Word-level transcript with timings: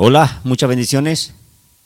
Hola, 0.00 0.40
muchas 0.44 0.68
bendiciones. 0.68 1.34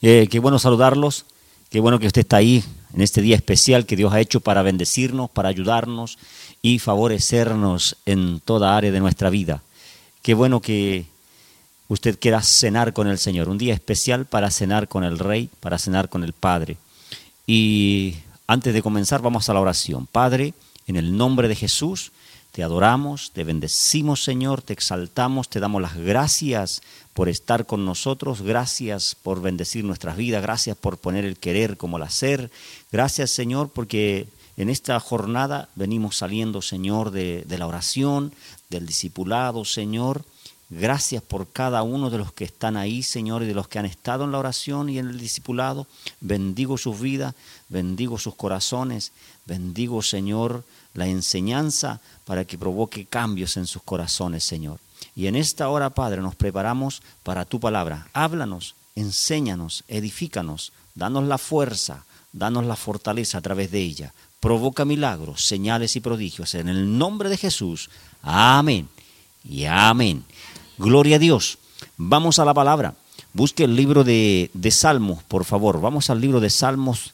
Eh, 0.02 0.28
qué 0.30 0.38
bueno 0.38 0.58
saludarlos. 0.58 1.24
Qué 1.70 1.80
bueno 1.80 1.98
que 1.98 2.06
usted 2.06 2.20
está 2.20 2.36
ahí 2.36 2.62
en 2.92 3.00
este 3.00 3.22
día 3.22 3.36
especial 3.36 3.86
que 3.86 3.96
Dios 3.96 4.12
ha 4.12 4.20
hecho 4.20 4.40
para 4.40 4.60
bendecirnos, 4.60 5.30
para 5.30 5.48
ayudarnos 5.48 6.18
y 6.60 6.78
favorecernos 6.78 7.96
en 8.04 8.40
toda 8.40 8.76
área 8.76 8.92
de 8.92 9.00
nuestra 9.00 9.30
vida. 9.30 9.62
Qué 10.20 10.34
bueno 10.34 10.60
que 10.60 11.06
usted 11.88 12.18
quiera 12.18 12.42
cenar 12.42 12.92
con 12.92 13.08
el 13.08 13.16
Señor. 13.16 13.48
Un 13.48 13.56
día 13.56 13.72
especial 13.72 14.26
para 14.26 14.50
cenar 14.50 14.88
con 14.88 15.04
el 15.04 15.18
Rey, 15.18 15.48
para 15.60 15.78
cenar 15.78 16.10
con 16.10 16.22
el 16.22 16.34
Padre. 16.34 16.76
Y 17.46 18.16
antes 18.46 18.74
de 18.74 18.82
comenzar, 18.82 19.22
vamos 19.22 19.48
a 19.48 19.54
la 19.54 19.60
oración. 19.60 20.06
Padre, 20.06 20.52
en 20.86 20.96
el 20.96 21.16
nombre 21.16 21.48
de 21.48 21.56
Jesús, 21.56 22.12
te 22.52 22.62
adoramos, 22.62 23.30
te 23.32 23.44
bendecimos 23.44 24.22
Señor, 24.22 24.60
te 24.60 24.74
exaltamos, 24.74 25.48
te 25.48 25.58
damos 25.58 25.80
las 25.80 25.96
gracias 25.96 26.82
por 27.14 27.28
estar 27.28 27.66
con 27.66 27.84
nosotros, 27.84 28.42
gracias 28.42 29.14
por 29.22 29.40
bendecir 29.40 29.84
nuestras 29.84 30.16
vidas, 30.16 30.42
gracias 30.42 30.76
por 30.76 30.98
poner 30.98 31.24
el 31.24 31.36
querer 31.36 31.76
como 31.76 31.96
el 31.96 32.02
hacer, 32.04 32.50
gracias 32.90 33.30
Señor 33.30 33.68
porque 33.68 34.26
en 34.56 34.70
esta 34.70 34.98
jornada 35.00 35.68
venimos 35.74 36.16
saliendo 36.16 36.62
Señor 36.62 37.10
de, 37.10 37.44
de 37.46 37.58
la 37.58 37.66
oración, 37.66 38.32
del 38.70 38.86
discipulado 38.86 39.64
Señor, 39.64 40.24
Gracias 40.74 41.22
por 41.22 41.48
cada 41.52 41.82
uno 41.82 42.08
de 42.08 42.16
los 42.16 42.32
que 42.32 42.44
están 42.44 42.78
ahí, 42.78 43.02
Señor, 43.02 43.42
y 43.42 43.46
de 43.46 43.52
los 43.52 43.68
que 43.68 43.78
han 43.78 43.84
estado 43.84 44.24
en 44.24 44.32
la 44.32 44.38
oración 44.38 44.88
y 44.88 44.98
en 44.98 45.10
el 45.10 45.18
discipulado. 45.18 45.86
Bendigo 46.22 46.78
sus 46.78 46.98
vidas, 46.98 47.34
bendigo 47.68 48.16
sus 48.16 48.36
corazones, 48.36 49.12
bendigo, 49.44 50.00
Señor, 50.00 50.64
la 50.94 51.06
enseñanza 51.08 52.00
para 52.24 52.46
que 52.46 52.56
provoque 52.56 53.04
cambios 53.04 53.58
en 53.58 53.66
sus 53.66 53.82
corazones, 53.82 54.44
Señor. 54.44 54.78
Y 55.14 55.26
en 55.26 55.36
esta 55.36 55.68
hora, 55.68 55.90
Padre, 55.90 56.22
nos 56.22 56.34
preparamos 56.34 57.02
para 57.22 57.44
tu 57.44 57.60
palabra. 57.60 58.08
Háblanos, 58.12 58.74
enséñanos, 58.94 59.84
edifícanos, 59.88 60.72
danos 60.94 61.24
la 61.24 61.38
fuerza, 61.38 62.04
danos 62.32 62.64
la 62.64 62.76
fortaleza 62.76 63.38
a 63.38 63.42
través 63.42 63.70
de 63.70 63.80
ella. 63.80 64.12
Provoca 64.40 64.84
milagros, 64.84 65.44
señales 65.44 65.96
y 65.96 66.00
prodigios. 66.00 66.54
En 66.54 66.68
el 66.68 66.98
nombre 66.98 67.28
de 67.28 67.36
Jesús. 67.36 67.90
Amén. 68.22 68.88
Y 69.44 69.64
amén. 69.66 70.24
Gloria 70.78 71.16
a 71.16 71.20
Dios. 71.20 71.58
Vamos 71.96 72.38
a 72.38 72.44
la 72.44 72.54
palabra. 72.54 72.94
Busque 73.34 73.64
el 73.64 73.76
libro 73.76 74.04
de, 74.04 74.50
de 74.54 74.70
Salmos, 74.70 75.22
por 75.22 75.44
favor. 75.44 75.80
Vamos 75.80 76.10
al 76.10 76.20
libro 76.20 76.40
de 76.40 76.50
Salmos. 76.50 77.12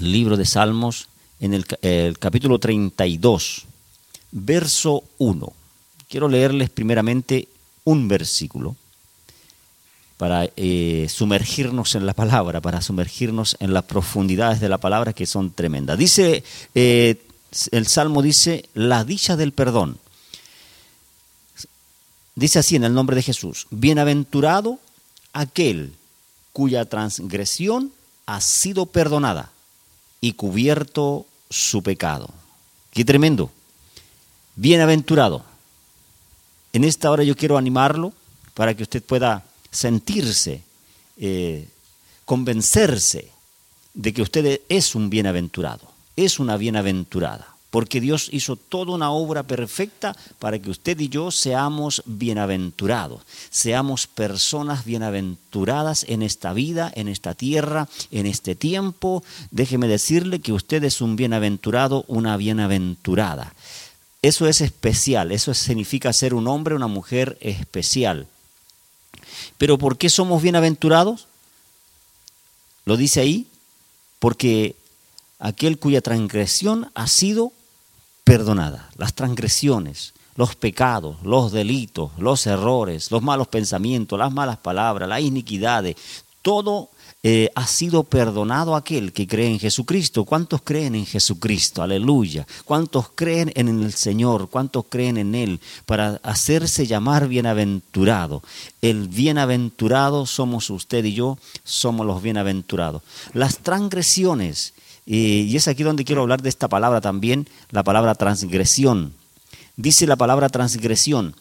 Libro 0.00 0.36
de 0.36 0.46
Salmos 0.46 1.08
en 1.42 1.54
el, 1.54 2.18
capítulo 2.18 2.60
32, 2.60 3.64
verso 4.30 5.02
1. 5.18 5.52
Quiero 6.12 6.28
leerles 6.28 6.68
primeramente 6.68 7.48
un 7.84 8.06
versículo 8.06 8.76
para 10.18 10.50
eh, 10.58 11.06
sumergirnos 11.08 11.94
en 11.94 12.04
la 12.04 12.12
palabra, 12.12 12.60
para 12.60 12.82
sumergirnos 12.82 13.56
en 13.60 13.72
las 13.72 13.84
profundidades 13.84 14.60
de 14.60 14.68
la 14.68 14.76
palabra 14.76 15.14
que 15.14 15.24
son 15.24 15.52
tremendas. 15.52 15.96
Dice, 15.96 16.44
eh, 16.74 17.16
el 17.70 17.86
Salmo 17.86 18.20
dice, 18.20 18.68
la 18.74 19.04
dicha 19.04 19.38
del 19.38 19.52
perdón. 19.52 19.96
Dice 22.34 22.58
así 22.58 22.76
en 22.76 22.84
el 22.84 22.92
nombre 22.92 23.16
de 23.16 23.22
Jesús, 23.22 23.66
bienaventurado 23.70 24.80
aquel 25.32 25.94
cuya 26.52 26.84
transgresión 26.84 27.90
ha 28.26 28.42
sido 28.42 28.84
perdonada 28.84 29.50
y 30.20 30.34
cubierto 30.34 31.24
su 31.48 31.82
pecado. 31.82 32.28
Qué 32.90 33.02
tremendo. 33.02 33.50
Bienaventurado. 34.56 35.50
En 36.72 36.84
esta 36.84 37.10
hora 37.10 37.22
yo 37.22 37.36
quiero 37.36 37.58
animarlo 37.58 38.12
para 38.54 38.74
que 38.74 38.82
usted 38.82 39.02
pueda 39.02 39.44
sentirse, 39.70 40.62
eh, 41.18 41.68
convencerse 42.24 43.30
de 43.94 44.12
que 44.12 44.22
usted 44.22 44.60
es 44.68 44.94
un 44.94 45.10
bienaventurado, 45.10 45.86
es 46.16 46.38
una 46.38 46.56
bienaventurada 46.56 47.52
porque 47.72 48.02
Dios 48.02 48.28
hizo 48.32 48.56
toda 48.56 48.92
una 48.92 49.12
obra 49.12 49.44
perfecta 49.44 50.14
para 50.38 50.58
que 50.58 50.68
usted 50.68 51.00
y 51.00 51.08
yo 51.08 51.30
seamos 51.30 52.02
bienaventurados, 52.04 53.22
seamos 53.48 54.06
personas 54.06 54.84
bienaventuradas 54.84 56.04
en 56.06 56.20
esta 56.20 56.52
vida, 56.52 56.92
en 56.94 57.08
esta 57.08 57.34
tierra, 57.34 57.88
en 58.10 58.26
este 58.26 58.54
tiempo. 58.54 59.24
Déjeme 59.50 59.88
decirle 59.88 60.40
que 60.40 60.52
usted 60.52 60.84
es 60.84 61.00
un 61.00 61.16
bienaventurado, 61.16 62.04
una 62.08 62.36
bienaventurada. 62.36 63.54
Eso 64.22 64.46
es 64.46 64.60
especial, 64.60 65.32
eso 65.32 65.52
significa 65.52 66.12
ser 66.12 66.32
un 66.32 66.46
hombre, 66.46 66.76
una 66.76 66.86
mujer 66.86 67.36
especial. 67.40 68.28
Pero 69.58 69.78
¿por 69.78 69.98
qué 69.98 70.08
somos 70.08 70.40
bienaventurados? 70.40 71.26
Lo 72.84 72.96
dice 72.96 73.20
ahí, 73.20 73.48
porque 74.20 74.76
aquel 75.40 75.78
cuya 75.78 76.00
transgresión 76.00 76.90
ha 76.94 77.08
sido 77.08 77.52
perdonada. 78.22 78.88
Las 78.96 79.14
transgresiones, 79.14 80.14
los 80.36 80.54
pecados, 80.54 81.16
los 81.24 81.50
delitos, 81.50 82.12
los 82.16 82.46
errores, 82.46 83.10
los 83.10 83.22
malos 83.22 83.48
pensamientos, 83.48 84.18
las 84.18 84.32
malas 84.32 84.58
palabras, 84.58 85.08
las 85.08 85.20
iniquidades, 85.20 85.96
todo 86.42 86.90
eh, 87.22 87.50
ha 87.54 87.66
sido 87.66 88.02
perdonado 88.02 88.74
aquel 88.74 89.12
que 89.12 89.26
cree 89.26 89.48
en 89.48 89.60
Jesucristo. 89.60 90.24
¿Cuántos 90.24 90.62
creen 90.62 90.96
en 90.96 91.06
Jesucristo? 91.06 91.82
Aleluya. 91.82 92.46
¿Cuántos 92.64 93.10
creen 93.14 93.52
en 93.54 93.68
el 93.68 93.92
Señor? 93.92 94.50
¿Cuántos 94.50 94.86
creen 94.88 95.16
en 95.16 95.34
Él 95.34 95.60
para 95.86 96.20
hacerse 96.24 96.86
llamar 96.86 97.28
bienaventurado? 97.28 98.42
El 98.80 99.08
bienaventurado 99.08 100.26
somos 100.26 100.68
usted 100.68 101.04
y 101.04 101.14
yo, 101.14 101.38
somos 101.64 102.06
los 102.06 102.20
bienaventurados. 102.22 103.02
Las 103.32 103.58
transgresiones 103.58 104.74
y 105.04 105.56
es 105.56 105.66
aquí 105.66 105.82
donde 105.82 106.04
quiero 106.04 106.22
hablar 106.22 106.42
de 106.42 106.48
esta 106.48 106.68
palabra 106.68 107.00
también, 107.00 107.48
la 107.70 107.82
palabra 107.82 108.14
transgresión. 108.14 109.12
Dice 109.76 110.06
la 110.06 110.16
palabra 110.16 110.48
transgresión 110.48 111.34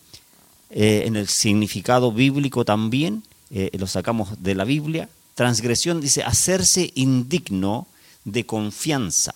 eh, 0.69 1.03
en 1.06 1.16
el 1.16 1.28
significado 1.28 2.11
bíblico 2.11 2.66
también, 2.66 3.23
eh, 3.51 3.69
lo 3.78 3.88
sacamos 3.88 4.41
de 4.41 4.56
la 4.56 4.63
Biblia. 4.63 5.09
Transgresión 5.35 6.01
dice 6.01 6.23
hacerse 6.23 6.91
indigno 6.95 7.88
de 8.25 8.45
confianza. 8.45 9.34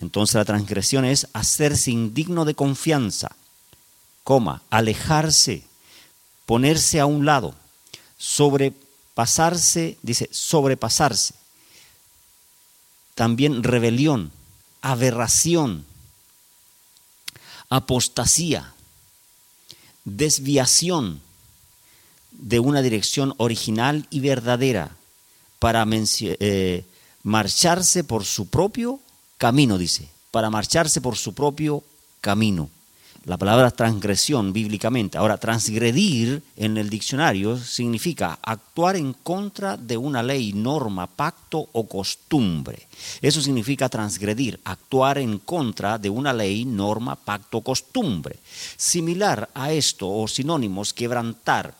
Entonces 0.00 0.34
la 0.36 0.44
transgresión 0.44 1.04
es 1.04 1.26
hacerse 1.32 1.90
indigno 1.90 2.44
de 2.44 2.54
confianza, 2.54 3.34
coma, 4.22 4.62
alejarse, 4.70 5.64
ponerse 6.46 7.00
a 7.00 7.06
un 7.06 7.26
lado, 7.26 7.54
sobrepasarse, 8.16 9.98
dice 10.02 10.28
sobrepasarse 10.30 11.34
también 13.18 13.64
rebelión, 13.64 14.30
aberración, 14.80 15.84
apostasía, 17.68 18.72
desviación 20.04 21.20
de 22.38 22.60
una 22.60 22.82
dirección 22.82 23.34
original 23.36 24.06
y 24.10 24.20
verdadera 24.20 24.96
para 25.58 25.86
eh, 25.90 26.84
marcharse 27.22 28.04
por 28.04 28.24
su 28.24 28.48
propio 28.48 29.00
camino, 29.36 29.76
dice, 29.76 30.08
para 30.30 30.50
marcharse 30.50 31.00
por 31.00 31.16
su 31.16 31.34
propio 31.34 31.82
camino 32.20 32.70
la 33.28 33.36
palabra 33.36 33.70
transgresión 33.70 34.54
bíblicamente. 34.54 35.18
Ahora, 35.18 35.36
transgredir 35.36 36.42
en 36.56 36.78
el 36.78 36.88
diccionario 36.88 37.58
significa 37.58 38.38
actuar 38.42 38.96
en 38.96 39.12
contra 39.12 39.76
de 39.76 39.98
una 39.98 40.22
ley, 40.22 40.54
norma, 40.54 41.06
pacto 41.06 41.68
o 41.72 41.86
costumbre. 41.86 42.88
Eso 43.20 43.42
significa 43.42 43.90
transgredir, 43.90 44.58
actuar 44.64 45.18
en 45.18 45.38
contra 45.40 45.98
de 45.98 46.08
una 46.08 46.32
ley, 46.32 46.64
norma, 46.64 47.16
pacto 47.16 47.58
o 47.58 47.62
costumbre. 47.62 48.38
Similar 48.78 49.50
a 49.52 49.72
esto 49.72 50.08
o 50.08 50.26
sinónimos, 50.26 50.94
quebrantar, 50.94 51.74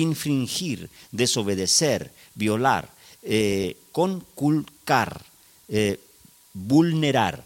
infringir, 0.00 0.88
desobedecer, 1.12 2.12
violar, 2.34 2.88
eh, 3.22 3.76
conculcar, 3.92 5.20
eh, 5.68 6.00
vulnerar 6.52 7.44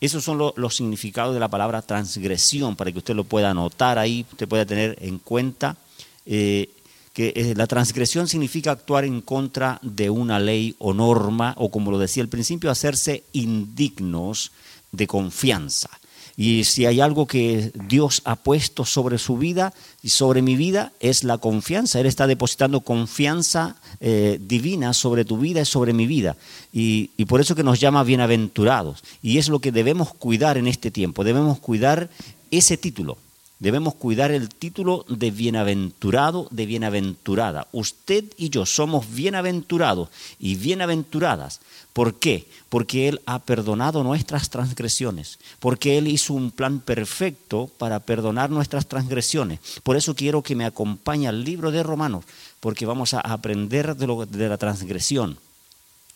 esos 0.00 0.22
son 0.22 0.38
los 0.54 0.76
significados 0.76 1.34
de 1.34 1.40
la 1.40 1.48
palabra 1.48 1.82
transgresión, 1.82 2.76
para 2.76 2.92
que 2.92 2.98
usted 2.98 3.16
lo 3.16 3.24
pueda 3.24 3.50
anotar 3.50 3.98
ahí, 3.98 4.24
usted 4.30 4.46
pueda 4.46 4.64
tener 4.64 4.96
en 5.00 5.18
cuenta 5.18 5.76
eh, 6.24 6.70
que 7.12 7.54
la 7.56 7.66
transgresión 7.66 8.28
significa 8.28 8.70
actuar 8.70 9.04
en 9.04 9.20
contra 9.22 9.80
de 9.82 10.08
una 10.08 10.38
ley 10.38 10.76
o 10.78 10.94
norma, 10.94 11.54
o 11.56 11.68
como 11.68 11.90
lo 11.90 11.98
decía 11.98 12.22
al 12.22 12.28
principio, 12.28 12.70
hacerse 12.70 13.24
indignos 13.32 14.52
de 14.92 15.08
confianza. 15.08 15.90
Y 16.40 16.62
si 16.62 16.86
hay 16.86 17.00
algo 17.00 17.26
que 17.26 17.72
Dios 17.88 18.22
ha 18.24 18.36
puesto 18.36 18.84
sobre 18.84 19.18
su 19.18 19.38
vida 19.38 19.74
y 20.04 20.10
sobre 20.10 20.40
mi 20.40 20.54
vida, 20.54 20.92
es 21.00 21.24
la 21.24 21.38
confianza. 21.38 21.98
Él 21.98 22.06
está 22.06 22.28
depositando 22.28 22.82
confianza 22.82 23.74
eh, 23.98 24.38
divina 24.40 24.92
sobre 24.92 25.24
tu 25.24 25.38
vida 25.38 25.62
y 25.62 25.64
sobre 25.64 25.92
mi 25.92 26.06
vida. 26.06 26.36
Y, 26.72 27.10
y 27.16 27.24
por 27.24 27.40
eso 27.40 27.56
que 27.56 27.64
nos 27.64 27.80
llama 27.80 28.04
bienaventurados. 28.04 29.02
Y 29.20 29.38
es 29.38 29.48
lo 29.48 29.58
que 29.58 29.72
debemos 29.72 30.14
cuidar 30.14 30.58
en 30.58 30.68
este 30.68 30.92
tiempo. 30.92 31.24
Debemos 31.24 31.58
cuidar 31.58 32.08
ese 32.52 32.76
título, 32.76 33.18
debemos 33.60 33.94
cuidar 33.94 34.30
el 34.30 34.48
título 34.48 35.04
de 35.08 35.30
bienaventurado, 35.30 36.48
de 36.50 36.66
bienaventurada. 36.66 37.66
Usted 37.72 38.24
y 38.36 38.50
yo 38.50 38.66
somos 38.66 39.12
bienaventurados 39.12 40.08
y 40.38 40.54
bienaventuradas. 40.54 41.60
¿Por 41.92 42.14
qué? 42.14 42.46
Porque 42.68 43.08
Él 43.08 43.20
ha 43.26 43.40
perdonado 43.40 44.04
nuestras 44.04 44.50
transgresiones, 44.50 45.38
porque 45.58 45.98
Él 45.98 46.06
hizo 46.06 46.34
un 46.34 46.50
plan 46.52 46.80
perfecto 46.80 47.68
para 47.78 48.00
perdonar 48.00 48.50
nuestras 48.50 48.86
transgresiones. 48.86 49.58
Por 49.82 49.96
eso 49.96 50.14
quiero 50.14 50.42
que 50.42 50.54
me 50.54 50.64
acompañe 50.64 51.26
al 51.26 51.42
libro 51.42 51.72
de 51.72 51.82
Romanos, 51.82 52.24
porque 52.60 52.86
vamos 52.86 53.14
a 53.14 53.20
aprender 53.20 53.96
de, 53.96 54.48
la 54.48 54.58
transgresión. 54.58 55.38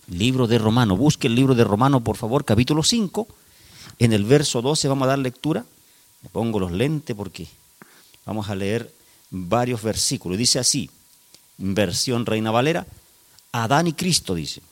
Libro 0.08 0.46
de 0.46 0.58
Romanos, 0.58 0.98
busque 0.98 1.26
el 1.26 1.34
libro 1.34 1.54
de 1.54 1.64
Romanos, 1.64 2.02
por 2.02 2.16
favor, 2.16 2.44
capítulo 2.44 2.82
5. 2.82 3.26
En 3.98 4.12
el 4.12 4.24
verso 4.24 4.62
12 4.62 4.88
vamos 4.88 5.06
a 5.06 5.10
dar 5.10 5.18
lectura 5.18 5.64
me 6.22 6.28
pongo 6.28 6.60
los 6.60 6.72
lentes 6.72 7.14
porque 7.16 7.46
vamos 8.24 8.48
a 8.48 8.54
leer 8.54 8.92
varios 9.30 9.82
versículos. 9.82 10.38
Dice 10.38 10.58
así, 10.58 10.88
versión 11.58 12.26
Reina 12.26 12.50
Valera, 12.50 12.86
Adán 13.52 13.88
y 13.88 13.92
Cristo 13.92 14.34
dice. 14.34 14.62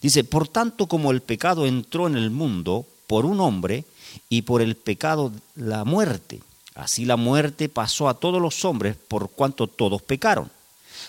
Dice, 0.00 0.24
por 0.24 0.48
tanto 0.48 0.86
como 0.86 1.10
el 1.10 1.20
pecado 1.20 1.66
entró 1.66 2.06
en 2.06 2.16
el 2.16 2.30
mundo 2.30 2.86
por 3.06 3.26
un 3.26 3.40
hombre 3.40 3.84
y 4.28 4.42
por 4.42 4.62
el 4.62 4.76
pecado 4.76 5.32
la 5.56 5.84
muerte, 5.84 6.42
así 6.74 7.04
la 7.04 7.16
muerte 7.16 7.68
pasó 7.68 8.08
a 8.08 8.14
todos 8.14 8.40
los 8.40 8.64
hombres 8.64 8.96
por 8.96 9.30
cuanto 9.30 9.66
todos 9.66 10.02
pecaron. 10.02 10.50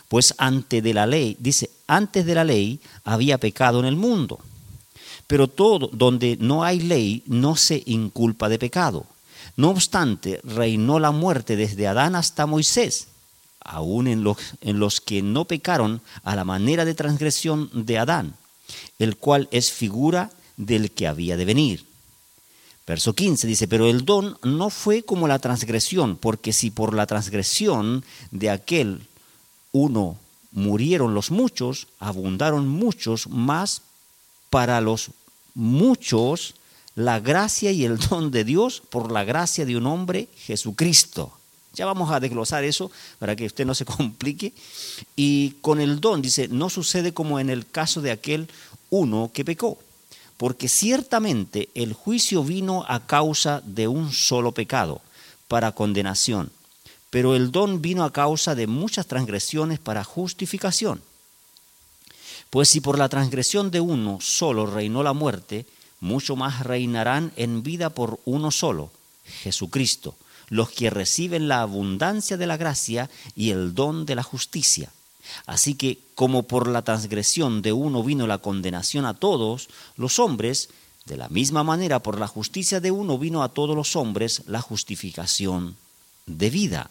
Pues 0.07 0.33
antes 0.37 0.83
de 0.83 0.93
la 0.93 1.07
ley, 1.07 1.37
dice, 1.39 1.69
antes 1.87 2.25
de 2.25 2.35
la 2.35 2.43
ley 2.43 2.79
había 3.03 3.37
pecado 3.37 3.79
en 3.79 3.85
el 3.85 3.95
mundo 3.95 4.39
pero 5.27 5.47
todo 5.47 5.89
donde 5.91 6.37
no 6.39 6.63
hay 6.63 6.79
ley 6.79 7.23
no 7.25 7.55
se 7.55 7.83
inculpa 7.85 8.49
de 8.49 8.59
pecado. 8.59 9.05
No 9.57 9.69
obstante, 9.69 10.41
reinó 10.43 10.99
la 10.99 11.11
muerte 11.11 11.55
desde 11.55 11.87
Adán 11.87 12.15
hasta 12.15 12.45
Moisés, 12.45 13.07
aun 13.61 14.07
en 14.07 14.23
los, 14.23 14.37
en 14.61 14.79
los 14.79 15.01
que 15.01 15.21
no 15.21 15.45
pecaron 15.45 16.01
a 16.23 16.35
la 16.35 16.43
manera 16.43 16.85
de 16.85 16.93
transgresión 16.93 17.69
de 17.73 17.97
Adán, 17.97 18.35
el 18.99 19.17
cual 19.17 19.47
es 19.51 19.71
figura 19.71 20.31
del 20.57 20.91
que 20.91 21.07
había 21.07 21.37
de 21.37 21.45
venir. 21.45 21.85
Verso 22.87 23.13
15 23.13 23.47
dice, 23.47 23.67
pero 23.67 23.87
el 23.87 24.05
don 24.05 24.37
no 24.43 24.69
fue 24.69 25.01
como 25.01 25.27
la 25.27 25.39
transgresión, 25.39 26.17
porque 26.17 26.53
si 26.53 26.69
por 26.69 26.93
la 26.93 27.07
transgresión 27.07 28.03
de 28.29 28.51
aquel 28.51 29.07
uno 29.71 30.17
murieron 30.51 31.15
los 31.15 31.31
muchos, 31.31 31.87
abundaron 31.99 32.67
muchos 32.67 33.27
más 33.27 33.81
para 34.55 34.79
los 34.79 35.09
muchos 35.53 36.55
la 36.95 37.19
gracia 37.19 37.73
y 37.73 37.83
el 37.83 37.97
don 38.09 38.31
de 38.31 38.45
Dios 38.45 38.81
por 38.89 39.11
la 39.11 39.25
gracia 39.25 39.65
de 39.65 39.75
un 39.75 39.85
hombre, 39.85 40.29
Jesucristo. 40.37 41.33
Ya 41.73 41.85
vamos 41.85 42.09
a 42.09 42.21
desglosar 42.21 42.63
eso 42.63 42.89
para 43.19 43.35
que 43.35 43.47
usted 43.47 43.65
no 43.65 43.75
se 43.75 43.83
complique. 43.97 44.53
Y 45.13 45.55
con 45.59 45.81
el 45.81 45.99
don, 45.99 46.21
dice, 46.21 46.47
no 46.47 46.69
sucede 46.69 47.13
como 47.13 47.41
en 47.41 47.49
el 47.49 47.67
caso 47.67 48.01
de 48.01 48.11
aquel 48.11 48.47
uno 48.89 49.29
que 49.33 49.43
pecó, 49.43 49.77
porque 50.37 50.69
ciertamente 50.69 51.67
el 51.75 51.91
juicio 51.91 52.41
vino 52.41 52.85
a 52.87 53.05
causa 53.05 53.61
de 53.65 53.89
un 53.89 54.13
solo 54.13 54.53
pecado, 54.53 55.01
para 55.49 55.73
condenación, 55.73 56.49
pero 57.09 57.35
el 57.35 57.51
don 57.51 57.81
vino 57.81 58.05
a 58.05 58.13
causa 58.13 58.55
de 58.55 58.67
muchas 58.67 59.05
transgresiones 59.05 59.79
para 59.79 60.05
justificación. 60.05 61.01
Pues 62.55 62.69
si 62.69 62.79
por 62.79 62.97
la 62.97 63.09
transgresión 63.09 63.69
de 63.69 63.81
uno 63.81 64.19
solo 64.21 64.65
reinó 64.65 65.03
la 65.03 65.11
muerte, 65.11 65.65
mucho 65.99 66.37
más 66.37 66.63
reinarán 66.63 67.33
en 67.35 67.63
vida 67.63 67.89
por 67.89 68.21
uno 68.23 68.49
solo, 68.49 68.91
Jesucristo, 69.25 70.15
los 70.47 70.69
que 70.69 70.89
reciben 70.89 71.49
la 71.49 71.59
abundancia 71.59 72.37
de 72.37 72.47
la 72.47 72.55
gracia 72.55 73.09
y 73.35 73.49
el 73.49 73.75
don 73.75 74.05
de 74.05 74.15
la 74.15 74.23
justicia. 74.23 74.89
Así 75.45 75.75
que 75.75 75.99
como 76.15 76.43
por 76.43 76.69
la 76.69 76.83
transgresión 76.83 77.61
de 77.61 77.73
uno 77.73 78.03
vino 78.03 78.25
la 78.25 78.37
condenación 78.37 79.03
a 79.03 79.15
todos 79.15 79.67
los 79.97 80.17
hombres, 80.17 80.69
de 81.03 81.17
la 81.17 81.27
misma 81.27 81.65
manera 81.65 81.99
por 81.99 82.17
la 82.17 82.27
justicia 82.27 82.79
de 82.79 82.89
uno 82.89 83.17
vino 83.17 83.43
a 83.43 83.49
todos 83.49 83.75
los 83.75 83.97
hombres 83.97 84.43
la 84.47 84.61
justificación 84.61 85.75
de 86.25 86.49
vida. 86.49 86.89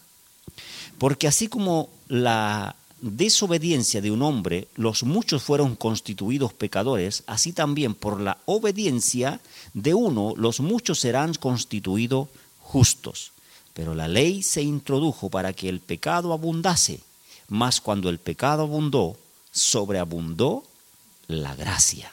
Porque 0.99 1.27
así 1.27 1.47
como 1.47 1.89
la 2.07 2.75
desobediencia 3.01 4.01
de 4.01 4.11
un 4.11 4.21
hombre 4.21 4.67
los 4.75 5.03
muchos 5.03 5.43
fueron 5.43 5.75
constituidos 5.75 6.53
pecadores, 6.53 7.23
así 7.27 7.53
también 7.53 7.93
por 7.93 8.19
la 8.19 8.37
obediencia 8.45 9.41
de 9.73 9.93
uno 9.93 10.33
los 10.37 10.59
muchos 10.59 10.99
serán 10.99 11.33
constituidos 11.33 12.29
justos. 12.59 13.31
Pero 13.73 13.93
la 13.93 14.07
ley 14.07 14.41
se 14.41 14.61
introdujo 14.61 15.29
para 15.29 15.53
que 15.53 15.67
el 15.67 15.79
pecado 15.79 16.31
abundase, 16.31 17.01
mas 17.49 17.81
cuando 17.81 18.09
el 18.09 18.19
pecado 18.19 18.63
abundó, 18.63 19.17
sobreabundó 19.51 20.63
la 21.27 21.55
gracia, 21.55 22.11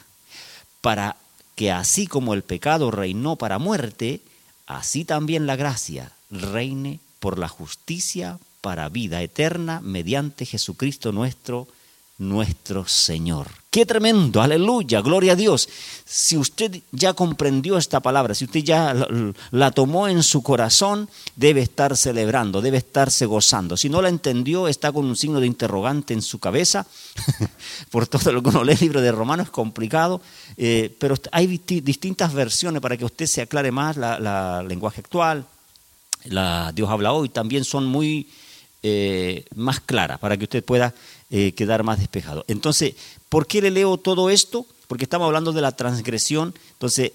para 0.81 1.17
que 1.55 1.71
así 1.71 2.07
como 2.07 2.33
el 2.33 2.43
pecado 2.43 2.91
reinó 2.91 3.35
para 3.35 3.59
muerte, 3.59 4.21
así 4.65 5.05
también 5.05 5.47
la 5.47 5.55
gracia 5.55 6.11
reine 6.29 6.99
por 7.19 7.39
la 7.39 7.47
justicia 7.47 8.39
para 8.63 8.87
vida 8.87 9.21
eterna 9.21 9.81
mediante 9.81 10.45
Jesucristo 10.45 11.11
nuestro, 11.11 11.67
nuestro 12.17 12.87
Señor. 12.87 13.49
Qué 13.69 13.85
tremendo, 13.85 14.41
aleluya, 14.41 15.01
gloria 15.01 15.33
a 15.33 15.35
Dios. 15.35 15.67
Si 16.05 16.37
usted 16.37 16.79
ya 16.93 17.13
comprendió 17.13 17.77
esta 17.77 17.99
palabra, 17.99 18.33
si 18.33 18.45
usted 18.45 18.61
ya 18.61 18.95
la, 19.51 19.71
tomó 19.71 20.07
en 20.07 20.23
su 20.23 20.43
corazón, 20.43 21.09
debe 21.35 21.59
estar 21.61 21.97
celebrando, 21.97 22.61
debe 22.61 22.77
estarse 22.77 23.25
gozando. 23.25 23.75
Si 23.75 23.89
no 23.89 24.01
la 24.01 24.07
entendió, 24.07 24.69
está 24.69 24.93
con 24.93 25.07
un 25.07 25.17
signo 25.17 25.41
de 25.41 25.47
interrogante 25.47 26.13
en 26.13 26.21
su 26.21 26.39
cabeza. 26.39 26.87
Por 27.91 28.07
todo 28.07 28.31
lo 28.31 28.41
que 28.41 28.47
uno 28.47 28.63
lee 28.63 28.75
el 28.75 28.79
libro 28.79 29.01
de 29.01 29.11
Romanos 29.11 29.47
es 29.47 29.51
complicado, 29.51 30.21
eh, 30.55 30.95
pero 30.99 31.15
hay 31.33 31.47
distintas 31.47 32.33
versiones 32.33 32.81
para 32.81 32.95
que 32.95 33.03
usted 33.03 33.25
se 33.25 33.41
aclare 33.41 33.71
más 33.71 33.97
la, 33.97 34.63
lenguaje 34.65 35.01
actual. 35.01 35.47
La 36.23 36.71
Dios 36.73 36.89
habla 36.89 37.11
hoy 37.11 37.27
también 37.27 37.65
son 37.65 37.87
muy 37.87 38.29
eh, 38.85 39.45
más 39.55 39.79
clara 39.79 40.17
para 40.17 40.35
que 40.35 40.43
usted 40.43 40.61
pueda 40.61 40.93
eh, 41.29 41.53
quedar 41.53 41.83
más 41.83 41.99
despejado. 41.99 42.43
Entonces, 42.49 42.95
¿por 43.29 43.47
qué 43.47 43.61
le 43.61 43.71
leo 43.71 43.95
todo 43.97 44.29
esto? 44.29 44.65
Porque 44.87 45.05
estamos 45.05 45.25
hablando 45.25 45.53
de 45.53 45.61
la 45.61 45.71
transgresión. 45.71 46.53
Entonces, 46.73 47.13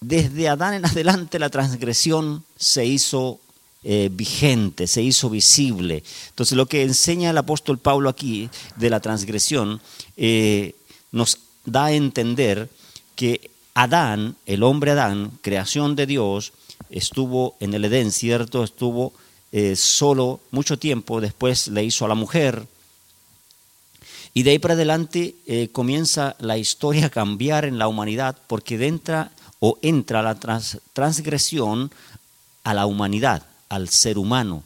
desde 0.00 0.48
Adán 0.48 0.74
en 0.74 0.84
adelante 0.84 1.38
la 1.38 1.48
transgresión 1.48 2.44
se 2.58 2.84
hizo 2.86 3.38
eh, 3.84 4.10
vigente, 4.12 4.88
se 4.88 5.00
hizo 5.00 5.30
visible. 5.30 6.02
Entonces, 6.30 6.56
lo 6.56 6.66
que 6.66 6.82
enseña 6.82 7.30
el 7.30 7.38
apóstol 7.38 7.78
Pablo 7.78 8.08
aquí 8.08 8.50
de 8.74 8.90
la 8.90 8.98
transgresión 8.98 9.80
nos 11.12 11.38
da 11.64 11.84
a 11.84 11.92
entender 11.92 12.68
que 13.14 13.50
Adán, 13.74 14.34
el 14.46 14.64
hombre 14.64 14.90
Adán, 14.90 15.30
creación 15.40 15.94
de 15.94 16.06
Dios, 16.06 16.52
estuvo 16.90 17.54
en 17.60 17.74
el 17.74 17.84
Edén, 17.84 18.10
¿cierto? 18.10 18.64
Estuvo 18.64 19.12
eh, 19.58 19.74
solo 19.74 20.40
mucho 20.50 20.78
tiempo, 20.78 21.18
después 21.18 21.68
le 21.68 21.82
hizo 21.82 22.04
a 22.04 22.08
la 22.08 22.14
mujer, 22.14 22.66
y 24.34 24.42
de 24.42 24.50
ahí 24.50 24.58
para 24.58 24.74
adelante 24.74 25.34
eh, 25.46 25.70
comienza 25.72 26.36
la 26.40 26.58
historia 26.58 27.06
a 27.06 27.08
cambiar 27.08 27.64
en 27.64 27.78
la 27.78 27.88
humanidad 27.88 28.36
porque 28.48 28.74
entra 28.86 29.30
o 29.58 29.78
entra 29.80 30.20
la 30.20 30.34
transgresión 30.92 31.90
a 32.64 32.74
la 32.74 32.84
humanidad, 32.84 33.44
al 33.70 33.88
ser 33.88 34.18
humano, 34.18 34.62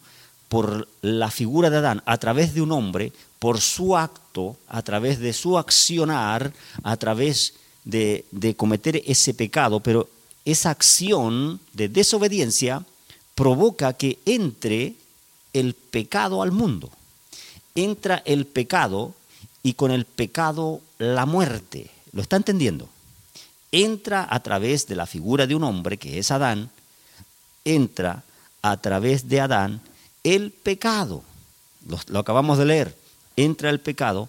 por 0.49 0.89
la 1.03 1.31
figura 1.31 1.71
de 1.71 1.77
Adán, 1.77 2.03
a 2.05 2.19
través 2.19 2.53
de 2.53 2.61
un 2.61 2.73
hombre, 2.73 3.13
por 3.39 3.61
su 3.61 3.97
acto, 3.97 4.57
a 4.67 4.83
través 4.83 5.21
de 5.21 5.33
su 5.33 5.57
accionar, 5.57 6.53
a 6.83 6.97
través 6.97 7.55
de 7.85 8.55
cometer 8.57 9.01
ese 9.07 9.35
pecado, 9.35 9.79
pero 9.79 10.09
esa 10.45 10.71
acción 10.71 11.61
de 11.75 11.89
desobediencia 11.89 12.85
provoca 13.41 13.95
que 13.95 14.19
entre 14.27 14.97
el 15.55 15.73
pecado 15.73 16.43
al 16.43 16.53
mundo. 16.53 16.91
Entra 17.75 18.23
el 18.27 18.45
pecado 18.45 19.15
y 19.63 19.73
con 19.73 19.91
el 19.91 20.05
pecado 20.05 20.83
la 20.99 21.25
muerte. 21.25 21.91
¿Lo 22.13 22.21
está 22.21 22.37
entendiendo? 22.37 22.87
Entra 23.73 24.29
a 24.29 24.41
través 24.41 24.87
de 24.89 24.95
la 24.95 25.07
figura 25.07 25.47
de 25.47 25.55
un 25.55 25.65
hombre 25.65 25.97
que 25.97 26.19
es 26.19 26.31
Adán, 26.31 26.69
entra 27.65 28.25
a 28.61 28.77
través 28.77 29.27
de 29.31 29.41
Adán 29.41 29.81
el 30.23 30.51
pecado. 30.51 31.23
Lo, 32.09 32.19
acabamos 32.19 32.59
de 32.59 32.67
leer. 32.67 32.95
Entra 33.37 33.71
el 33.71 33.81
pecado 33.81 34.29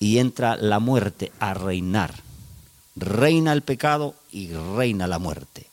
y 0.00 0.18
entra 0.18 0.56
la 0.56 0.80
muerte 0.80 1.30
a 1.38 1.54
reinar. 1.54 2.12
Reina 2.96 3.52
el 3.52 3.62
pecado 3.62 4.16
y 4.32 4.48
reina 4.48 5.06
la 5.06 5.20
muerte. 5.20 5.65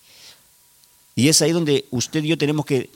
Y 1.16 1.28
es 1.28 1.42
ahí 1.42 1.52
donde 1.52 1.86
usted 1.92 2.24
y 2.24 2.30
yo 2.30 2.38
tenemos 2.38 2.66
que 2.66 2.90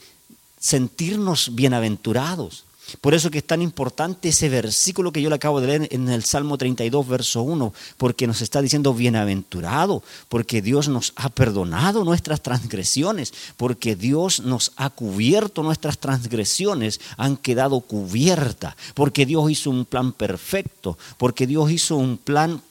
sentirnos 0.58 1.54
bienaventurados. 1.54 2.64
Por 3.00 3.12
eso 3.12 3.30
que 3.30 3.38
es 3.38 3.44
tan 3.44 3.60
importante 3.60 4.30
ese 4.30 4.48
versículo 4.48 5.12
que 5.12 5.20
yo 5.20 5.28
le 5.28 5.36
acabo 5.36 5.60
de 5.60 5.66
leer 5.66 5.88
en 5.90 6.08
el 6.08 6.24
Salmo 6.24 6.56
32, 6.56 7.06
verso 7.06 7.42
1, 7.42 7.74
porque 7.98 8.26
nos 8.26 8.40
está 8.40 8.62
diciendo 8.62 8.94
bienaventurado, 8.94 10.02
porque 10.30 10.62
Dios 10.62 10.88
nos 10.88 11.12
ha 11.16 11.28
perdonado 11.28 12.04
nuestras 12.04 12.40
transgresiones, 12.40 13.34
porque 13.58 13.94
Dios 13.94 14.40
nos 14.40 14.72
ha 14.76 14.88
cubierto 14.88 15.62
nuestras 15.62 15.98
transgresiones, 15.98 16.98
han 17.18 17.36
quedado 17.36 17.80
cubiertas, 17.80 18.74
porque 18.94 19.26
Dios 19.26 19.50
hizo 19.50 19.68
un 19.68 19.84
plan 19.84 20.12
perfecto, 20.12 20.96
porque 21.18 21.46
Dios 21.46 21.70
hizo 21.70 21.96
un 21.96 22.16
plan 22.16 22.62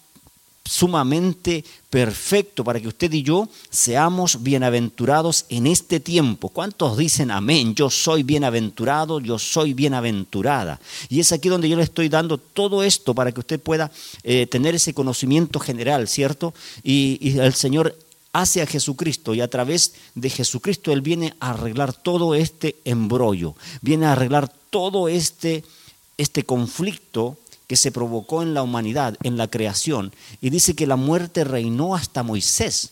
sumamente 0.68 1.64
perfecto 1.90 2.64
para 2.64 2.80
que 2.80 2.88
usted 2.88 3.12
y 3.14 3.24
yo 3.24 3.48
seamos 3.70 4.44
bienaventurados 4.44 5.46
en 5.50 5.68
este 5.68 6.00
tiempo. 6.00 6.50
¿Cuántos 6.50 6.98
dicen 6.98 7.32
amén? 7.32 7.74
Yo 7.74 7.90
soy 7.90 8.24
bienaventurado, 8.24 9.20
yo 9.20 9.40
soy 9.40 9.74
bienaventurada. 9.74 10.80
Y 11.10 11.20
es 11.20 11.32
aquí 11.32 11.50
donde 11.50 11.70
yo 11.70 11.78
le 11.78 11.84
estoy 11.84 12.10
dando 12.10 12.38
todo 12.38 12.84
esto 12.84 13.14
para 13.16 13.32
que 13.32 13.40
usted 13.40 13.60
pueda 13.60 13.92
eh, 14.24 14.46
tener 14.48 14.76
ese 14.76 14.94
conocimiento 14.94 15.60
general, 15.60 16.08
¿cierto? 16.08 16.54
Y, 16.84 17.18
y 17.22 17.40
el 17.40 17.54
Señor 17.54 17.96
hace 18.34 18.62
a 18.62 18.68
Jesucristo 18.68 19.34
y 19.34 19.42
a 19.42 19.50
través 19.50 19.94
de 20.14 20.30
Jesucristo 20.30 20.92
Él 20.92 21.02
viene 21.02 21.34
a 21.40 21.52
arreglar 21.52 21.94
todo 21.94 22.36
este 22.36 22.76
embrollo, 22.86 23.56
viene 23.82 24.06
a 24.06 24.12
arreglar 24.12 24.52
todo 24.70 25.08
este, 25.08 25.64
este 26.18 26.44
conflicto 26.44 27.38
que 27.68 27.76
se 27.76 27.92
provocó 27.92 28.42
en 28.42 28.54
la 28.54 28.64
humanidad, 28.64 29.16
en 29.24 29.38
la 29.38 29.50
creación, 29.50 30.14
y 30.42 30.50
dice 30.50 30.76
que 30.76 30.88
la 30.88 30.96
muerte 30.96 31.44
reinó 31.44 31.96
hasta 31.96 32.24
Moisés. 32.24 32.92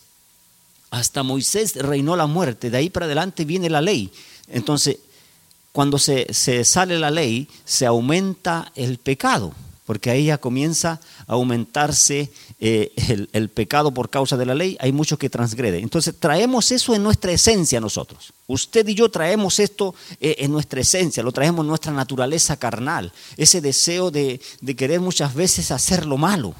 Hasta 0.90 1.22
Moisés 1.22 1.74
reinó 1.76 2.14
la 2.14 2.26
muerte, 2.26 2.70
de 2.70 2.76
ahí 2.78 2.90
para 2.90 3.06
adelante 3.06 3.44
viene 3.44 3.70
la 3.70 3.80
ley. 3.80 4.12
Entonces, 4.48 4.98
cuando 5.72 5.98
se, 5.98 6.32
se 6.32 6.64
sale 6.64 6.98
la 6.98 7.10
ley, 7.10 7.48
se 7.64 7.86
aumenta 7.86 8.70
el 8.74 8.98
pecado 8.98 9.52
porque 9.86 10.10
ahí 10.10 10.26
ya 10.26 10.38
comienza 10.38 11.00
a 11.26 11.34
aumentarse 11.34 12.30
eh, 12.60 12.92
el, 13.32 13.48
pecado 13.48 13.92
por 13.92 14.10
causa 14.10 14.36
de 14.36 14.44
la 14.44 14.54
ley, 14.54 14.76
hay 14.80 14.92
muchos 14.92 15.18
que 15.18 15.30
transgreden. 15.30 15.82
Entonces 15.82 16.14
traemos 16.18 16.72
eso 16.72 16.94
en 16.94 17.02
nuestra 17.02 17.32
esencia 17.32 17.80
nosotros. 17.80 18.32
Usted 18.48 18.86
y 18.88 18.94
yo 18.94 19.08
traemos 19.08 19.60
esto 19.60 19.94
eh, 20.20 20.36
en 20.40 20.50
nuestra 20.50 20.80
esencia, 20.80 21.22
lo 21.22 21.32
traemos 21.32 21.62
en 21.62 21.68
nuestra 21.68 21.92
naturaleza 21.92 22.56
carnal, 22.56 23.12
ese 23.36 23.60
deseo 23.60 24.10
de, 24.10 24.40
querer 24.76 25.00
muchas 25.00 25.32
veces 25.34 25.70
hacer 25.70 26.04
lo 26.04 26.18
malo. 26.18 26.54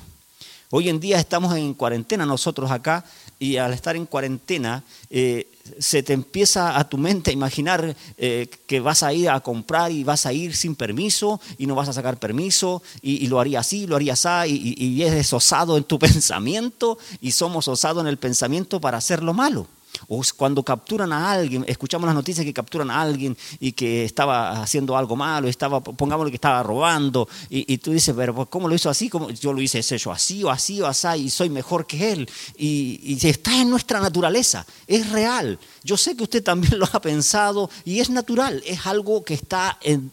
Hoy 0.70 0.88
en 0.88 1.00
día 1.00 1.18
estamos 1.18 1.54
en 1.56 1.74
cuarentena 1.74 2.24
nosotros 2.26 2.70
acá 2.70 3.04
y 3.38 3.56
al 3.56 3.72
estar 3.72 3.96
en 3.96 4.06
cuarentena 4.06 4.82
eh, 5.10 5.48
se 5.78 6.02
te 6.02 6.12
empieza 6.12 6.78
a 6.78 6.88
tu 6.88 6.98
mente 6.98 7.30
a 7.30 7.32
imaginar 7.32 7.96
eh, 8.16 8.48
que 8.66 8.80
vas 8.80 9.02
a 9.02 9.12
ir 9.12 9.30
a 9.30 9.40
comprar 9.40 9.92
y 9.92 10.04
vas 10.04 10.26
a 10.26 10.32
ir 10.32 10.56
sin 10.56 10.74
permiso 10.74 11.40
y 11.58 11.66
no 11.66 11.74
vas 11.74 11.88
a 11.88 11.92
sacar 11.92 12.18
permiso 12.18 12.82
y, 13.02 13.26
lo 13.26 13.40
haría 13.40 13.60
así, 13.60 13.86
lo 13.86 13.96
haría 13.96 14.14
así 14.14 14.74
y, 14.76 15.02
es 15.02 15.32
osado 15.32 15.76
en 15.76 15.84
tu 15.84 15.98
pensamiento 16.00 16.98
y 17.20 17.32
somos 17.32 17.68
osados 17.68 18.02
en 18.02 18.08
el 18.08 18.16
pensamiento 18.16 18.80
para 18.80 18.98
hacer 18.98 19.22
lo 19.22 19.34
malo. 19.34 19.66
O 20.08 20.22
cuando 20.36 20.62
capturan 20.62 21.12
a 21.12 21.32
alguien, 21.32 21.64
escuchamos 21.68 22.06
las 22.06 22.14
noticias 22.14 22.44
que 22.44 22.52
capturan 22.52 22.90
a 22.90 23.00
alguien 23.00 23.36
y 23.60 23.72
que 23.72 24.04
estaba 24.04 24.62
haciendo 24.62 24.96
algo 24.96 25.16
malo, 25.16 25.48
estaba, 25.48 25.82
que 25.82 26.34
estaba 26.34 26.62
robando, 26.62 27.28
y, 27.48 27.78
tú 27.78 27.92
dices, 27.92 28.14
pero 28.16 28.46
¿cómo 28.46 28.68
lo 28.68 28.74
hizo 28.74 28.90
así? 28.90 29.08
¿Cómo? 29.08 29.30
Yo 29.30 29.52
lo 29.52 29.60
hice 29.60 29.78
eso 29.78 30.12
así 30.12 30.42
o 30.44 30.50
así 30.50 30.80
o 30.80 30.86
así, 30.86 31.08
y 31.16 31.30
soy 31.30 31.50
mejor 31.50 31.86
que 31.86 32.12
él. 32.12 32.28
Y, 32.56 33.00
y 33.02 33.26
está 33.26 33.60
en 33.60 33.70
nuestra 33.70 34.00
naturaleza, 34.00 34.66
es 34.86 35.10
real. 35.10 35.58
Yo 35.82 35.96
sé 35.96 36.16
que 36.16 36.24
usted 36.24 36.42
también 36.42 36.78
lo 36.78 36.86
ha 36.92 37.00
pensado 37.00 37.70
y 37.84 38.00
es 38.00 38.10
natural, 38.10 38.62
es 38.66 38.86
algo 38.86 39.24
que 39.24 39.34
está 39.34 39.78
en, 39.82 40.10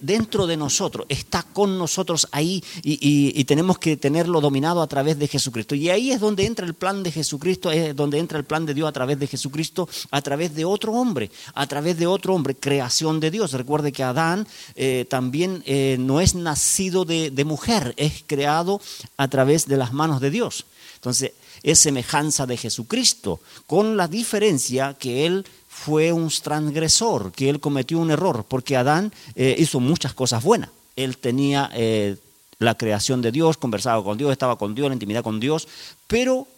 dentro 0.00 0.46
de 0.46 0.56
nosotros, 0.56 1.06
está 1.08 1.42
con 1.42 1.78
nosotros 1.78 2.28
ahí 2.32 2.62
y, 2.82 3.44
tenemos 3.44 3.78
que 3.78 3.96
tenerlo 3.96 4.40
dominado 4.40 4.82
a 4.82 4.86
través 4.86 5.18
de 5.18 5.26
Jesucristo. 5.26 5.74
Y 5.74 5.88
ahí 5.88 6.12
es 6.12 6.20
donde 6.20 6.44
entra 6.44 6.66
el 6.66 6.74
plan 6.74 7.02
de 7.02 7.10
Jesucristo, 7.10 7.70
es 7.70 7.96
donde 7.96 8.18
entra 8.18 8.38
el 8.38 8.44
plan 8.44 8.66
de 8.66 8.74
Dios 8.74 8.88
a 8.88 8.92
través 8.92 9.18
de 9.18 9.26
Jesucristo, 9.26 9.88
a 10.10 10.20
través 10.22 10.54
de 10.54 10.64
otro 10.64 10.92
hombre, 10.92 11.30
a 11.54 11.66
través 11.66 11.98
de 11.98 12.06
otro 12.06 12.34
hombre, 12.34 12.54
creación 12.54 13.20
de 13.20 13.30
Dios. 13.30 13.52
Recuerde 13.52 13.92
que 13.92 14.02
Adán 14.02 14.46
eh, 14.74 15.06
también 15.08 15.62
eh, 15.66 15.96
no 15.98 16.20
es 16.20 16.34
nacido 16.34 17.04
de, 17.04 17.30
de 17.30 17.44
mujer, 17.44 17.94
es 17.96 18.24
creado 18.26 18.80
a 19.16 19.28
través 19.28 19.66
de 19.66 19.76
las 19.76 19.92
manos 19.92 20.20
de 20.20 20.30
Dios. 20.30 20.66
Entonces, 20.96 21.32
es 21.62 21.78
semejanza 21.78 22.46
de 22.46 22.56
Jesucristo, 22.56 23.40
con 23.66 23.96
la 23.96 24.08
diferencia 24.08 24.94
que 24.94 25.26
él 25.26 25.46
fue 25.78 26.12
un 26.12 26.28
transgresor, 26.28 27.30
que 27.30 27.48
él 27.48 27.60
cometió 27.60 27.98
un 27.98 28.10
error, 28.10 28.44
porque 28.48 28.76
Adán 28.76 29.12
eh, 29.36 29.54
hizo 29.58 29.78
muchas 29.78 30.12
cosas 30.12 30.42
buenas. 30.42 30.70
Él 30.96 31.16
tenía 31.18 31.70
eh, 31.72 32.16
la 32.58 32.74
creación 32.76 33.22
de 33.22 33.30
Dios, 33.30 33.56
conversaba 33.56 34.02
con 34.02 34.18
Dios, 34.18 34.32
estaba 34.32 34.58
con 34.58 34.74
Dios, 34.74 34.88
la 34.88 34.94
intimidad 34.94 35.22
con 35.22 35.38
Dios, 35.38 35.68
pero 36.08 36.48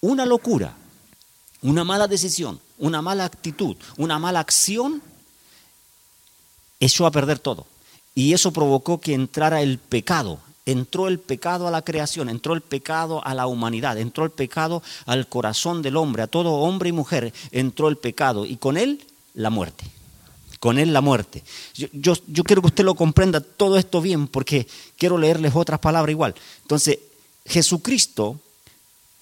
una 0.00 0.24
locura, 0.24 0.74
una 1.60 1.84
mala 1.84 2.08
decisión, 2.08 2.60
una 2.78 3.02
mala 3.02 3.26
actitud, 3.26 3.76
una 3.98 4.18
mala 4.18 4.40
acción, 4.40 5.02
echó 6.80 7.04
a 7.04 7.10
perder 7.10 7.38
todo. 7.38 7.66
Y 8.14 8.32
eso 8.32 8.52
provocó 8.52 9.00
que 9.00 9.12
entrara 9.12 9.60
el 9.60 9.78
pecado 9.78 10.40
entró 10.66 11.08
el 11.08 11.18
pecado 11.18 11.66
a 11.66 11.70
la 11.70 11.82
creación, 11.82 12.28
entró 12.28 12.54
el 12.54 12.60
pecado 12.60 13.24
a 13.26 13.34
la 13.34 13.46
humanidad, 13.46 13.98
entró 13.98 14.24
el 14.24 14.30
pecado 14.30 14.82
al 15.06 15.28
corazón 15.28 15.82
del 15.82 15.96
hombre, 15.96 16.22
a 16.22 16.26
todo 16.26 16.52
hombre 16.52 16.90
y 16.90 16.92
mujer 16.92 17.32
entró 17.50 17.88
el 17.88 17.96
pecado 17.96 18.46
y 18.46 18.56
con 18.56 18.76
él 18.76 19.04
la 19.34 19.50
muerte. 19.50 19.84
Con 20.60 20.78
él 20.78 20.92
la 20.92 21.00
muerte. 21.00 21.42
Yo, 21.74 22.14
quiero 22.44 22.62
que 22.62 22.68
usted 22.68 22.84
lo 22.84 22.94
comprenda 22.94 23.40
todo 23.40 23.76
esto 23.76 24.00
bien 24.00 24.28
porque 24.28 24.68
quiero 24.96 25.18
leerles 25.18 25.56
otras 25.56 25.80
palabras 25.80 26.12
igual. 26.12 26.36
Entonces, 26.62 27.00
Jesucristo, 27.44 28.38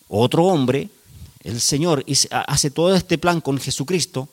otro 0.08 0.44
hombre, 0.44 0.90
el 1.42 1.58
Señor 1.62 2.04
hace 2.46 2.70
todo 2.70 2.94
este 2.94 3.16
plan 3.16 3.40
con 3.40 3.58
Jesucristo, 3.58 4.28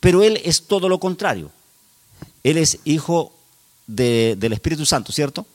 pero 0.00 0.22
Él 0.22 0.38
es 0.44 0.66
todo 0.66 0.86
lo 0.86 1.00
contrario. 1.00 1.50
Él 2.42 2.58
es 2.58 2.80
hijo 2.84 3.32
del 3.86 4.52
Espíritu 4.52 4.84
Santo, 4.84 5.12
¿cierto? 5.12 5.46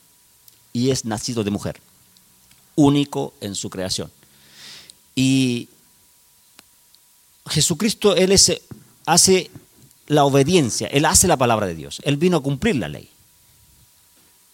Y 0.75 0.91
es 0.91 1.05
nacido 1.05 1.45
de 1.45 1.51
mujer, 1.51 1.79
único 2.75 3.33
en 3.39 3.55
su 3.55 3.69
creación. 3.69 4.11
Y 5.15 5.69
Jesucristo, 7.47 8.13
Él 8.13 8.37
hace 9.05 9.51
la 10.07 10.25
obediencia, 10.25 10.87
Él 10.87 11.05
hace 11.05 11.29
la 11.29 11.37
palabra 11.37 11.65
de 11.65 11.75
Dios, 11.75 12.01
Él 12.03 12.17
vino 12.17 12.37
a 12.37 12.43
cumplir 12.43 12.75
la 12.75 12.89
ley. 12.89 13.09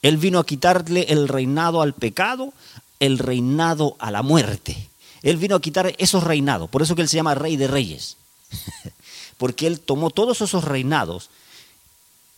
Él 0.03 0.17
vino 0.17 0.37
a 0.37 0.45
quitarle 0.45 1.07
el 1.09 1.27
reinado 1.27 1.81
al 1.81 1.95
pecado, 1.95 2.53
el 2.99 3.17
reinado 3.17 3.95
a 3.97 4.11
la 4.11 4.21
muerte. 4.21 4.89
Él 5.23 5.37
vino 5.37 5.55
a 5.55 5.61
quitar 5.61 5.95
esos 5.97 6.23
reinados, 6.23 6.69
por 6.69 6.83
eso 6.83 6.93
que 6.93 7.01
Él 7.01 7.09
se 7.09 7.17
llama 7.17 7.33
Rey 7.33 7.57
de 7.57 7.67
Reyes, 7.67 8.17
porque 9.37 9.65
Él 9.65 9.79
tomó 9.79 10.11
todos 10.11 10.41
esos 10.41 10.65
reinados 10.65 11.31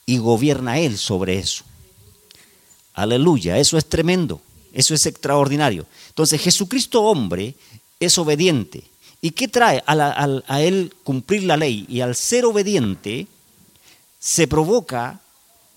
y 0.06 0.20
gobierna 0.20 0.80
Él 0.80 0.98
sobre 0.98 1.38
eso. 1.38 1.66
Aleluya, 2.94 3.58
eso 3.58 3.78
es 3.78 3.86
tremendo, 3.86 4.42
eso 4.72 4.94
es 4.94 5.06
extraordinario. 5.06 5.86
Entonces 6.10 6.42
Jesucristo 6.42 7.02
hombre 7.04 7.56
es 8.00 8.18
obediente. 8.18 8.84
¿Y 9.22 9.32
qué 9.32 9.48
trae 9.48 9.82
a, 9.88 10.62
él 10.62 10.94
cumplir 11.04 11.44
la 11.44 11.56
ley? 11.56 11.86
Y 11.88 12.02
al 12.02 12.14
ser 12.16 12.44
obediente 12.46 13.28
se 14.20 14.48
provoca 14.48 15.22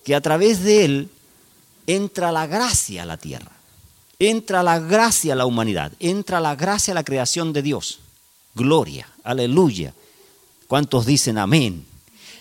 que 0.05 0.17
a 0.17 0.21
través 0.21 0.63
de 0.65 0.85
él 0.85 1.09
entra 1.87 2.33
la 2.33 2.49
gracia 2.49 3.05
a 3.05 3.07
la 3.07 3.17
tierra, 3.17 3.53
entra 4.19 4.65
la 4.65 4.81
gracia 4.81 5.35
a 5.35 5.37
la 5.37 5.47
humanidad, 5.47 5.93
entra 6.01 6.41
la 6.41 6.57
gracia 6.57 6.91
a 6.91 6.97
la 6.97 7.05
creación 7.05 7.53
de 7.53 7.63
Dios. 7.63 8.01
Gloria, 8.57 9.09
aleluya. 9.23 9.95
¿Cuántos 10.67 11.07
dicen 11.07 11.39
amén? 11.39 11.87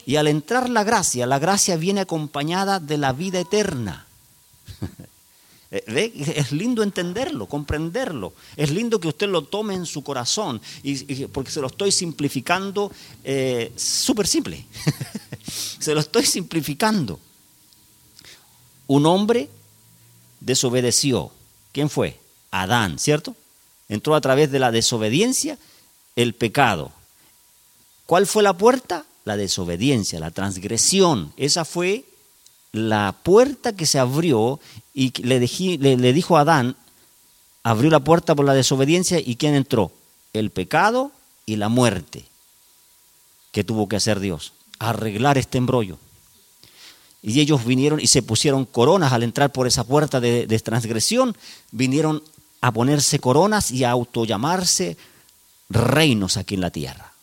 Y 0.07 0.15
al 0.15 0.27
entrar 0.27 0.69
la 0.69 0.83
gracia, 0.83 1.27
la 1.27 1.39
gracia 1.39 1.75
viene 1.77 2.01
acompañada 2.01 2.79
de 2.79 2.97
la 2.97 3.13
vida 3.13 3.39
eterna. 3.39 4.04
Eh, 5.71 6.33
es 6.35 6.51
lindo 6.51 6.83
entenderlo, 6.83 7.47
comprenderlo. 7.47 8.33
Es 8.55 8.69
lindo 8.69 8.99
que 8.99 9.07
usted 9.07 9.27
lo 9.27 9.43
tome 9.43 9.73
en 9.73 9.85
su 9.85 10.03
corazón, 10.03 10.61
porque 11.33 11.51
se 11.51 11.59
lo 11.59 11.67
estoy 11.67 11.91
simplificando 11.91 12.91
eh, 13.23 13.73
súper 13.75 14.27
simple. 14.27 14.65
se 15.79 15.93
lo 15.93 15.99
estoy 15.99 16.25
simplificando. 16.25 17.19
Un 18.87 19.05
hombre 19.05 19.49
desobedeció. 20.39 21.31
¿Quién 21.71 21.89
fue? 21.89 22.19
Adán, 22.51 22.99
¿cierto? 22.99 23.35
Entró 23.89 24.15
a 24.15 24.21
través 24.21 24.51
de 24.51 24.59
la 24.59 24.71
desobediencia 24.71 25.57
el 26.15 26.33
pecado. 26.35 26.91
¿Cuál 28.05 28.27
fue 28.27 28.43
la 28.43 28.53
puerta? 28.53 29.05
La 29.25 29.35
desobediencia, 29.35 30.19
la 30.19 30.31
transgresión. 30.31 31.33
Esa 31.35 31.65
fue 31.65 32.05
la 32.75 33.15
puerta 33.23 33.73
que 33.73 33.85
se 33.85 33.99
abrió 33.99 34.59
y 34.93 35.13
le, 35.23 35.39
le, 35.39 36.13
dijo 36.13 36.37
a 36.37 36.41
Adán, 36.41 36.75
abrió 37.63 37.89
la 37.89 38.01
puerta 38.01 38.35
por 38.35 38.45
la 38.45 38.53
desobediencia 38.53 39.19
y 39.19 39.37
¿quién 39.37 39.55
entró? 39.55 39.91
El 40.33 40.49
pecado 40.49 41.11
y 41.45 41.55
la 41.55 41.69
muerte. 41.69 42.25
que 43.51 43.63
tuvo 43.63 43.87
que 43.87 43.95
hacer 43.95 44.19
Dios? 44.19 44.51
Arreglar 44.79 45.37
este 45.37 45.57
embrollo. 45.57 45.97
y 47.21 47.39
ellos 47.39 47.65
vinieron 47.65 47.99
y 47.99 48.07
se 48.07 48.21
pusieron 48.21 48.65
coronas 48.65 49.13
al 49.13 49.23
entrar 49.23 49.51
por 49.51 49.65
esa 49.65 49.83
puerta 49.85 50.19
de, 50.19 50.45
de 50.45 50.59
transgresión, 50.59 51.35
vinieron 51.71 52.21
a 52.61 52.71
ponerse 52.71 53.19
coronas 53.19 53.71
y 53.71 53.83
a 53.83 53.91
autollamarse 53.91 54.97
reinos 55.69 56.37
aquí 56.37 56.55
en 56.55 56.61
la 56.61 56.71
tierra. 56.71 57.13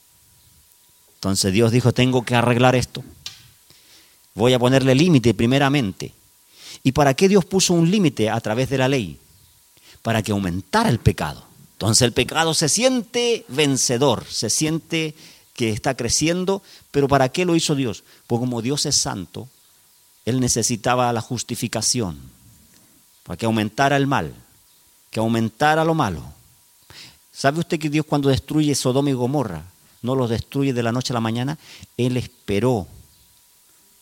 Entonces 1.16 1.52
Dios 1.52 1.70
dijo, 1.70 1.92
tengo 1.92 2.24
que 2.24 2.34
arreglar 2.34 2.74
esto. 2.74 3.04
Voy 4.34 4.52
a 4.52 4.58
ponerle 4.58 4.94
límite 4.94 5.34
primeramente. 5.34 6.12
¿Y 6.82 6.92
para 6.92 7.14
qué 7.14 7.28
Dios 7.28 7.44
puso 7.44 7.74
un 7.74 7.90
límite 7.90 8.30
a 8.30 8.40
través 8.40 8.70
de 8.70 8.78
la 8.78 8.88
ley? 8.88 9.18
Para 10.00 10.22
que 10.22 10.32
aumentara 10.32 10.88
el 10.88 10.98
pecado. 10.98 11.44
Entonces 11.72 12.02
el 12.02 12.12
pecado 12.12 12.54
se 12.54 12.68
siente 12.68 13.44
vencedor, 13.48 14.24
se 14.28 14.50
siente 14.50 15.14
que 15.54 15.70
está 15.70 15.96
creciendo, 15.96 16.62
pero 16.90 17.08
¿para 17.08 17.28
qué 17.28 17.44
lo 17.44 17.56
hizo 17.56 17.74
Dios? 17.74 18.04
Pues 18.26 18.38
como 18.38 18.62
Dios 18.62 18.86
es 18.86 18.96
santo, 18.96 19.48
Él 20.24 20.40
necesitaba 20.40 21.12
la 21.12 21.20
justificación, 21.20 22.18
para 23.24 23.36
que 23.36 23.46
aumentara 23.46 23.96
el 23.96 24.06
mal, 24.06 24.32
que 25.10 25.20
aumentara 25.20 25.84
lo 25.84 25.94
malo. 25.94 26.22
¿Sabe 27.32 27.60
usted 27.60 27.78
que 27.78 27.90
Dios 27.90 28.06
cuando 28.06 28.28
destruye 28.28 28.74
Sodoma 28.74 29.10
y 29.10 29.14
Gomorra, 29.14 29.64
no 30.02 30.14
los 30.14 30.30
destruye 30.30 30.72
de 30.72 30.82
la 30.82 30.92
noche 30.92 31.12
a 31.12 31.14
la 31.14 31.20
mañana? 31.20 31.58
Él 31.96 32.16
esperó 32.16 32.86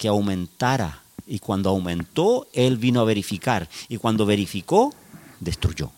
que 0.00 0.08
aumentara 0.08 1.02
y 1.26 1.38
cuando 1.40 1.68
aumentó, 1.68 2.48
Él 2.54 2.78
vino 2.78 3.02
a 3.02 3.04
verificar 3.04 3.68
y 3.86 3.98
cuando 3.98 4.24
verificó, 4.24 4.94
destruyó. 5.40 5.92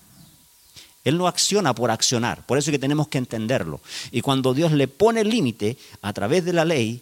Él 1.04 1.16
no 1.16 1.28
acciona 1.28 1.72
por 1.72 1.92
accionar, 1.92 2.44
por 2.44 2.58
eso 2.58 2.70
es 2.70 2.74
que 2.74 2.80
tenemos 2.80 3.06
que 3.06 3.18
entenderlo. 3.18 3.80
Y 4.10 4.20
cuando 4.20 4.54
Dios 4.54 4.72
le 4.72 4.88
pone 4.88 5.22
límite 5.22 5.78
a 6.02 6.12
través 6.12 6.44
de 6.44 6.52
la 6.52 6.64
ley, 6.64 7.00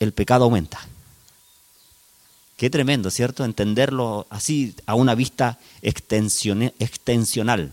el 0.00 0.12
pecado 0.12 0.46
aumenta. 0.46 0.80
Qué 2.56 2.70
tremendo, 2.70 3.08
¿cierto? 3.12 3.44
Entenderlo 3.44 4.26
así 4.28 4.74
a 4.84 4.96
una 4.96 5.14
vista 5.14 5.60
extensional. 5.80 7.72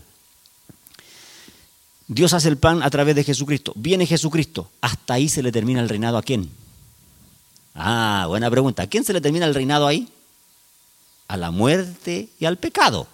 Dios 2.06 2.34
hace 2.34 2.50
el 2.50 2.56
plan 2.56 2.84
a 2.84 2.90
través 2.90 3.16
de 3.16 3.24
Jesucristo. 3.24 3.72
Viene 3.74 4.06
Jesucristo. 4.06 4.70
Hasta 4.80 5.14
ahí 5.14 5.28
se 5.28 5.42
le 5.42 5.50
termina 5.50 5.80
el 5.80 5.88
reinado 5.88 6.18
a 6.18 6.22
quién? 6.22 6.63
Ah, 7.74 8.26
buena 8.28 8.50
pregunta. 8.50 8.84
¿A 8.84 8.86
quién 8.86 9.04
se 9.04 9.12
le 9.12 9.20
termina 9.20 9.46
el 9.46 9.54
reinado 9.54 9.86
ahí? 9.86 10.08
A 11.28 11.36
la 11.36 11.50
muerte 11.50 12.28
y 12.38 12.44
al 12.44 12.56
pecado. 12.56 13.08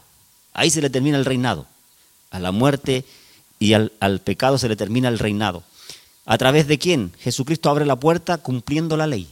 Ahí 0.53 0.71
se 0.71 0.81
le 0.81 0.91
termina 0.91 1.17
el 1.17 1.25
reinado 1.25 1.67
a 2.31 2.39
la 2.39 2.53
muerte 2.53 3.05
y 3.59 3.75
al, 3.75 3.91
pecado 4.25 4.57
se 4.59 4.69
le 4.69 4.77
termina 4.77 5.09
el 5.09 5.19
reinado. 5.19 5.63
¿A 6.25 6.39
través 6.39 6.67
de 6.67 6.79
quién? 6.79 7.13
Jesucristo 7.19 7.69
abre 7.71 7.85
la 7.85 7.97
puerta 7.97 8.39
cumpliendo 8.39 8.97
la 8.97 9.07
ley. 9.07 9.29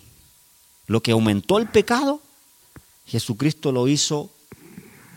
Lo 0.87 1.03
que 1.03 1.13
aumentó 1.13 1.59
el 1.59 1.69
pecado, 1.69 2.21
Jesucristo 3.07 3.73
lo 3.73 3.89
hizo 3.89 4.31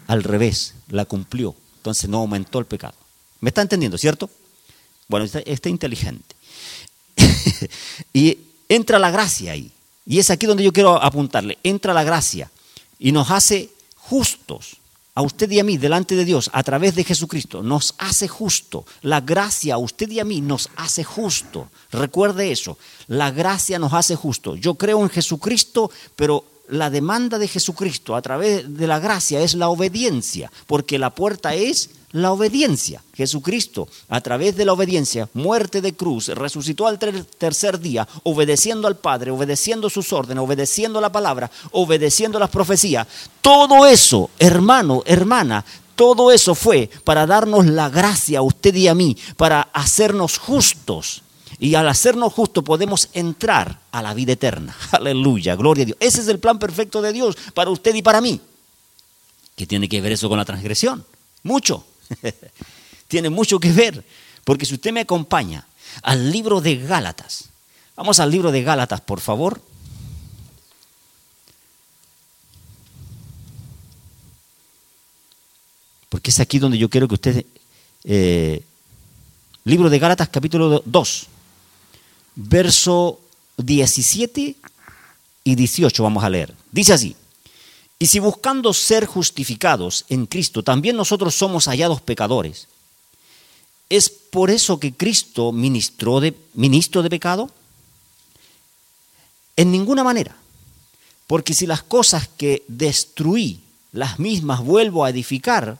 al 0.08 0.24
revés, 0.24 0.75
la 0.89 1.06
cumplió. 1.06 1.56
Entonces 1.77 2.10
no 2.10 2.20
aumentó 2.20 2.60
el 2.60 2.65
pecado. 2.65 2.96
¿Me 3.39 3.50
está 3.50 3.62
entendiendo, 3.62 3.98
cierto? 3.98 4.30
Bueno, 5.08 5.25
está, 5.25 5.39
está 5.39 5.70
inteligente. 5.70 6.36
y 8.13 8.38
entra 8.70 9.00
la 9.00 9.12
gracia 9.12 9.53
ahí. 9.53 9.72
Y 10.12 10.20
es 10.20 10.30
aquí 10.30 10.46
donde 10.46 10.65
yo 10.65 10.74
quiero 10.74 11.01
apuntarle. 11.01 11.58
Entra 11.63 11.94
la 11.94 12.03
gracia 12.03 12.51
y 13.00 13.13
nos 13.13 13.32
hace 13.32 13.70
justos 13.96 14.75
a 15.15 15.22
usted 15.22 15.50
y 15.50 15.62
a 15.62 15.63
mí 15.63 15.77
delante 15.77 16.15
de 16.15 16.25
Dios 16.25 16.50
a 16.51 16.63
través 16.63 16.96
de 16.96 17.06
Jesucristo 17.06 17.63
nos 17.63 17.96
hace 17.98 18.27
justo. 18.27 18.86
La 19.03 19.22
gracia 19.22 19.75
a 19.75 19.77
usted 19.77 20.10
y 20.10 20.20
a 20.20 20.25
mí 20.25 20.41
nos 20.41 20.70
hace 20.75 21.06
justo. 21.06 21.70
Recuerde 21.94 22.51
eso. 22.51 22.77
La 23.08 23.32
gracia 23.32 23.80
nos 23.80 23.94
hace 23.94 24.18
justo. 24.18 24.58
Yo 24.58 24.75
creo 24.75 25.01
en 25.01 25.10
Jesucristo, 25.10 25.89
pero 26.18 26.44
la 26.68 26.89
demanda 26.89 27.39
de 27.39 27.48
Jesucristo 27.48 28.13
a 28.13 28.22
través 28.22 28.77
de 28.77 28.88
la 28.88 29.00
gracia 29.00 29.39
es 29.39 29.53
la 29.53 29.70
obediencia, 29.70 30.51
porque 30.68 31.00
la 31.00 31.15
puerta 31.15 31.56
es 31.56 31.89
la 32.12 32.32
obediencia. 32.32 33.03
Jesucristo, 33.13 33.88
a 34.10 34.22
través 34.22 34.56
de 34.56 34.65
la 34.65 34.74
obediencia, 34.74 35.30
muerte 35.34 35.82
de 35.82 35.94
cruz, 35.94 36.30
resucitó 36.30 36.88
al 36.88 37.00
tercer 37.00 37.80
día, 37.80 38.08
obedeciendo 38.24 38.88
al 38.88 38.98
Padre, 38.98 39.32
obedeciendo 39.32 39.89
sus 39.89 40.12
órdenes, 40.13 40.44
obedeciendo 40.44 41.00
la 41.01 41.12
palabra, 41.12 41.50
obedeciendo 41.72 42.39
las 42.39 42.50
profecías. 42.50 43.08
Todo 43.41 43.86
eso, 43.86 44.30
hermano, 44.39 45.03
hermana, 45.06 45.63
todo 45.96 46.31
eso 46.31 46.55
fue 46.55 46.90
para 47.03 47.27
darnos 47.27 47.66
la 47.66 47.90
gracia 47.90 48.40
a 48.40 48.42
usted 48.42 48.74
y 48.75 48.88
a 48.88 48.96
mí, 48.96 49.16
para 49.38 49.62
hacernos 49.74 50.38
justos. 50.38 51.22
Y 51.59 51.75
al 51.75 51.88
hacernos 51.88 52.33
justos 52.33 52.64
podemos 52.64 53.09
entrar 53.14 53.81
a 53.92 54.01
la 54.01 54.16
vida 54.16 54.33
eterna. 54.33 54.75
Aleluya, 54.92 55.55
gloria 55.55 55.83
a 55.83 55.86
Dios. 55.86 55.98
Ese 56.00 56.22
es 56.22 56.27
el 56.27 56.40
plan 56.40 56.57
perfecto 56.57 57.03
de 57.03 57.14
Dios 57.14 57.38
para 57.53 57.70
usted 57.70 57.94
y 57.94 58.01
para 58.01 58.20
mí. 58.20 58.42
¿Qué 59.55 59.68
tiene 59.68 59.88
que 59.88 60.01
ver 60.01 60.14
eso 60.14 60.27
con 60.27 60.40
la 60.40 60.46
transgresión? 60.46 61.05
Mucho. 61.44 61.86
Tiene 63.08 63.30
mucho 63.30 63.60
que 63.60 63.72
ver, 63.72 64.04
porque 64.44 64.66
si 64.66 64.74
usted 64.74 64.92
me 64.92 65.02
acompaña 65.02 65.66
al 66.04 66.32
libro 66.32 66.62
de 66.62 66.78
Gálatas, 66.78 67.46
vamos 67.96 68.20
al 68.20 68.32
libro 68.32 68.52
de 68.52 68.64
Gálatas, 68.64 69.02
por 69.02 69.20
favor. 69.20 69.62
Porque 76.10 76.30
es 76.30 76.40
aquí 76.40 76.60
donde 76.60 76.78
yo 76.78 76.90
quiero 76.90 77.08
que 77.08 77.16
usted... 77.16 77.46
Eh, 78.04 78.64
libro 79.64 79.90
de 79.90 80.00
Gálatas 80.00 80.30
capítulo 80.30 80.82
2, 80.86 81.28
verso 82.36 83.20
17 83.58 84.56
y 85.44 85.56
18 85.56 86.04
vamos 86.04 86.24
a 86.24 86.30
leer. 86.30 86.54
Dice 86.72 86.94
así, 86.94 87.16
y 88.01 88.07
si 88.07 88.18
buscando 88.18 88.74
ser 88.74 89.05
justificados 89.05 90.05
en 90.09 90.25
Cristo, 90.25 90.64
también 90.64 90.96
nosotros 90.96 91.35
somos 91.35 91.66
hallados 91.66 92.01
pecadores, 92.01 92.68
¿es 93.92 94.09
por 94.09 94.50
eso 94.50 94.79
que 94.79 94.92
Cristo 94.92 95.51
ministró 95.51 96.20
de, 96.20 96.35
ministro 96.55 97.03
de 97.03 97.11
pecado? 97.11 97.51
En 99.55 99.72
ninguna 99.72 100.03
manera. 100.03 100.35
Porque 101.27 101.53
si 101.53 101.68
las 101.68 101.83
cosas 101.83 102.27
que 102.27 102.64
destruí, 102.68 103.59
las 103.92 104.18
mismas 104.18 104.61
vuelvo 104.61 105.05
a 105.05 105.11
edificar, 105.11 105.77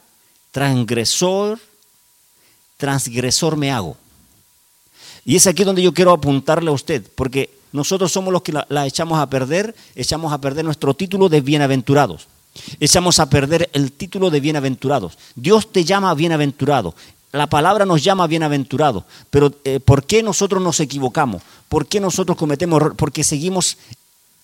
transgresor, 0.52 1.60
transgresor 2.78 3.58
me 3.58 3.72
hago. 3.72 3.98
Y 5.26 5.38
es 5.38 5.48
aquí 5.48 5.64
donde 5.64 5.82
yo 5.82 5.92
quiero 5.92 6.12
apuntarle 6.12 6.70
a 6.70 6.74
usted, 6.74 7.04
porque 7.16 7.50
nosotros 7.72 8.12
somos 8.12 8.34
los 8.34 8.42
que 8.42 8.54
la, 8.68 8.86
echamos 8.86 9.20
a 9.20 9.30
perder, 9.30 9.76
echamos 9.96 10.34
a 10.34 10.40
perder 10.40 10.66
nuestro 10.66 10.94
título 10.94 11.30
de 11.30 11.42
bienaventurados. 11.42 12.28
Echamos 12.80 13.20
a 13.20 13.30
perder 13.30 13.70
el 13.74 13.94
título 13.94 14.30
de 14.30 14.42
bienaventurados. 14.42 15.18
Dios 15.36 15.72
te 15.72 15.86
llama 15.86 16.14
bienaventurado. 16.14 16.94
La 17.32 17.48
palabra 17.48 17.86
nos 17.86 18.04
llama 18.04 18.28
bienaventurado. 18.28 19.06
Pero 19.30 19.54
eh, 19.64 19.80
¿por 19.80 20.04
qué 20.04 20.22
nosotros 20.22 20.62
nos 20.62 20.82
equivocamos? 20.82 21.42
¿Por 21.70 21.86
qué 21.88 22.02
nosotros 22.02 22.38
cometemos 22.38 22.78
error? 22.78 22.96
Porque 22.98 23.24
seguimos 23.24 23.78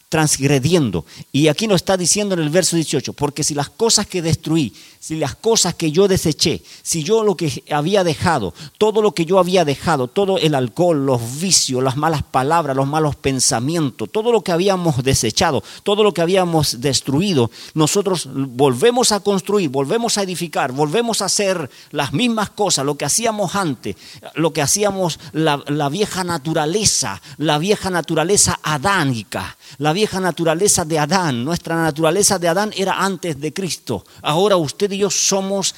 transgrediendo. 0.10 1.06
Y 1.32 1.50
aquí 1.50 1.68
nos 1.68 1.78
está 1.78 1.98
diciendo 1.98 2.34
en 2.36 2.42
el 2.42 2.50
verso 2.50 2.76
18, 2.76 3.14
porque 3.14 3.44
si 3.44 3.54
las 3.54 3.70
cosas 3.70 4.08
que 4.08 4.22
destruí, 4.22 4.74
si 5.00 5.16
las 5.18 5.36
cosas 5.36 5.76
que 5.76 5.92
yo 5.92 6.08
deseché, 6.08 6.62
si 6.82 7.04
yo 7.04 7.24
lo 7.24 7.36
que 7.36 7.64
había 7.70 8.04
dejado, 8.04 8.54
todo 8.78 9.02
lo 9.02 9.14
que 9.14 9.26
yo 9.26 9.38
había 9.40 9.66
dejado, 9.66 10.08
todo 10.08 10.38
el 10.38 10.56
alcohol, 10.56 11.06
los 11.06 11.40
vicios, 11.40 11.84
las 11.84 11.98
malas 11.98 12.24
palabras, 12.24 12.76
los 12.76 12.88
malos 12.88 13.16
pensamientos, 13.16 14.10
todo 14.12 14.32
lo 14.32 14.42
que 14.42 14.52
habíamos 14.52 15.04
desechado, 15.04 15.64
todo 15.84 16.04
lo 16.04 16.14
que 16.14 16.22
habíamos 16.22 16.80
destruido, 16.80 17.52
nosotros 17.74 18.30
volvemos 18.32 19.12
a 19.12 19.20
construir, 19.20 19.70
volvemos 19.70 20.18
a 20.18 20.24
edificar, 20.24 20.72
volvemos 20.72 21.22
a 21.22 21.26
hacer 21.26 21.70
las 21.92 22.14
mismas 22.14 22.50
cosas, 22.50 22.86
lo 22.86 22.96
que 22.96 23.06
hacíamos 23.06 23.56
antes, 23.56 23.98
lo 24.36 24.54
que 24.54 24.62
hacíamos 24.62 25.20
la, 25.34 25.64
la 25.68 25.90
vieja 25.90 26.24
naturaleza, 26.24 27.22
la 27.38 27.58
vieja 27.58 27.90
naturaleza 27.90 28.60
adánica, 28.64 29.58
la 29.78 29.94
vieja 29.98 30.20
naturaleza 30.20 30.86
de 30.86 31.00
Adán. 31.00 31.44
Nuestra 31.44 31.76
naturaleza 31.76 32.38
de 32.38 32.48
Adán 32.48 32.72
era 32.78 33.04
antes 33.04 33.42
de 33.42 33.52
Cristo. 33.52 34.06
Ahora 34.22 34.56
usted 34.56 34.92
y 34.92 35.00
yo 35.00 35.10
somos 35.10 35.74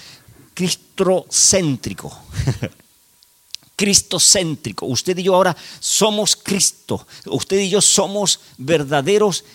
cristocéntrico. 0.53 2.11
cristocéntrico. 3.77 4.85
Usted 4.87 5.17
y 5.19 5.23
yo 5.23 5.35
ahora 5.35 5.55
somos 5.79 6.35
Cristo. 6.35 7.07
Usted 7.27 7.59
y 7.59 7.69
yo 7.69 7.79
somos 7.79 8.41
verdaderos 8.57 9.45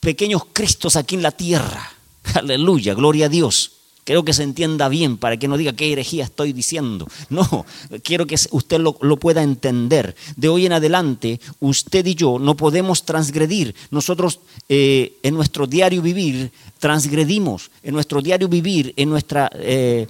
pequeños 0.00 0.42
Cristos 0.52 0.96
aquí 0.96 1.14
en 1.14 1.22
la 1.22 1.30
tierra. 1.30 1.90
Aleluya, 2.34 2.92
gloria 2.92 3.24
a 3.24 3.30
Dios. 3.30 3.79
Quiero 4.04 4.24
que 4.24 4.32
se 4.32 4.42
entienda 4.42 4.88
bien 4.88 5.18
para 5.18 5.36
que 5.36 5.46
no 5.46 5.56
diga 5.56 5.72
qué 5.72 5.92
herejía 5.92 6.24
estoy 6.24 6.52
diciendo. 6.52 7.06
No, 7.30 7.64
quiero 8.02 8.26
que 8.26 8.36
usted 8.50 8.80
lo, 8.80 9.16
pueda 9.16 9.42
entender. 9.42 10.16
De 10.36 10.48
hoy 10.48 10.66
en 10.66 10.72
adelante, 10.72 11.40
usted 11.60 12.04
y 12.06 12.14
yo 12.14 12.38
no 12.38 12.56
podemos 12.56 13.04
transgredir. 13.04 13.74
Nosotros 13.90 14.40
eh, 14.68 15.18
en 15.22 15.34
nuestro 15.34 15.66
diario 15.66 16.02
vivir 16.02 16.50
transgredimos. 16.78 17.70
En 17.82 17.94
nuestro 17.94 18.20
diario 18.20 18.48
vivir, 18.48 18.94
en 18.96 19.10
nuestra, 19.10 19.50
eh, 19.54 20.08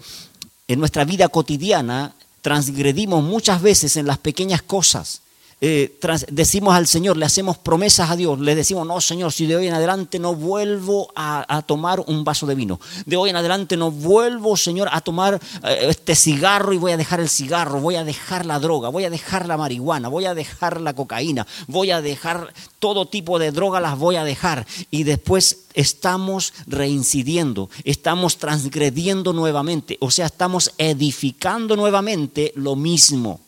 en 0.66 0.78
nuestra 0.78 1.04
vida 1.04 1.28
cotidiana, 1.28 2.14
transgredimos 2.40 3.22
muchas 3.22 3.60
veces 3.60 3.96
en 3.96 4.06
las 4.06 4.18
pequeñas 4.18 4.62
cosas 4.62 5.22
eh, 5.62 5.98
decimos 6.28 6.74
al 6.74 6.86
Señor, 6.86 7.18
le 7.18 7.26
hacemos 7.26 7.58
promesas 7.58 8.10
a 8.10 8.16
Dios, 8.16 8.40
le 8.40 8.54
decimos, 8.54 8.86
no 8.86 8.98
Señor, 8.98 9.30
si 9.30 9.44
de 9.44 9.56
hoy 9.56 9.66
en 9.66 9.74
adelante 9.74 10.18
no 10.18 10.34
vuelvo 10.34 11.12
a, 11.14 11.62
tomar 11.66 12.00
un 12.06 12.24
vaso 12.24 12.46
de 12.46 12.54
vino, 12.54 12.80
de 13.04 13.16
hoy 13.16 13.28
en 13.28 13.36
adelante 13.36 13.76
no 13.76 13.90
vuelvo, 13.90 14.56
Señor, 14.56 14.88
a 14.90 15.02
tomar 15.02 15.38
eh, 15.62 15.86
este 15.90 16.14
cigarro 16.14 16.72
y 16.72 16.78
voy 16.78 16.92
a 16.92 16.96
dejar 16.96 17.20
el 17.20 17.28
cigarro, 17.28 17.78
voy 17.78 17.96
a 17.96 18.04
dejar 18.04 18.46
la 18.46 18.58
droga, 18.58 18.88
voy 18.88 19.04
a 19.04 19.10
dejar 19.10 19.46
la 19.46 19.58
marihuana, 19.58 20.08
voy 20.08 20.24
a 20.24 20.34
dejar 20.34 20.80
la 20.80 20.94
cocaína, 20.94 21.46
voy 21.66 21.90
a 21.90 22.00
dejar 22.00 22.54
todo 22.78 23.06
tipo 23.06 23.38
de 23.38 23.52
droga, 23.52 23.80
las 23.80 23.98
voy 23.98 24.16
a 24.16 24.24
dejar. 24.24 24.66
Y 24.90 25.02
después 25.02 25.64
estamos 25.74 26.54
reincidiendo, 26.66 27.68
estamos 27.84 28.38
transgrediendo 28.38 29.34
nuevamente, 29.34 29.98
o 30.00 30.10
sea, 30.10 30.26
estamos 30.26 30.72
edificando 30.78 31.76
nuevamente 31.76 32.52
lo 32.56 32.76
mismo. 32.76 33.40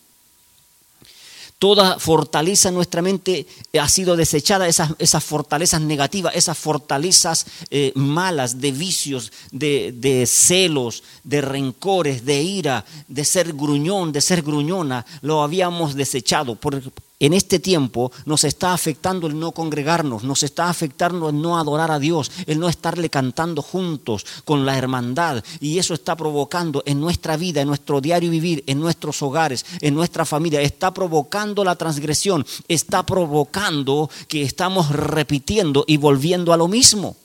Toda 1.62 2.00
fortaleza 2.00 2.70
en 2.70 2.74
nuestra 2.74 3.02
mente 3.02 3.46
ha 3.80 3.88
sido 3.88 4.16
desechada, 4.16 4.66
esas, 4.66 4.94
esas 4.98 5.22
fortalezas 5.22 5.80
negativas, 5.80 6.34
esas 6.34 6.58
fortalezas 6.58 7.46
eh, 7.70 7.92
malas 7.94 8.60
de 8.60 8.72
vicios, 8.72 9.30
de, 9.52 9.94
de, 9.96 10.26
celos, 10.26 11.04
de 11.22 11.40
rencores, 11.40 12.24
de 12.24 12.42
ira, 12.42 12.84
de 13.06 13.24
ser 13.24 13.52
gruñón, 13.52 14.10
de 14.10 14.20
ser 14.20 14.42
gruñona, 14.42 15.06
lo 15.20 15.40
habíamos 15.40 15.94
desechado. 15.94 16.56
Por, 16.56 16.82
en 17.22 17.32
este 17.34 17.60
tiempo 17.60 18.10
nos 18.26 18.42
está 18.42 18.74
afectando 18.74 19.28
el 19.28 19.38
no 19.38 19.52
congregarnos, 19.52 20.24
nos 20.24 20.42
está 20.42 20.68
afectando 20.68 21.28
el 21.28 21.40
no 21.40 21.56
adorar 21.56 21.92
a 21.92 22.00
Dios, 22.00 22.32
el 22.46 22.58
no 22.58 22.68
estarle 22.68 23.10
cantando 23.10 23.62
juntos 23.62 24.26
con 24.44 24.66
la 24.66 24.76
hermandad. 24.76 25.44
Y 25.60 25.78
eso 25.78 25.94
está 25.94 26.16
provocando 26.16 26.82
en 26.84 27.00
nuestra 27.00 27.36
vida, 27.36 27.60
en 27.60 27.68
nuestro 27.68 28.00
diario 28.00 28.28
vivir, 28.28 28.64
en 28.66 28.80
nuestros 28.80 29.22
hogares, 29.22 29.64
en 29.80 29.94
nuestra 29.94 30.24
familia, 30.24 30.60
está 30.62 30.92
provocando 30.92 31.62
la 31.62 31.76
transgresión, 31.76 32.44
está 32.66 33.06
provocando 33.06 34.10
que 34.26 34.42
estamos 34.42 34.90
repitiendo 34.90 35.84
y 35.86 35.98
volviendo 35.98 36.52
a 36.52 36.56
lo 36.56 36.66
mismo. 36.66 37.16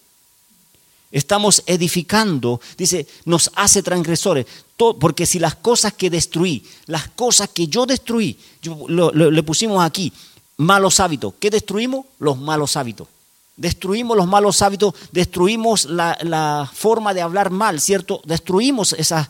Estamos 1.11 1.63
edificando, 1.65 2.59
dice, 2.77 3.07
nos 3.25 3.49
hace 3.55 3.81
transgresores. 3.81 4.45
porque 4.99 5.25
si 5.25 5.39
las 5.39 5.55
cosas 5.55 5.93
que 5.93 6.09
destruí, 6.09 6.63
las 6.85 7.07
cosas 7.09 7.49
que 7.49 7.67
yo 7.67 7.85
destruí, 7.85 8.37
le 8.61 9.43
pusimos 9.43 9.83
aquí, 9.83 10.13
malos 10.57 10.99
hábitos. 10.99 11.33
¿Qué 11.39 11.49
destruimos? 11.49 12.05
Los 12.19 12.37
malos 12.37 12.75
hábitos. 12.75 13.07
Destruimos 13.55 14.15
los 14.15 14.27
malos 14.27 14.61
hábitos, 14.61 14.93
destruimos 15.11 15.85
la, 15.85 16.69
forma 16.71 17.15
de 17.15 17.21
hablar 17.21 17.49
mal, 17.49 17.81
¿cierto? 17.81 18.21
Destruimos 18.23 18.93
esos 18.93 19.25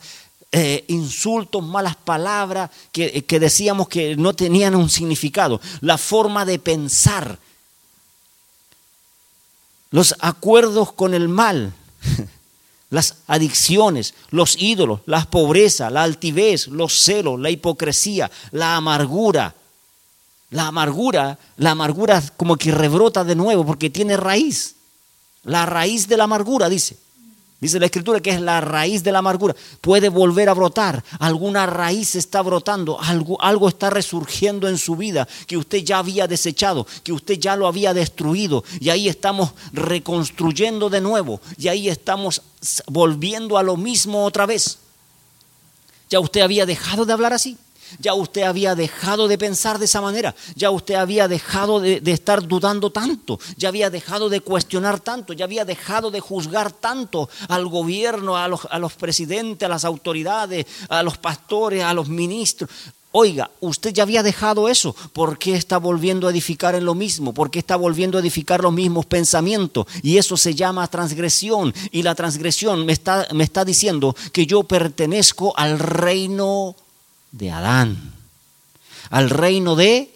eh, 0.51 0.83
insultos, 0.89 1.63
malas 1.63 1.95
palabras 1.95 2.69
que, 2.91 3.23
que 3.23 3.39
decíamos 3.39 3.87
que 3.87 4.17
no 4.17 4.33
tenían 4.33 4.75
un 4.75 4.89
significado. 4.89 5.61
La 5.79 5.97
forma 5.97 6.43
de 6.43 6.59
pensar, 6.59 7.39
los 9.91 10.15
acuerdos 10.19 10.91
con 10.93 11.13
el 11.13 11.29
mal, 11.29 11.73
las 12.89 13.15
adicciones, 13.27 14.13
los 14.29 14.55
ídolos, 14.61 15.01
la 15.05 15.25
pobreza, 15.25 15.89
la 15.89 16.03
altivez, 16.03 16.67
los 16.67 17.01
celos, 17.01 17.39
la 17.39 17.49
hipocresía, 17.49 18.29
la 18.51 18.75
amargura. 18.75 19.55
La 20.49 20.67
amargura, 20.67 21.37
la 21.57 21.71
amargura 21.71 22.23
como 22.37 22.55
que 22.55 22.71
rebrota 22.71 23.25
de 23.25 23.35
nuevo 23.35 23.65
porque 23.65 23.89
tiene 23.89 24.15
raíz. 24.15 24.75
La 25.43 25.65
raíz 25.65 26.07
de 26.07 26.15
la 26.15 26.23
amargura, 26.23 26.69
dice. 26.69 26.97
Dice 27.59 27.79
la 27.79 27.87
escritura 27.87 28.19
que 28.19 28.29
es 28.29 28.39
la 28.39 28.61
raíz 28.61 29.03
de 29.03 29.11
la 29.11 29.19
amargura. 29.19 29.55
Puede 29.81 30.09
volver 30.09 30.47
a 30.47 30.53
brotar. 30.53 31.03
Alguna 31.17 31.65
raíz 31.65 32.15
está 32.15 32.43
brotando. 32.43 32.99
Algo, 33.01 33.41
algo, 33.41 33.67
está 33.67 33.89
resurgiendo 33.89 34.67
en 34.67 34.77
su 34.77 34.95
vida 34.95 35.27
que 35.47 35.57
usted 35.57 35.79
ya 35.79 35.97
había 35.97 36.27
desechado, 36.27 36.85
que 37.03 37.13
usted 37.13 37.39
ya 37.39 37.55
lo 37.55 37.65
había 37.65 37.95
destruido. 37.95 38.63
Y 38.79 38.89
ahí 38.89 39.09
estamos 39.09 39.53
reconstruyendo 39.73 40.89
de 40.89 41.01
nuevo. 41.01 41.41
Y 41.57 41.67
ahí 41.67 41.89
estamos 41.89 42.43
volviendo 42.85 43.57
a 43.57 43.63
lo 43.63 43.75
mismo 43.75 44.23
otra 44.23 44.45
vez. 44.45 44.77
Ya 46.11 46.19
usted 46.19 46.41
había 46.41 46.67
dejado 46.67 47.05
de 47.05 47.13
hablar 47.13 47.33
así. 47.33 47.57
Ya 47.99 48.13
usted 48.13 48.43
había 48.43 48.75
dejado 48.75 49.27
de 49.27 49.37
pensar 49.37 49.79
de 49.79 49.85
esa 49.85 50.01
manera, 50.01 50.35
ya 50.55 50.71
usted 50.71 50.95
había 50.95 51.27
dejado 51.27 51.79
de, 51.79 52.01
estar 52.05 52.47
dudando 52.47 52.91
tanto, 52.91 53.39
ya 53.57 53.69
había 53.69 53.89
dejado 53.89 54.29
de 54.29 54.41
cuestionar 54.41 54.99
tanto, 54.99 55.33
ya 55.33 55.45
había 55.45 55.65
dejado 55.65 56.11
de 56.11 56.19
juzgar 56.19 56.71
tanto 56.71 57.29
al 57.47 57.67
gobierno, 57.67 58.37
a 58.37 58.47
los, 58.47 58.93
presidentes, 58.93 59.65
a 59.65 59.69
las 59.69 59.85
autoridades, 59.85 60.65
a 60.89 61.03
los 61.03 61.17
pastores, 61.17 61.83
a 61.83 61.93
los 61.93 62.09
ministros. 62.09 62.69
Oiga, 63.19 63.49
usted 63.61 63.93
ya 63.93 64.03
había 64.03 64.21
dejado 64.21 64.69
eso. 64.69 64.95
¿Por 65.13 65.39
qué 65.39 65.55
está 65.55 65.77
volviendo 65.77 66.27
a 66.27 66.31
edificar 66.31 66.75
en 66.75 66.85
lo 66.85 66.93
mismo? 66.93 67.33
¿Por 67.33 67.49
qué 67.49 67.59
está 67.59 67.75
volviendo 67.75 68.17
a 68.17 68.21
edificar 68.21 68.61
los 68.61 68.73
mismos 68.73 69.05
pensamientos? 69.05 69.87
Y 70.03 70.17
eso 70.17 70.37
se 70.37 70.53
llama 70.53 70.87
transgresión. 70.87 71.73
Y 71.91 72.03
la 72.03 72.15
transgresión 72.15 72.85
me 72.85 72.93
está, 72.93 73.27
me 73.33 73.43
está 73.43 73.65
diciendo 73.65 74.15
que 74.33 74.45
yo 74.45 74.63
pertenezco 74.63 75.57
al 75.57 75.79
reino 75.79 76.75
de 77.31 77.51
Adán, 77.51 78.13
al 79.09 79.29
reino 79.29 79.75
de 79.75 80.13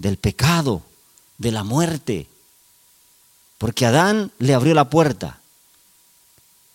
del 0.00 0.16
pecado, 0.16 0.82
de 1.38 1.52
la 1.52 1.62
muerte. 1.62 2.26
Porque 3.58 3.84
Adán 3.84 4.32
le 4.38 4.54
abrió 4.54 4.74
la 4.74 4.88
puerta 4.88 5.40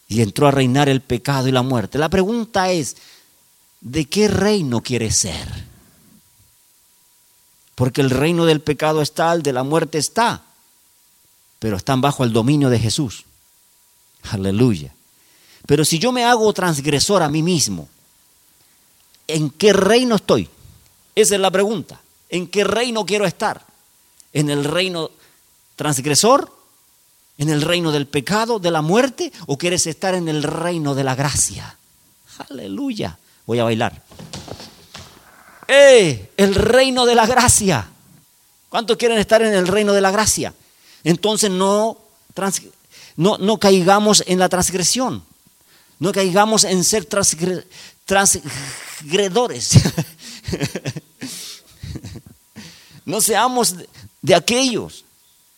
y 0.07 0.21
entró 0.21 0.47
a 0.47 0.51
reinar 0.51 0.89
el 0.89 1.01
pecado 1.01 1.47
y 1.47 1.51
la 1.51 1.63
muerte. 1.63 1.97
La 1.97 2.09
pregunta 2.09 2.71
es, 2.71 2.97
¿de 3.81 4.05
qué 4.05 4.27
reino 4.27 4.81
quiere 4.81 5.11
ser? 5.11 5.47
Porque 7.73 8.01
el 8.01 8.11
reino 8.11 8.45
del 8.45 8.61
pecado 8.61 9.01
está, 9.01 9.33
el 9.33 9.41
de 9.41 9.53
la 9.53 9.63
muerte 9.63 9.97
está, 9.97 10.43
pero 11.57 11.77
están 11.77 12.01
bajo 12.01 12.23
el 12.23 12.31
dominio 12.31 12.69
de 12.69 12.79
Jesús. 12.79 13.25
Aleluya. 14.21 14.93
Pero 15.65 15.83
si 15.83 15.97
yo 15.97 16.11
me 16.11 16.23
hago 16.23 16.53
transgresor 16.53 17.23
a 17.23 17.29
mí 17.29 17.41
mismo, 17.41 17.89
¿En 19.27 19.49
qué 19.49 19.73
reino 19.73 20.15
estoy? 20.15 20.49
Esa 21.15 21.35
es 21.35 21.41
la 21.41 21.51
pregunta. 21.51 21.99
¿En 22.29 22.47
qué 22.47 22.63
reino 22.63 23.05
quiero 23.05 23.25
estar? 23.25 23.61
¿En 24.33 24.49
el 24.49 24.63
reino 24.63 25.11
transgresor? 25.75 26.51
¿En 27.37 27.49
el 27.49 27.61
reino 27.61 27.91
del 27.91 28.07
pecado, 28.07 28.59
de 28.59 28.71
la 28.71 28.81
muerte? 28.81 29.31
¿O 29.47 29.57
quieres 29.57 29.87
estar 29.87 30.15
en 30.15 30.27
el 30.27 30.43
reino 30.43 30.95
de 30.95 31.03
la 31.03 31.15
gracia? 31.15 31.77
Aleluya. 32.49 33.17
Voy 33.45 33.59
a 33.59 33.63
bailar. 33.63 34.01
¡Eh! 35.67 36.31
El 36.37 36.55
reino 36.55 37.05
de 37.05 37.15
la 37.15 37.25
gracia. 37.25 37.89
¿Cuántos 38.69 38.97
quieren 38.97 39.17
estar 39.17 39.41
en 39.41 39.53
el 39.53 39.67
reino 39.67 39.93
de 39.93 40.01
la 40.01 40.11
gracia? 40.11 40.53
Entonces 41.03 41.49
no, 41.49 41.99
no, 43.17 43.57
caigamos 43.57 44.23
en 44.27 44.39
la 44.39 44.49
transgresión. 44.49 45.23
No 45.99 46.11
caigamos 46.11 46.63
en 46.65 46.83
ser 46.83 47.05
transgredores. 48.05 49.71
no 53.05 53.19
seamos 53.19 53.75
de 54.21 54.35
aquellos. 54.35 55.03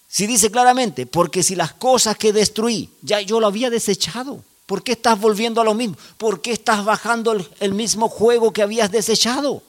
Si 0.08 0.26
dice 0.26 0.50
claramente, 0.50 1.06
porque 1.06 1.44
si 1.44 1.56
las 1.56 1.74
cosas 1.74 2.18
que 2.18 2.34
destruí, 2.34 2.90
ya 3.02 3.22
yo 3.22 3.40
lo 3.40 3.48
había 3.48 3.70
desechado. 3.70 4.44
¿Por 4.66 4.84
qué 4.84 4.94
estás 4.94 5.20
volviendo 5.20 5.62
a 5.62 5.64
lo 5.64 5.74
mismo? 5.74 5.96
¿Por 6.18 6.42
qué 6.42 6.52
estás 6.52 6.84
bajando 6.84 7.38
el, 7.60 7.74
mismo 7.74 8.10
juego 8.10 8.52
que 8.52 8.62
habías 8.62 8.92
desechado? 8.92 9.62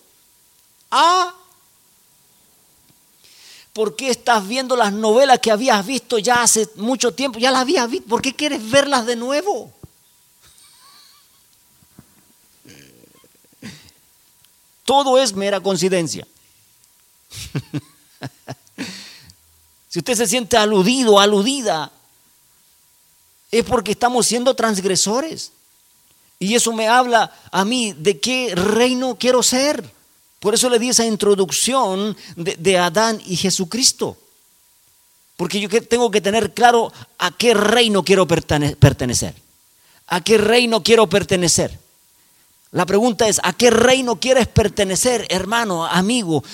Ah, 0.91 1.35
¿por 3.73 3.95
qué 3.95 4.11
estás 4.11 4.47
viendo 4.49 4.75
las 4.75 4.93
novelas 4.93 5.39
que 5.39 5.53
habías 5.53 5.87
visto 5.87 6.19
ya 6.19 6.43
hace 6.43 6.69
mucho 6.77 7.13
tiempo? 7.15 7.39
Ya 7.39 7.53
las 7.53 7.61
habías 7.61 7.89
visto. 7.89 8.09
¿Por 8.09 8.23
qué 8.23 8.35
quieres 8.35 8.69
verlas 8.69 9.07
de 9.07 9.15
nuevo? 9.15 9.73
Todo 14.89 15.19
es 15.19 15.35
mera 15.35 15.61
coincidencia. 15.61 16.27
si 19.91 19.99
usted 19.99 20.15
se 20.15 20.27
siente 20.27 20.57
aludido, 20.57 21.21
aludida, 21.21 21.93
es 23.51 23.65
porque 23.65 23.91
estamos 23.91 24.27
siendo 24.27 24.55
transgresores. 24.55 25.53
Y 26.39 26.55
eso 26.55 26.73
me 26.73 26.89
habla 26.89 27.31
a 27.53 27.67
mí 27.67 27.93
de 27.93 28.19
qué 28.19 28.55
reino 28.55 29.19
quiero 29.21 29.43
ser. 29.43 29.85
Por 30.41 30.55
eso 30.55 30.71
le 30.71 30.79
di 30.79 30.89
esa 30.89 31.05
introducción 31.05 32.17
de, 32.37 32.79
Adán 32.79 33.21
y 33.27 33.37
Jesucristo. 33.37 34.17
Porque 35.37 35.61
yo 35.61 35.69
tengo 35.83 36.11
que 36.11 36.23
tener 36.23 36.55
claro 36.55 36.91
a 37.19 37.31
qué 37.31 37.53
reino 37.53 38.03
quiero 38.03 38.27
pertenecer. 38.27 39.35
A 40.07 40.23
qué 40.23 40.39
reino 40.39 40.83
quiero 40.83 41.07
pertenecer. 41.11 41.79
La 42.73 42.85
pregunta 42.85 43.29
es, 43.29 43.41
¿a 43.43 43.53
qué 43.53 43.71
reino 43.71 44.21
quieres 44.21 44.47
pertenecer, 44.47 45.27
hermano, 45.31 45.87
amigo, 45.87 46.45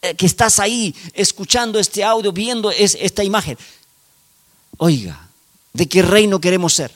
eh, 0.00 0.14
que 0.14 0.26
estás 0.26 0.60
ahí 0.60 0.94
escuchando 1.12 1.78
este 1.78 2.04
audio, 2.04 2.32
viendo 2.32 2.70
esta 2.70 3.24
imagen? 3.24 3.58
Oiga, 4.78 5.28
¿de 5.72 5.88
qué 5.88 6.02
reino 6.02 6.40
queremos 6.40 6.74
ser? 6.74 6.92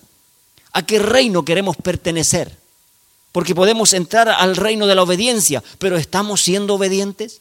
¿A 0.72 0.86
qué 0.86 1.00
reino 1.00 1.44
queremos 1.44 1.76
pertenecer? 1.76 2.56
Porque 3.32 3.54
podemos 3.54 3.92
entrar 3.92 4.28
al 4.28 4.56
reino 4.56 4.86
de 4.86 4.94
la 4.94 5.02
obediencia, 5.02 5.62
pero 5.78 5.96
¿estamos 5.96 6.42
siendo 6.42 6.74
obedientes? 6.74 7.40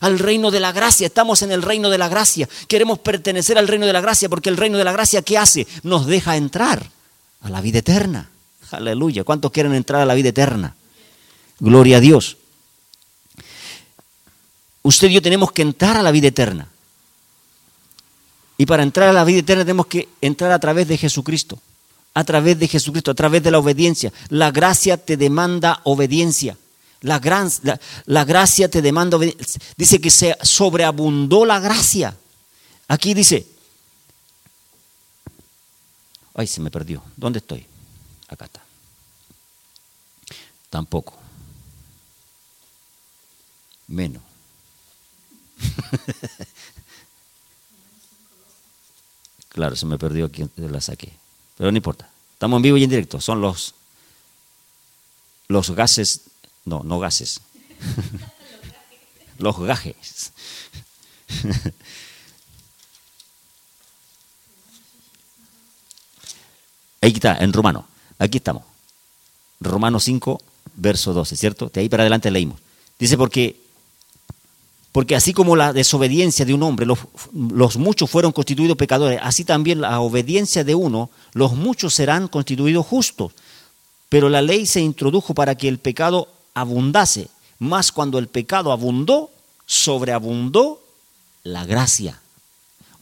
al 0.00 0.18
reino 0.18 0.50
de 0.50 0.60
la 0.60 0.72
gracia. 0.72 1.06
Estamos 1.06 1.42
en 1.42 1.52
el 1.52 1.62
reino 1.62 1.90
de 1.90 1.98
la 1.98 2.08
gracia. 2.08 2.48
Queremos 2.68 2.98
pertenecer 2.98 3.58
al 3.58 3.68
reino 3.68 3.86
de 3.86 3.92
la 3.92 4.00
gracia 4.00 4.28
porque 4.28 4.48
el 4.48 4.56
reino 4.56 4.78
de 4.78 4.84
la 4.84 4.92
gracia, 4.92 5.22
¿qué 5.22 5.38
hace? 5.38 5.66
Nos 5.82 6.06
deja 6.06 6.36
entrar 6.36 6.90
a 7.42 7.50
la 7.50 7.60
vida 7.60 7.78
eterna. 7.80 8.30
Aleluya. 8.72 9.24
¿Cuántos 9.24 9.50
quieren 9.50 9.74
entrar 9.74 10.00
a 10.00 10.06
la 10.06 10.14
vida 10.14 10.30
eterna? 10.30 10.74
Gloria 11.58 11.98
a 11.98 12.00
Dios. 12.00 12.36
Usted 14.82 15.08
y 15.08 15.14
yo 15.14 15.22
tenemos 15.22 15.52
que 15.52 15.62
entrar 15.62 15.96
a 15.96 16.02
la 16.02 16.10
vida 16.10 16.28
eterna. 16.28 16.68
Y 18.56 18.66
para 18.66 18.82
entrar 18.82 19.08
a 19.08 19.12
la 19.12 19.24
vida 19.24 19.38
eterna 19.38 19.64
tenemos 19.64 19.86
que 19.86 20.08
entrar 20.20 20.52
a 20.52 20.58
través 20.58 20.88
de 20.88 20.96
Jesucristo. 20.96 21.58
A 22.14 22.24
través 22.24 22.58
de 22.58 22.68
Jesucristo, 22.68 23.10
a 23.10 23.14
través 23.14 23.42
de 23.42 23.50
la 23.50 23.58
obediencia. 23.58 24.12
La 24.28 24.50
gracia 24.50 24.96
te 24.96 25.16
demanda 25.16 25.80
obediencia. 25.84 26.56
La, 27.02 27.18
gran, 27.18 27.50
la, 28.04 28.24
gracia 28.24 28.70
te 28.70 28.82
demanda 28.82 29.16
obediencia. 29.16 29.60
Dice 29.76 30.00
que 30.00 30.10
se 30.10 30.36
sobreabundó 30.42 31.46
la 31.46 31.60
gracia. 31.60 32.16
Aquí 32.88 33.14
dice, 33.14 33.46
ay, 36.34 36.46
se 36.46 36.60
me 36.60 36.70
perdió. 36.70 37.02
¿Dónde 37.16 37.38
estoy? 37.38 37.69
Está. 38.30 38.48
Tampoco. 40.70 41.18
Menos. 43.88 44.22
claro, 49.48 49.74
se 49.74 49.84
me 49.84 49.98
perdió 49.98 50.26
aquí, 50.26 50.48
la 50.56 50.80
saqué. 50.80 51.12
Pero 51.56 51.72
no 51.72 51.76
importa. 51.76 52.08
Estamos 52.34 52.58
en 52.58 52.62
vivo 52.62 52.76
y 52.76 52.84
en 52.84 52.90
directo. 52.90 53.20
Son 53.20 53.40
los, 53.40 53.74
los 55.48 55.72
gases, 55.72 56.20
no, 56.64 56.84
no 56.84 57.00
gases. 57.00 57.40
los 59.38 59.58
gajes. 59.58 60.32
Ahí 67.02 67.12
está, 67.12 67.38
en 67.38 67.52
romano. 67.52 67.89
Aquí 68.20 68.38
estamos. 68.38 68.62
Romano 69.60 69.98
5, 69.98 70.40
verso 70.76 71.12
12, 71.12 71.36
¿cierto? 71.36 71.70
De 71.72 71.80
ahí 71.80 71.88
para 71.88 72.04
adelante 72.04 72.30
leímos. 72.30 72.60
Dice, 72.98 73.16
porque 73.16 73.56
porque 74.92 75.14
así 75.14 75.32
como 75.32 75.54
la 75.54 75.72
desobediencia 75.72 76.44
de 76.44 76.52
un 76.52 76.64
hombre, 76.64 76.84
los, 76.84 77.76
muchos 77.76 78.10
fueron 78.10 78.32
constituidos 78.32 78.76
pecadores, 78.76 79.20
así 79.22 79.44
también 79.44 79.80
la 79.80 80.00
obediencia 80.00 80.64
de 80.64 80.74
uno, 80.74 81.10
los 81.32 81.52
muchos 81.52 81.94
serán 81.94 82.26
constituidos 82.26 82.86
justos. 82.86 83.32
Pero 84.08 84.28
la 84.28 84.42
ley 84.42 84.66
se 84.66 84.80
introdujo 84.80 85.32
para 85.32 85.54
que 85.54 85.68
el 85.68 85.78
pecado 85.78 86.28
abundase, 86.54 87.28
más 87.60 87.92
cuando 87.92 88.18
el 88.18 88.26
pecado 88.26 88.72
abundó, 88.72 89.30
sobreabundó 89.64 90.82
la 91.44 91.64
gracia. 91.64 92.20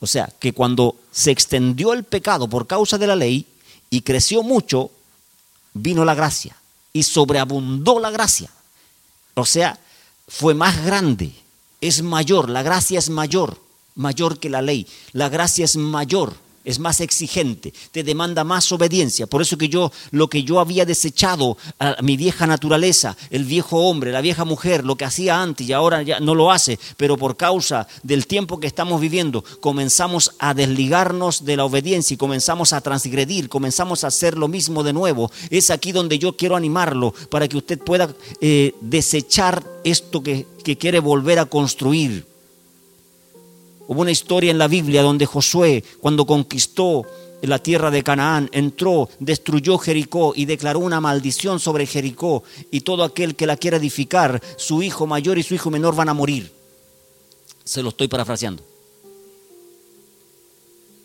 O 0.01 0.07
sea, 0.07 0.31
que 0.39 0.53
cuando 0.53 0.95
se 1.11 1.31
extendió 1.31 1.95
el 1.95 2.05
pecado 2.05 2.49
por 2.49 2.67
causa 2.67 2.99
de 2.99 3.07
la 3.07 3.17
ley 3.17 3.47
y 3.89 4.03
creció 4.03 4.43
mucho, 4.43 4.91
vino 5.75 6.05
la 6.05 6.15
gracia 6.15 6.57
y 6.93 7.03
sobreabundó 7.03 8.01
la 8.01 8.11
gracia. 8.11 8.51
O 9.35 9.45
sea, 9.45 9.79
fue 10.27 10.55
más 10.55 10.85
grande 10.85 11.33
es 11.81 12.03
mayor, 12.03 12.51
la 12.51 12.63
gracia 12.63 12.99
es 12.99 13.11
mayor, 13.11 13.61
mayor 13.95 14.39
que 14.39 14.51
la 14.51 14.63
ley. 14.63 14.87
La 15.13 15.29
gracia 15.29 15.65
es 15.65 15.77
mayor, 15.77 16.35
es 16.65 16.79
más 16.79 17.01
exigente, 17.01 17.73
te 17.93 18.03
demanda 18.03 18.45
más 18.45 18.71
obediencia. 18.73 19.27
Por 19.27 19.43
eso 19.43 19.57
que 19.57 19.69
yo, 19.69 19.91
lo 20.11 20.29
que 20.29 20.43
yo 20.43 20.61
había 20.61 20.85
desechado, 20.85 21.57
a 21.79 21.97
mi 22.03 22.17
vieja 22.17 22.47
naturaleza, 22.47 23.17
el 23.31 23.45
viejo 23.45 23.89
hombre, 23.89 24.13
la 24.13 24.21
vieja 24.21 24.45
mujer, 24.45 24.85
lo 24.85 24.97
que 24.97 25.05
hacía 25.05 25.41
antes 25.41 25.69
y 25.69 25.73
ahora 25.73 26.03
ya 26.03 26.21
no 26.21 26.35
lo 26.35 26.53
hace, 26.53 26.79
pero 26.97 27.17
por 27.17 27.37
causa 27.37 27.87
del 28.03 28.27
tiempo 28.27 28.61
que 28.61 28.67
estamos 28.67 29.01
viviendo, 29.01 29.43
comenzamos 29.61 30.33
a 30.39 30.55
desligarnos 30.55 31.45
de 31.45 31.57
la 31.57 31.65
obediencia 31.65 32.15
y 32.15 32.19
comenzamos 32.19 32.73
a 32.73 32.81
transgredir, 32.81 33.49
comenzamos 33.49 34.05
a 34.05 34.09
hacer 34.09 34.37
lo 34.37 34.49
mismo 34.49 34.83
de 34.83 34.93
nuevo. 34.93 35.31
Es 35.51 35.71
aquí 35.71 35.93
donde 35.93 36.19
yo 36.19 36.37
quiero 36.37 36.57
animarlo 36.57 37.15
para 37.31 37.49
que 37.49 37.57
usted 37.57 37.79
pueda 37.79 38.15
eh, 38.41 38.75
desechar 38.81 39.65
esto 39.85 40.23
que, 40.23 40.47
que 40.65 40.77
quiere 40.77 41.01
volver 41.01 41.39
a 41.39 41.47
construir 41.47 42.28
Hubo 43.89 44.03
una 44.03 44.11
historia 44.11 44.51
en 44.51 44.59
la 44.59 44.69
Biblia 44.69 45.03
donde 45.03 45.25
Josué, 45.25 45.83
cuando 46.01 46.27
conquistó 46.27 47.07
la 47.41 47.59
tierra 47.59 47.91
de 47.91 48.03
Canaán, 48.03 48.51
entró, 48.53 49.09
destruyó 49.19 49.79
Jericó 49.79 50.35
y 50.37 50.45
declaró 50.45 50.81
una 50.81 51.01
maldición 51.01 51.59
sobre 51.59 51.87
Jericó 51.87 52.43
y 52.71 52.83
todo 52.83 53.03
aquel 53.03 53.35
que 53.35 53.47
la 53.47 53.57
quiera 53.57 53.79
edificar, 53.79 54.43
su 54.59 54.83
hijo 54.83 55.07
mayor 55.07 55.39
y 55.39 55.43
su 55.43 55.55
hijo 55.55 55.71
menor 55.71 55.97
van 55.97 56.11
a 56.11 56.15
morir. 56.15 56.53
Se 57.65 57.83
lo 57.83 57.89
estoy 57.89 58.09
parafraseando. 58.09 58.63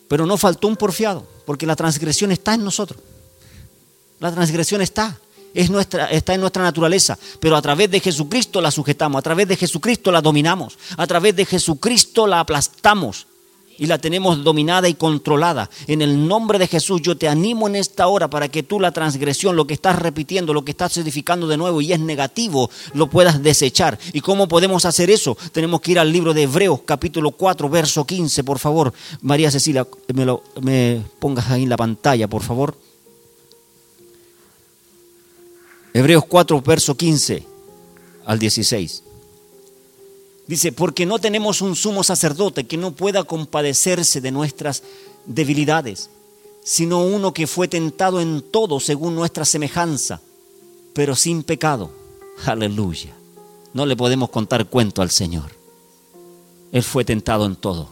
Pero 0.09 0.25
no 0.25 0.35
faltó 0.35 0.67
un 0.67 0.75
porfiado, 0.75 1.25
porque 1.45 1.65
la 1.65 1.77
transgresión 1.77 2.33
está 2.33 2.53
en 2.53 2.65
nosotros. 2.65 3.01
La 4.19 4.29
transgresión 4.33 4.81
está 4.81 5.17
es 5.53 5.69
nuestra, 5.69 6.07
está 6.07 6.33
en 6.33 6.41
nuestra 6.41 6.63
naturaleza, 6.63 7.17
pero 7.39 7.55
a 7.55 7.61
través 7.61 7.89
de 7.91 7.99
Jesucristo 7.99 8.61
la 8.61 8.71
sujetamos, 8.71 9.19
a 9.19 9.21
través 9.21 9.47
de 9.47 9.55
Jesucristo 9.55 10.11
la 10.11 10.21
dominamos, 10.21 10.77
a 10.97 11.07
través 11.07 11.35
de 11.35 11.45
Jesucristo 11.45 12.27
la 12.27 12.39
aplastamos 12.39 13.27
y 13.77 13.85
la 13.87 13.97
tenemos 13.97 14.43
dominada 14.43 14.87
y 14.87 14.93
controlada. 14.93 15.69
En 15.87 16.01
el 16.01 16.27
nombre 16.27 16.59
de 16.59 16.67
Jesús 16.67 17.01
yo 17.01 17.17
te 17.17 17.27
animo 17.27 17.67
en 17.67 17.75
esta 17.75 18.07
hora 18.07 18.29
para 18.29 18.47
que 18.49 18.63
tú 18.63 18.79
la 18.79 18.91
transgresión, 18.91 19.55
lo 19.55 19.67
que 19.67 19.73
estás 19.73 19.97
repitiendo, 19.99 20.53
lo 20.53 20.63
que 20.65 20.71
estás 20.71 20.97
edificando 20.97 21.47
de 21.47 21.57
nuevo 21.57 21.81
y 21.81 21.93
es 21.93 21.99
negativo, 21.99 22.69
lo 22.93 23.09
puedas 23.09 23.41
desechar. 23.41 23.97
¿Y 24.11 24.21
cómo 24.21 24.47
podemos 24.47 24.85
hacer 24.85 25.09
eso? 25.09 25.37
Tenemos 25.51 25.81
que 25.81 25.91
ir 25.91 25.99
al 25.99 26.11
libro 26.11 26.33
de 26.33 26.43
Hebreos 26.43 26.81
capítulo 26.85 27.31
4, 27.31 27.69
verso 27.69 28.05
15, 28.05 28.43
por 28.43 28.59
favor. 28.59 28.93
María 29.21 29.51
Cecilia, 29.51 29.87
me, 30.13 30.25
lo, 30.25 30.43
me 30.61 31.01
pongas 31.19 31.49
ahí 31.49 31.63
en 31.63 31.69
la 31.69 31.77
pantalla, 31.77 32.27
por 32.27 32.43
favor. 32.43 32.75
Hebreos 35.93 36.25
4, 36.27 36.61
verso 36.61 36.95
15 36.95 37.45
al 38.25 38.39
16. 38.39 39.03
Dice, 40.47 40.71
porque 40.71 41.05
no 41.05 41.19
tenemos 41.19 41.61
un 41.61 41.75
sumo 41.75 42.03
sacerdote 42.03 42.65
que 42.65 42.77
no 42.77 42.91
pueda 42.91 43.23
compadecerse 43.23 44.19
de 44.19 44.31
nuestras 44.31 44.83
debilidades, 45.25 46.09
sino 46.63 47.03
uno 47.03 47.33
que 47.33 47.47
fue 47.47 47.67
tentado 47.67 48.19
en 48.19 48.41
todo 48.41 48.79
según 48.79 49.15
nuestra 49.15 49.45
semejanza, 49.45 50.19
pero 50.93 51.15
sin 51.15 51.43
pecado. 51.43 51.91
Aleluya. 52.45 53.13
No 53.73 53.85
le 53.85 53.95
podemos 53.95 54.29
contar 54.29 54.65
cuento 54.65 55.01
al 55.01 55.11
Señor. 55.11 55.51
Él 56.71 56.83
fue 56.83 57.05
tentado 57.05 57.45
en 57.45 57.55
todo. 57.55 57.89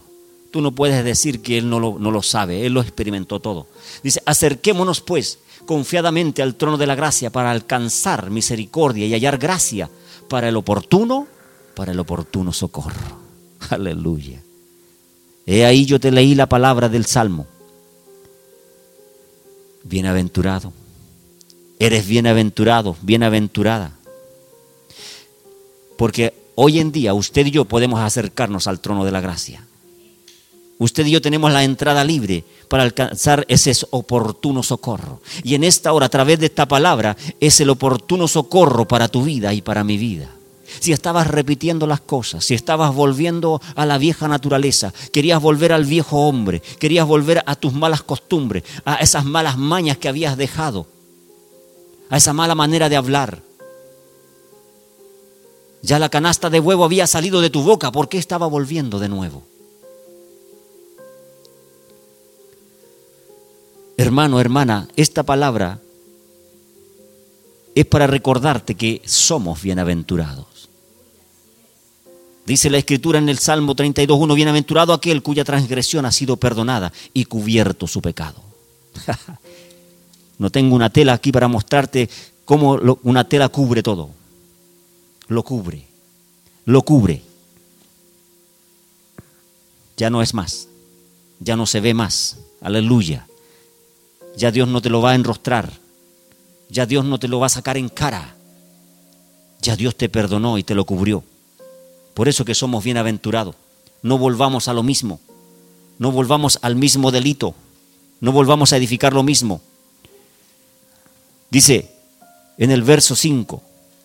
Tú 0.49 0.61
no 0.61 0.71
puedes 0.73 1.05
decir 1.05 1.41
que 1.41 1.57
Él 1.57 1.69
no 1.69 1.79
lo, 1.79 1.99
no 1.99 2.11
lo 2.11 2.21
sabe, 2.21 2.65
Él 2.65 2.73
lo 2.73 2.81
experimentó 2.81 3.39
todo. 3.39 3.67
Dice, 4.03 4.21
acerquémonos 4.25 4.99
pues 5.01 5.39
confiadamente 5.65 6.41
al 6.41 6.56
trono 6.56 6.78
de 6.78 6.88
la 6.88 6.95
gracia 6.95 7.32
para 7.32 7.52
alcanzar 7.52 8.30
misericordia 8.30 9.06
y 9.06 9.13
hallar 9.13 9.38
gracia 9.38 9.89
para 10.28 10.50
el 10.50 10.58
oportuno, 10.58 11.28
para 11.76 11.91
el 11.91 12.00
oportuno 12.00 12.54
socorro. 12.54 13.19
Aleluya. 13.69 14.41
He 15.45 15.65
ahí 15.65 15.86
yo 15.86 16.00
te 16.00 16.12
leí 16.12 16.36
la 16.36 16.47
palabra 16.47 16.89
del 16.89 17.06
Salmo. 17.06 17.47
Bienaventurado. 19.84 20.71
Eres 21.80 22.08
bienaventurado, 22.08 22.95
bienaventurada. 23.02 23.93
Porque 25.97 26.34
hoy 26.56 26.80
en 26.80 26.91
día 26.91 27.13
usted 27.13 27.45
y 27.47 27.52
yo 27.52 27.65
podemos 27.65 28.00
acercarnos 28.00 28.67
al 28.67 28.80
trono 28.80 29.04
de 29.04 29.12
la 29.12 29.21
gracia. 29.21 29.65
Usted 30.82 31.06
y 31.06 31.12
yo 31.12 31.22
tenemos 31.22 31.52
la 31.52 31.63
entrada 31.63 32.04
libre 32.04 32.44
para 32.67 32.82
alcanzar 32.82 33.46
ese 33.48 33.72
oportuno 33.91 34.63
socorro. 34.63 35.22
Y 35.44 35.54
en 35.54 35.63
esta 35.63 35.94
hora, 35.94 36.08
a 36.08 36.10
través 36.10 36.39
de 36.39 36.48
esta 36.48 36.67
palabra, 36.67 37.15
es 37.39 37.62
el 37.62 37.70
oportuno 37.70 38.28
socorro 38.28 38.88
para 38.88 39.08
tu 39.08 39.24
vida 39.24 39.54
y 39.54 39.62
para 39.62 39.84
mi 39.84 39.98
vida. 39.98 40.32
Si 40.80 40.91
estabas 40.91 41.28
repitiendo 41.28 41.86
las 41.86 42.02
cosas, 42.02 42.46
si 42.46 42.56
estabas 42.56 42.96
volviendo 42.96 43.62
a 43.76 43.86
la 43.86 44.00
vieja 44.00 44.28
naturaleza, 44.28 44.91
querías 45.13 45.39
volver 45.39 45.72
al 45.72 45.86
viejo 45.86 46.28
hombre, 46.28 46.63
querías 46.80 47.06
volver 47.06 47.44
a 47.46 47.56
tus 47.56 47.74
malas 47.74 48.02
costumbres, 48.02 48.63
a 48.84 48.96
esas 48.96 49.24
malas 49.24 49.60
mañas 49.60 49.98
que 49.98 50.10
habías 50.10 50.36
dejado, 50.36 50.88
a 52.10 52.17
esa 52.17 52.34
mala 52.34 52.56
manera 52.56 52.89
de 52.89 52.96
hablar. 52.96 53.44
Ya 55.84 56.00
la 56.00 56.10
canasta 56.10 56.50
de 56.50 56.60
huevo 56.60 56.84
había 56.84 57.06
salido 57.06 57.39
de 57.39 57.52
tu 57.52 57.62
boca, 57.62 57.91
¿por 57.91 58.10
qué 58.10 58.17
estaba 58.17 58.48
volviendo 58.48 58.98
de 58.98 59.10
nuevo? 59.10 59.50
Hermano, 64.01 64.39
hermana, 64.39 64.87
esta 64.95 65.21
palabra 65.21 65.79
es 67.75 67.85
para 67.85 68.07
recordarte 68.07 68.73
que 68.73 68.99
somos 69.05 69.61
bienaventurados. 69.61 70.69
Dice 72.47 72.71
la 72.71 72.79
escritura 72.79 73.19
en 73.19 73.29
el 73.29 73.37
Salmo 73.37 73.75
32.1, 73.75 74.33
bienaventurado 74.33 74.93
aquel 74.93 75.21
cuya 75.21 75.45
transgresión 75.45 76.07
ha 76.07 76.11
sido 76.11 76.37
perdonada 76.37 76.91
y 77.13 77.25
cubierto 77.25 77.85
su 77.85 78.01
pecado. 78.01 78.41
no 80.39 80.49
tengo 80.49 80.75
una 80.75 80.89
tela 80.89 81.13
aquí 81.13 81.31
para 81.31 81.47
mostrarte 81.47 82.09
cómo 82.43 82.79
una 83.03 83.29
tela 83.29 83.49
cubre 83.49 83.83
todo. 83.83 84.09
Lo 85.27 85.43
cubre, 85.43 85.85
lo 86.65 86.81
cubre. 86.81 87.21
ya 89.95 90.09
no 90.09 90.23
es 90.23 90.33
más, 90.33 90.67
ya 91.39 91.55
no 91.55 91.67
se 91.67 91.79
ve 91.79 91.93
más, 91.93 92.39
aleluya. 92.61 93.27
Ya 94.36 94.52
Dios 94.52 94.67
no 94.67 94.82
te 94.82 94.89
lo 94.89 95.02
va 95.02 95.12
a 95.12 95.15
enrostrar, 95.15 95.72
ya 96.70 96.86
Dios 96.86 97.04
no 97.06 97.20
te 97.20 97.28
lo 97.28 97.39
va 97.39 97.48
a 97.48 97.50
sacar 97.50 97.78
en 97.78 97.89
cara, 97.89 98.36
ya 99.62 99.76
Dios 99.76 99.96
te 99.96 100.10
perdonó 100.10 100.58
y 100.58 100.63
te 100.63 100.74
lo 100.74 100.86
cubrió. 100.86 101.24
Por 102.13 102.28
eso 102.28 102.46
que 102.46 102.56
somos 102.56 102.84
bienaventurados. 102.84 103.56
No 104.02 104.17
volvamos 104.17 104.67
a 104.67 104.74
lo 104.74 104.84
mismo, 104.84 105.20
no 106.00 106.12
volvamos 106.12 106.60
al 106.62 106.76
mismo 106.76 107.12
delito, 107.12 107.54
no 108.20 108.32
volvamos 108.32 108.74
a 108.74 108.78
edificar 108.78 109.13
lo 109.13 109.22
mismo. 109.22 109.62
Dice 111.52 111.91
en 112.58 112.72
el 112.72 112.84
verso 112.84 113.15
5 113.15 113.62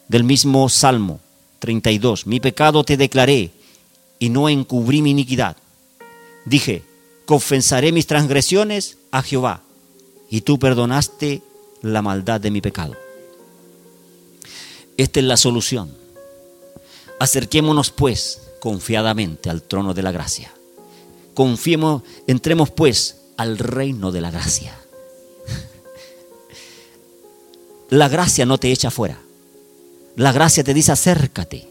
del 0.09 0.25
mismo 0.25 0.69
Salmo 0.69 1.21
32, 1.61 2.27
mi 2.27 2.41
pecado 2.41 2.85
te 2.85 2.97
declaré 2.97 3.53
y 4.19 4.29
no 4.29 4.49
encubrí 4.49 5.01
mi 5.01 5.12
iniquidad. 5.12 5.57
Dije, 6.45 6.85
confesaré 7.25 7.93
mis 7.93 8.07
transgresiones 8.07 8.99
a 9.11 9.23
Jehová 9.23 9.62
y 10.31 10.43
tú 10.43 10.59
perdonaste 10.59 11.43
la 11.83 12.03
maldad 12.03 12.41
de 12.41 12.51
mi 12.51 12.61
pecado. 12.61 12.97
Esta 14.97 15.21
es 15.21 15.27
la 15.27 15.37
solución. 15.37 15.95
Acerquémonos 17.19 17.91
pues 17.91 18.41
confiadamente 18.61 19.51
al 19.51 19.62
trono 19.62 19.95
de 19.95 20.03
la 20.03 20.12
gracia. 20.12 20.53
Confiemos, 21.35 22.03
entremos 22.27 22.71
pues 22.71 23.17
al 23.37 23.59
reino 23.59 24.11
de 24.11 24.21
la 24.21 24.31
gracia. 24.31 24.79
La 27.91 28.09
gracia 28.09 28.47
no 28.47 28.59
te 28.59 28.73
echa 28.73 28.91
fuera. 28.91 29.21
La 30.17 30.33
gracia 30.33 30.65
te 30.65 30.75
dice 30.75 30.93
acércate. 30.93 31.69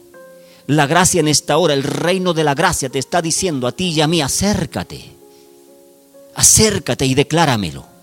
La 0.68 0.88
gracia 0.88 1.20
en 1.20 1.28
esta 1.28 1.58
hora, 1.58 1.74
el 1.74 1.84
reino 1.84 2.34
de 2.34 2.44
la 2.44 2.56
gracia 2.56 2.89
te 2.89 3.00
está 3.00 3.22
diciendo 3.22 3.68
a 3.68 3.72
ti 3.72 3.89
y 3.89 4.02
a 4.02 4.08
mí, 4.08 4.22
acércate. 4.22 5.12
Acércate 6.36 7.06
y 7.06 7.15
decláramelo. 7.15 7.94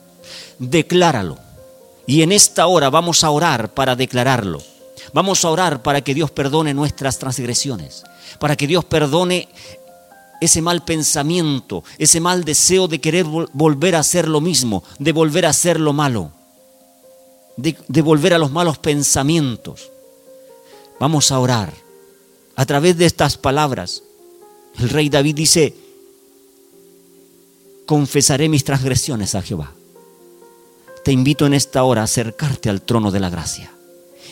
Decláralo. 0.63 1.39
Y 2.07 2.23
en 2.23 2.31
esta 2.31 2.69
hora 2.69 2.89
vamos 2.89 3.25
a 3.25 3.31
orar 3.31 3.75
para 3.75 3.97
declararlo. 3.97 4.63
Vamos 5.13 5.45
a 5.45 5.51
orar 5.51 5.83
para 5.83 6.03
que 6.03 6.15
Dios 6.15 6.31
perdone 6.31 6.73
nuestras 6.73 7.19
transgresiones, 7.19 8.05
para 8.39 8.55
que 8.55 8.69
Dios 8.69 8.85
perdone 8.85 9.49
ese 10.41 10.63
mal 10.63 10.85
pensamiento, 10.85 11.83
ese 11.99 12.21
mal 12.21 12.45
deseo 12.45 12.87
de 12.87 13.01
querer 13.01 13.25
volver 13.25 13.97
a 13.97 14.01
hacer 14.01 14.29
lo 14.29 14.41
mismo, 14.41 14.85
de 15.01 15.11
volver 15.11 15.47
a 15.47 15.51
hacer 15.51 15.81
lo 15.81 15.93
malo, 15.93 16.31
de, 17.57 17.77
de 17.89 18.03
volver 18.03 18.33
a 18.33 18.39
los 18.39 18.53
malos 18.53 18.79
pensamientos. 18.79 19.91
Vamos 21.01 21.33
a 21.33 21.41
orar 21.41 21.73
a 22.55 22.65
través 22.67 22.97
de 22.97 23.07
estas 23.07 23.37
palabras. 23.37 24.05
El 24.79 24.91
rey 24.91 25.09
David 25.09 25.35
dice, 25.35 25.75
confesaré 27.85 28.49
mis 28.49 28.63
transgresiones 28.63 29.35
a 29.35 29.43
Jehová. 29.43 29.73
Te 31.05 31.13
invito 31.13 31.47
en 31.47 31.55
esta 31.55 31.83
hora 31.83 32.03
a 32.03 32.05
acercarte 32.05 32.71
al 32.71 32.83
trono 32.83 33.11
de 33.11 33.21
la 33.21 33.31
gracia. 33.31 33.73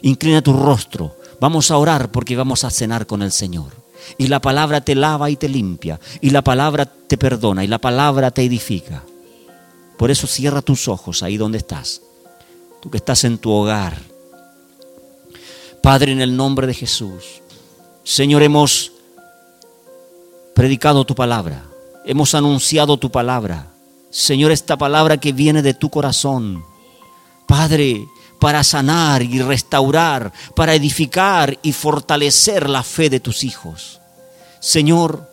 Inclina 0.02 0.42
tu 0.42 0.52
rostro. 0.52 1.16
Vamos 1.40 1.70
a 1.70 1.76
orar 1.76 2.12
porque 2.12 2.36
vamos 2.36 2.64
a 2.64 2.70
cenar 2.70 3.06
con 3.06 3.22
el 3.22 3.32
Señor. 3.32 3.72
Y 4.18 4.28
la 4.28 4.40
palabra 4.40 4.80
te 4.80 4.94
lava 4.94 5.30
y 5.30 5.36
te 5.36 5.48
limpia. 5.48 5.98
Y 6.20 6.30
la 6.30 6.42
palabra 6.42 6.86
te 6.86 7.18
perdona. 7.18 7.64
Y 7.64 7.66
la 7.66 7.78
palabra 7.78 8.30
te 8.30 8.44
edifica. 8.44 9.02
Por 9.98 10.10
eso 10.10 10.26
cierra 10.26 10.62
tus 10.62 10.88
ojos 10.88 11.22
ahí 11.22 11.36
donde 11.36 11.58
estás. 11.58 12.02
Tú 12.80 12.90
que 12.90 12.98
estás 12.98 13.24
en 13.24 13.38
tu 13.38 13.50
hogar. 13.50 13.98
Padre, 15.82 16.12
en 16.12 16.20
el 16.20 16.36
nombre 16.36 16.66
de 16.66 16.74
Jesús. 16.74 17.42
Señor, 18.04 18.42
hemos 18.42 18.92
predicado 20.54 21.04
tu 21.04 21.14
palabra. 21.14 21.64
Hemos 22.04 22.34
anunciado 22.34 22.96
tu 22.96 23.10
palabra. 23.10 23.66
Señor, 24.10 24.50
esta 24.50 24.76
palabra 24.76 25.18
que 25.18 25.32
viene 25.32 25.62
de 25.62 25.74
tu 25.74 25.88
corazón. 25.88 26.64
Padre, 27.46 28.06
para 28.40 28.64
sanar 28.64 29.22
y 29.22 29.40
restaurar, 29.40 30.32
para 30.56 30.74
edificar 30.74 31.58
y 31.62 31.72
fortalecer 31.72 32.68
la 32.68 32.82
fe 32.82 33.10
de 33.10 33.20
tus 33.20 33.44
hijos. 33.44 34.00
Señor, 34.58 35.30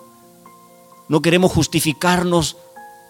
no 1.07 1.21
queremos 1.21 1.51
justificarnos 1.51 2.57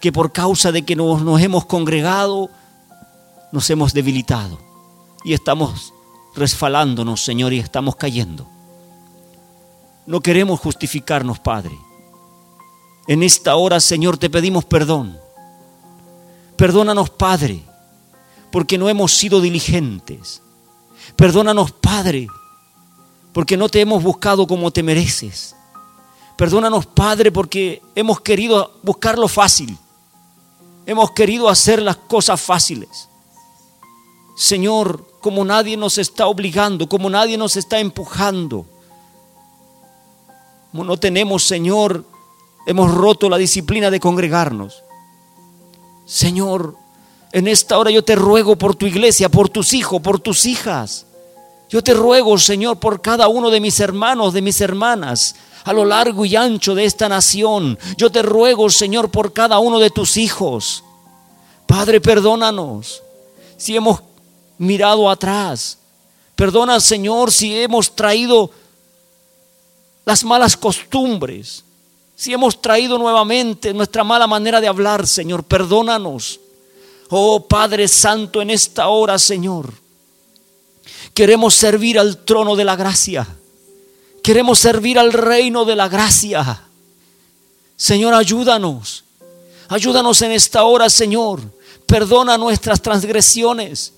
que 0.00 0.12
por 0.12 0.32
causa 0.32 0.72
de 0.72 0.82
que 0.82 0.96
nos, 0.96 1.42
hemos 1.42 1.66
congregado, 1.66 2.48
nos 3.50 3.68
hemos 3.70 3.92
debilitado 3.92 4.58
y 5.24 5.32
estamos 5.32 5.92
resfalándonos, 6.34 7.24
Señor, 7.24 7.52
y 7.52 7.58
estamos 7.58 7.96
cayendo. 7.96 8.46
No 10.06 10.20
queremos 10.20 10.60
justificarnos, 10.60 11.40
Padre. 11.40 11.76
En 13.08 13.22
esta 13.22 13.56
hora, 13.56 13.80
Señor, 13.80 14.16
te 14.16 14.30
pedimos 14.30 14.64
perdón. 14.64 15.18
Perdónanos, 16.58 17.08
Padre 17.08 17.64
porque 18.50 18.78
no 18.78 18.88
hemos 18.88 19.12
sido 19.12 19.40
diligentes. 19.40 20.42
Perdónanos, 21.16 21.72
Padre, 21.72 22.28
porque 23.32 23.56
no 23.56 23.68
te 23.68 23.80
hemos 23.80 24.02
buscado 24.02 24.46
como 24.46 24.70
te 24.70 24.82
mereces. 24.82 25.54
Perdónanos, 26.36 26.86
Padre, 26.86 27.32
porque 27.32 27.82
hemos 27.94 28.20
querido 28.20 28.78
buscar 28.82 29.18
lo 29.18 29.28
fácil. 29.28 29.76
Hemos 30.86 31.10
querido 31.12 31.48
hacer 31.48 31.82
las 31.82 31.96
cosas 31.96 32.40
fáciles. 32.40 33.08
Señor, 34.36 35.04
como 35.20 35.44
nadie 35.44 35.76
nos 35.76 35.98
está 35.98 36.26
obligando, 36.26 36.88
como 36.88 37.10
nadie 37.10 37.36
nos 37.36 37.56
está 37.56 37.80
empujando, 37.80 38.64
como 40.70 40.84
no 40.84 40.96
tenemos, 40.96 41.44
Señor, 41.44 42.04
hemos 42.66 42.94
roto 42.94 43.28
la 43.28 43.36
disciplina 43.36 43.90
de 43.90 43.98
congregarnos. 43.98 44.84
Señor, 46.08 46.74
en 47.32 47.46
esta 47.48 47.76
hora 47.78 47.90
yo 47.90 48.02
te 48.02 48.16
ruego 48.16 48.56
por 48.56 48.74
tu 48.74 48.86
iglesia, 48.86 49.28
por 49.28 49.50
tus 49.50 49.74
hijos, 49.74 50.00
por 50.00 50.18
tus 50.18 50.46
hijas. 50.46 51.04
Yo 51.68 51.84
te 51.84 51.92
ruego, 51.92 52.38
Señor, 52.38 52.78
por 52.78 53.02
cada 53.02 53.28
uno 53.28 53.50
de 53.50 53.60
mis 53.60 53.78
hermanos, 53.78 54.32
de 54.32 54.40
mis 54.40 54.58
hermanas, 54.62 55.34
a 55.64 55.72
lo 55.74 55.84
largo 55.84 56.24
y 56.24 56.34
ancho 56.34 56.74
de 56.74 56.86
esta 56.86 57.10
nación. 57.10 57.78
Yo 57.98 58.10
te 58.10 58.22
ruego, 58.22 58.70
Señor, 58.70 59.10
por 59.10 59.34
cada 59.34 59.58
uno 59.58 59.78
de 59.78 59.90
tus 59.90 60.16
hijos. 60.16 60.82
Padre, 61.66 62.00
perdónanos 62.00 63.02
si 63.58 63.76
hemos 63.76 64.00
mirado 64.56 65.10
atrás. 65.10 65.76
Perdona, 66.34 66.80
Señor, 66.80 67.30
si 67.30 67.60
hemos 67.60 67.94
traído 67.94 68.50
las 70.06 70.24
malas 70.24 70.56
costumbres. 70.56 71.64
Si 72.18 72.32
hemos 72.32 72.60
traído 72.60 72.98
nuevamente 72.98 73.72
nuestra 73.72 74.02
mala 74.02 74.26
manera 74.26 74.60
de 74.60 74.66
hablar, 74.66 75.06
Señor, 75.06 75.44
perdónanos. 75.44 76.40
Oh 77.10 77.46
Padre 77.46 77.86
Santo, 77.86 78.42
en 78.42 78.50
esta 78.50 78.88
hora, 78.88 79.20
Señor, 79.20 79.72
queremos 81.14 81.54
servir 81.54 81.96
al 81.96 82.24
trono 82.24 82.56
de 82.56 82.64
la 82.64 82.74
gracia. 82.74 83.24
Queremos 84.20 84.58
servir 84.58 84.98
al 84.98 85.12
reino 85.12 85.64
de 85.64 85.76
la 85.76 85.86
gracia. 85.86 86.64
Señor, 87.76 88.12
ayúdanos. 88.14 89.04
Ayúdanos 89.68 90.20
en 90.22 90.32
esta 90.32 90.64
hora, 90.64 90.90
Señor. 90.90 91.40
Perdona 91.86 92.36
nuestras 92.36 92.82
transgresiones. 92.82 93.92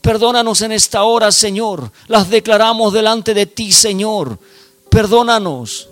Perdónanos 0.00 0.62
en 0.62 0.72
esta 0.72 1.02
hora, 1.02 1.30
Señor. 1.30 1.92
Las 2.06 2.30
declaramos 2.30 2.94
delante 2.94 3.34
de 3.34 3.44
ti, 3.44 3.72
Señor. 3.72 4.38
Perdónanos. 4.88 5.90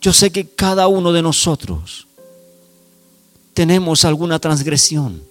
Yo 0.00 0.12
sé 0.12 0.30
que 0.30 0.48
cada 0.48 0.86
uno 0.86 1.12
de 1.12 1.22
nosotros 1.22 2.06
tenemos 3.54 4.04
alguna 4.04 4.38
transgresión. 4.38 5.22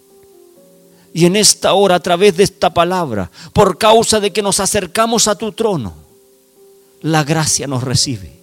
Y 1.14 1.26
en 1.26 1.36
esta 1.36 1.74
hora, 1.74 1.96
a 1.96 2.00
través 2.00 2.36
de 2.36 2.44
esta 2.44 2.74
palabra, 2.74 3.32
por 3.54 3.78
causa 3.78 4.20
de 4.20 4.32
que 4.32 4.42
nos 4.42 4.60
acercamos 4.60 5.28
a 5.28 5.36
tu 5.36 5.52
trono, 5.54 5.94
la 7.02 7.24
gracia 7.24 7.68
nos 7.68 7.84
recibe. 7.84 8.38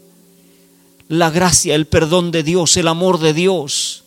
La 1.09 1.31
gracia, 1.31 1.75
el 1.75 1.87
perdón 1.87 2.31
de 2.31 2.43
Dios, 2.43 2.77
el 2.79 2.89
amor 2.89 3.21
de 3.21 3.35
Dios, 3.35 4.05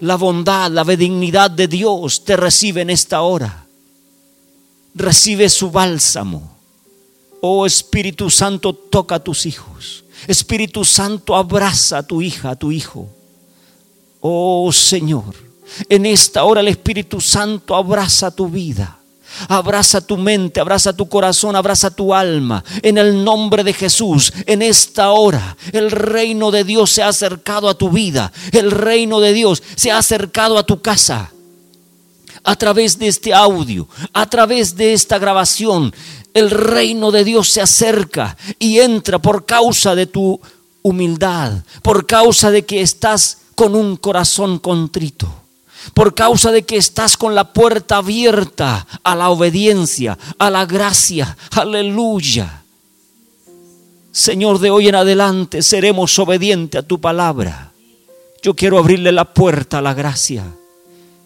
la 0.00 0.16
bondad, 0.16 0.70
la 0.70 0.84
benignidad 0.84 1.50
de 1.50 1.68
Dios 1.68 2.24
te 2.24 2.36
recibe 2.36 2.80
en 2.80 2.90
esta 2.90 3.22
hora. 3.22 3.66
Recibe 4.94 5.48
su 5.48 5.70
bálsamo. 5.70 6.56
Oh 7.40 7.66
Espíritu 7.66 8.30
Santo, 8.30 8.72
toca 8.72 9.16
a 9.16 9.22
tus 9.22 9.46
hijos. 9.46 10.01
Espíritu 10.26 10.84
Santo, 10.84 11.34
abraza 11.34 11.98
a 11.98 12.02
tu 12.02 12.22
hija, 12.22 12.50
a 12.50 12.56
tu 12.56 12.72
hijo. 12.72 13.08
Oh 14.20 14.72
Señor, 14.72 15.34
en 15.88 16.06
esta 16.06 16.44
hora 16.44 16.60
el 16.60 16.68
Espíritu 16.68 17.20
Santo 17.20 17.74
abraza 17.74 18.30
tu 18.30 18.48
vida. 18.48 18.98
Abraza 19.48 20.00
tu 20.00 20.16
mente, 20.16 20.60
abraza 20.60 20.92
tu 20.92 21.08
corazón, 21.08 21.56
abraza 21.56 21.90
tu 21.90 22.14
alma. 22.14 22.62
En 22.82 22.98
el 22.98 23.24
nombre 23.24 23.64
de 23.64 23.72
Jesús, 23.72 24.32
en 24.46 24.62
esta 24.62 25.10
hora, 25.10 25.56
el 25.72 25.90
reino 25.90 26.50
de 26.50 26.64
Dios 26.64 26.90
se 26.90 27.02
ha 27.02 27.08
acercado 27.08 27.68
a 27.68 27.74
tu 27.74 27.90
vida. 27.90 28.32
El 28.52 28.70
reino 28.70 29.20
de 29.20 29.32
Dios 29.32 29.62
se 29.74 29.90
ha 29.90 29.98
acercado 29.98 30.58
a 30.58 30.66
tu 30.66 30.82
casa. 30.82 31.32
A 32.44 32.56
través 32.56 32.98
de 32.98 33.06
este 33.06 33.32
audio, 33.32 33.88
a 34.12 34.28
través 34.28 34.76
de 34.76 34.92
esta 34.92 35.18
grabación, 35.18 35.94
el 36.34 36.50
reino 36.50 37.10
de 37.10 37.24
Dios 37.24 37.48
se 37.50 37.60
acerca 37.60 38.36
y 38.58 38.78
entra 38.78 39.18
por 39.18 39.44
causa 39.44 39.94
de 39.94 40.06
tu 40.06 40.40
humildad, 40.82 41.52
por 41.82 42.06
causa 42.06 42.50
de 42.50 42.64
que 42.64 42.80
estás 42.80 43.38
con 43.54 43.74
un 43.76 43.96
corazón 43.96 44.58
contrito, 44.58 45.28
por 45.94 46.14
causa 46.14 46.50
de 46.50 46.62
que 46.62 46.76
estás 46.76 47.16
con 47.16 47.34
la 47.34 47.52
puerta 47.52 47.98
abierta 47.98 48.86
a 49.02 49.14
la 49.14 49.30
obediencia, 49.30 50.18
a 50.38 50.50
la 50.50 50.66
gracia. 50.66 51.36
Aleluya. 51.52 52.62
Señor, 54.10 54.58
de 54.58 54.70
hoy 54.70 54.88
en 54.88 54.94
adelante 54.94 55.62
seremos 55.62 56.18
obedientes 56.18 56.80
a 56.80 56.86
tu 56.86 57.00
palabra. 57.00 57.72
Yo 58.42 58.54
quiero 58.54 58.78
abrirle 58.78 59.12
la 59.12 59.32
puerta 59.32 59.78
a 59.78 59.82
la 59.82 59.94
gracia. 59.94 60.44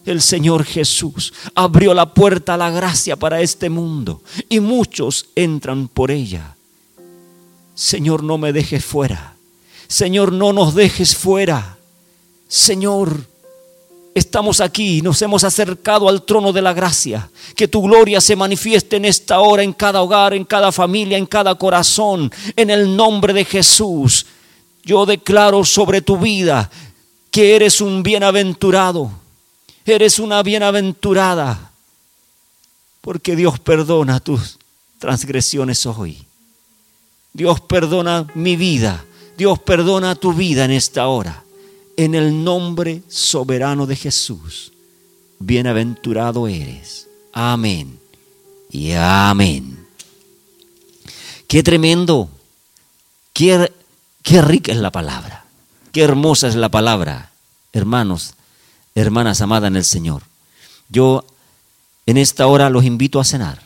El 0.06 0.22
Señor 0.22 0.64
Jesús 0.64 1.34
abrió 1.54 1.92
la 1.92 2.14
puerta 2.14 2.54
a 2.54 2.56
la 2.56 2.70
gracia 2.70 3.16
para 3.16 3.40
este 3.40 3.68
mundo 3.68 4.22
y 4.48 4.60
muchos 4.60 5.26
entran 5.34 5.88
por 5.88 6.12
ella. 6.12 6.56
Señor, 7.74 8.22
no 8.22 8.38
me 8.38 8.52
dejes 8.52 8.84
fuera. 8.84 9.34
Señor, 9.88 10.32
no 10.32 10.52
nos 10.52 10.74
dejes 10.74 11.16
fuera. 11.16 11.76
Señor, 12.48 13.26
estamos 14.14 14.60
aquí, 14.60 15.02
nos 15.02 15.20
hemos 15.22 15.42
acercado 15.42 16.08
al 16.08 16.22
trono 16.22 16.52
de 16.52 16.62
la 16.62 16.72
gracia. 16.72 17.28
Que 17.56 17.66
tu 17.66 17.82
gloria 17.82 18.20
se 18.20 18.36
manifieste 18.36 18.96
en 18.96 19.04
esta 19.06 19.40
hora, 19.40 19.64
en 19.64 19.72
cada 19.72 20.02
hogar, 20.02 20.34
en 20.34 20.44
cada 20.44 20.70
familia, 20.70 21.18
en 21.18 21.26
cada 21.26 21.56
corazón, 21.56 22.30
en 22.54 22.70
el 22.70 22.96
nombre 22.96 23.32
de 23.32 23.44
Jesús. 23.44 24.24
Yo 24.84 25.04
declaro 25.04 25.64
sobre 25.64 26.00
tu 26.00 26.16
vida 26.16 26.70
que 27.32 27.56
eres 27.56 27.80
un 27.80 28.04
bienaventurado 28.04 29.25
Eres 29.86 30.18
una 30.18 30.42
bienaventurada, 30.42 31.70
porque 33.00 33.36
Dios 33.36 33.60
perdona 33.60 34.18
tus 34.18 34.58
transgresiones 34.98 35.86
hoy. 35.86 36.26
Dios 37.32 37.60
perdona 37.60 38.26
mi 38.34 38.56
vida. 38.56 39.04
Dios 39.38 39.60
perdona 39.60 40.16
tu 40.16 40.32
vida 40.32 40.64
en 40.64 40.72
esta 40.72 41.06
hora. 41.06 41.44
En 41.96 42.16
el 42.16 42.42
nombre 42.42 43.02
soberano 43.08 43.86
de 43.86 43.94
Jesús. 43.94 44.72
Bienaventurado 45.38 46.48
eres. 46.48 47.06
Amén. 47.32 48.00
Y 48.70 48.92
amén. 48.92 49.86
Qué 51.46 51.62
tremendo. 51.62 52.28
Qué, 53.32 53.70
qué 54.22 54.42
rica 54.42 54.72
es 54.72 54.78
la 54.78 54.90
palabra. 54.90 55.44
Qué 55.92 56.02
hermosa 56.02 56.48
es 56.48 56.56
la 56.56 56.70
palabra. 56.70 57.30
Hermanos, 57.72 58.35
hermanas 58.96 59.40
amadas 59.40 59.68
en 59.68 59.76
el 59.76 59.84
Señor, 59.84 60.22
yo 60.88 61.24
en 62.06 62.16
esta 62.16 62.46
hora 62.46 62.70
los 62.70 62.84
invito 62.84 63.20
a 63.20 63.24
cenar. 63.24 63.62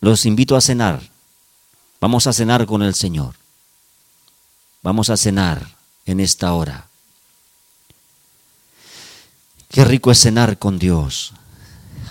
Los 0.00 0.26
invito 0.26 0.56
a 0.56 0.60
cenar. 0.60 1.00
Vamos 2.00 2.26
a 2.26 2.32
cenar 2.32 2.66
con 2.66 2.82
el 2.82 2.94
Señor. 2.94 3.34
Vamos 4.82 5.08
a 5.08 5.16
cenar 5.16 5.66
en 6.04 6.20
esta 6.20 6.52
hora. 6.52 6.88
Qué 9.70 9.84
rico 9.84 10.10
es 10.10 10.20
cenar 10.20 10.58
con 10.58 10.78
Dios, 10.78 11.32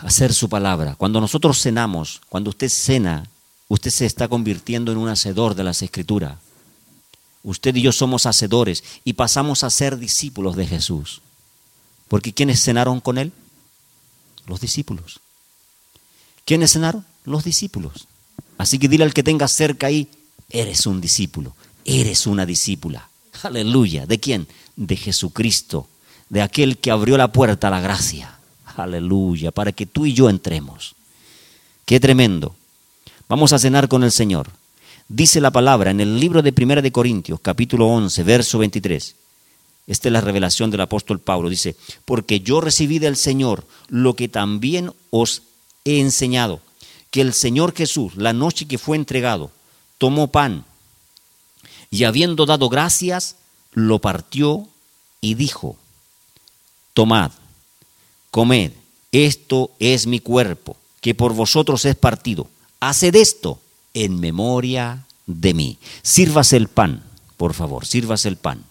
hacer 0.01 0.34
su 0.34 0.49
palabra. 0.49 0.95
Cuando 0.95 1.22
nosotros 1.22 1.62
cenamos, 1.62 2.22
cuando 2.30 2.49
usted 2.49 2.70
cena, 2.70 3.28
usted 3.68 3.91
se 3.91 4.06
está 4.06 4.28
convirtiendo 4.28 4.91
en 4.91 4.97
un 4.97 5.10
hacedor 5.10 5.56
de 5.56 5.64
las 5.64 5.82
escrituras. 5.82 6.38
Usted 7.44 7.76
y 7.76 7.82
yo 7.82 7.91
somos 7.91 8.26
hacedores 8.26 8.84
y 9.04 9.14
pasamos 9.14 9.64
a 9.64 9.70
ser 9.70 9.98
discípulos 9.98 10.56
de 10.56 10.66
Jesús. 10.66 11.22
Porque 12.08 12.34
¿quiénes 12.34 12.64
cenaron 12.64 13.02
con 13.02 13.18
Él? 13.18 13.34
Los 14.48 14.62
discípulos. 14.62 15.20
¿Quiénes 16.46 16.72
cenaron? 16.72 17.06
Los 17.26 17.44
discípulos. 17.44 18.08
Así 18.58 18.80
que 18.80 18.88
dile 18.88 19.04
al 19.04 19.14
que 19.14 19.24
tenga 19.24 19.48
cerca 19.48 19.88
ahí, 19.88 20.08
eres 20.50 20.86
un 20.86 21.02
discípulo, 21.02 21.56
eres 21.86 22.28
una 22.28 22.46
discípula. 22.46 23.10
Aleluya. 23.44 24.06
¿De 24.06 24.20
quién? 24.20 24.48
De 24.76 24.96
Jesucristo, 24.96 25.88
de 26.30 26.41
aquel 26.41 26.78
que 26.78 26.91
abrió 26.91 27.18
la 27.18 27.32
puerta 27.32 27.68
a 27.68 27.72
la 27.72 27.82
gracia. 27.82 28.38
Aleluya, 28.76 29.52
para 29.52 29.72
que 29.72 29.86
tú 29.86 30.06
y 30.06 30.14
yo 30.14 30.30
entremos. 30.30 30.96
Qué 31.86 32.00
tremendo. 32.00 32.56
Vamos 33.28 33.54
a 33.54 33.60
cenar 33.60 33.88
con 33.88 34.04
el 34.04 34.12
Señor. 34.12 34.50
Dice 35.16 35.39
la 35.39 35.51
palabra 35.51 35.91
en 35.91 35.99
el 35.99 36.20
libro 36.20 36.41
de 36.41 36.51
Primera 36.51 36.82
de 36.82 36.91
Corintios, 36.91 37.39
capítulo 37.39 37.86
11, 37.86 38.24
verso 38.24 38.57
23. 38.57 39.16
Esta 39.86 40.07
es 40.07 40.11
la 40.11 40.22
revelación 40.22 40.72
del 40.72 40.82
apóstol 40.82 41.20
Pablo. 41.20 41.49
Dice, 41.49 41.76
porque 42.03 42.39
yo 42.39 42.61
recibí 42.61 42.97
del 42.97 43.16
Señor 43.16 43.64
lo 43.89 44.16
que 44.16 44.28
también 44.28 44.91
os 45.11 45.43
he 45.86 45.99
enseñado, 45.99 46.61
que 47.11 47.22
el 47.22 47.34
Señor 47.34 47.76
Jesús, 47.76 48.16
la 48.16 48.34
noche 48.34 48.68
que 48.68 48.80
fue 48.80 48.97
entregado, 48.97 49.51
tomó 49.99 50.32
pan 50.32 50.66
y 51.91 52.05
habiendo 52.05 52.47
dado 52.47 52.68
gracias, 52.68 53.36
lo 53.72 53.99
partió 53.99 54.68
y 55.22 55.36
dijo, 55.36 55.78
tomad, 56.95 57.30
comed, 58.32 58.72
esto 59.11 59.70
es 59.78 60.07
mi 60.07 60.20
cuerpo, 60.20 60.76
que 61.01 61.14
por 61.14 61.36
vosotros 61.36 61.86
es 61.86 61.95
partido. 61.95 62.47
Haced 62.80 63.14
esto 63.14 63.59
en 63.94 64.20
memoria 64.20 65.06
de 65.26 65.54
mí. 65.54 65.78
Sírvase 66.02 66.58
el 66.58 66.68
pan, 66.68 67.04
por 67.38 67.54
favor, 67.54 67.86
sírvase 67.86 68.28
el 68.28 68.38
pan. 68.38 68.66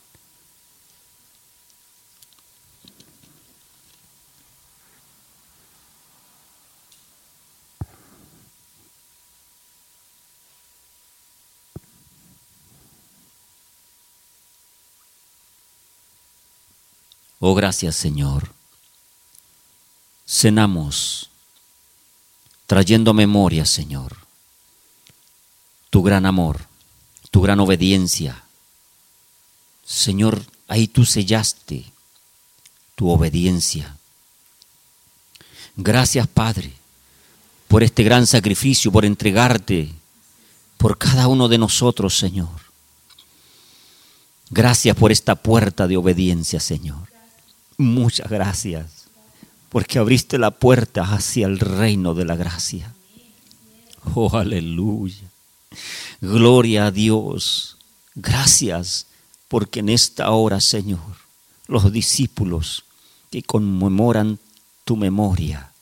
Oh, 17.45 17.57
gracias 17.57 17.97
Señor. 17.97 18.53
Cenamos 20.25 21.29
trayendo 22.69 23.13
memoria, 23.13 23.67
Señor, 23.67 24.17
tu 25.93 26.03
gran 26.03 26.25
amor, 26.25 26.59
tu 27.31 27.43
gran 27.43 27.61
obediencia. 27.61 28.45
Señor, 29.85 30.43
ahí 30.67 30.89
tú 30.89 31.05
sellaste 31.05 31.85
tu 32.95 33.11
obediencia. 33.11 33.99
Gracias, 35.77 36.27
Padre, 36.29 36.73
por 37.69 37.83
este 37.83 38.05
gran 38.05 38.27
sacrificio, 38.27 38.91
por 38.91 39.05
entregarte 39.05 39.93
por 40.79 40.97
cada 40.97 41.29
uno 41.29 41.47
de 41.47 41.59
nosotros, 41.59 42.17
Señor. 42.17 42.49
Gracias 44.49 44.97
por 44.97 45.13
esta 45.13 45.35
puerta 45.35 45.87
de 45.87 45.99
obediencia, 45.99 46.59
Señor. 46.59 47.07
Muchas 47.77 48.31
gracias, 48.31 49.09
porque 49.69 49.99
abriste 49.99 50.39
la 50.39 50.53
puerta 50.53 51.03
hacia 51.03 51.47
el 51.47 51.59
reino 51.59 52.15
de 52.15 52.25
la 52.25 52.37
gracia. 52.37 52.95
Oh, 54.15 54.35
aleluya. 54.35 55.32
Gloria 56.21 56.87
a 56.87 56.91
Dios. 56.91 57.77
Gracias 58.15 59.07
porque 59.49 59.81
en 59.81 59.89
esta 59.89 60.31
hora, 60.31 60.61
Señor, 60.61 61.01
los 61.67 61.93
discípulos 61.93 62.85
que 63.31 63.43
conmemoran 63.43 64.39
tu 64.85 64.97
memoria, 64.97 65.73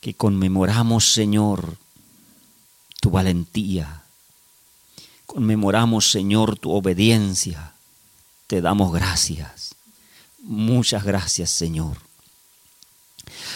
que 0.00 0.14
conmemoramos, 0.14 1.12
Señor, 1.12 1.76
tu 3.00 3.10
valentía, 3.10 4.02
conmemoramos, 5.26 6.10
Señor, 6.10 6.58
tu 6.58 6.72
obediencia, 6.72 7.72
te 8.46 8.60
damos 8.60 8.92
gracias. 8.92 9.74
Muchas 10.42 11.04
gracias, 11.04 11.50
Señor. 11.50 11.96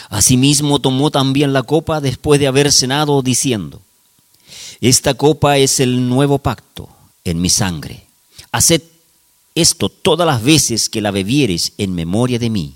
Asimismo 0.09 0.79
tomó 0.79 1.11
también 1.11 1.51
la 1.51 1.63
copa 1.63 1.99
después 1.99 2.39
de 2.39 2.47
haber 2.47 2.71
cenado, 2.71 3.21
diciendo, 3.21 3.81
esta 4.81 5.13
copa 5.13 5.57
es 5.57 5.79
el 5.79 6.07
nuevo 6.09 6.39
pacto 6.39 6.89
en 7.23 7.41
mi 7.41 7.49
sangre. 7.49 8.05
Haced 8.51 8.81
esto 9.55 9.87
todas 9.87 10.27
las 10.27 10.43
veces 10.43 10.89
que 10.89 11.01
la 11.01 11.11
bebieres 11.11 11.73
en 11.77 11.95
memoria 11.95 12.37
de 12.39 12.49
mí. 12.49 12.75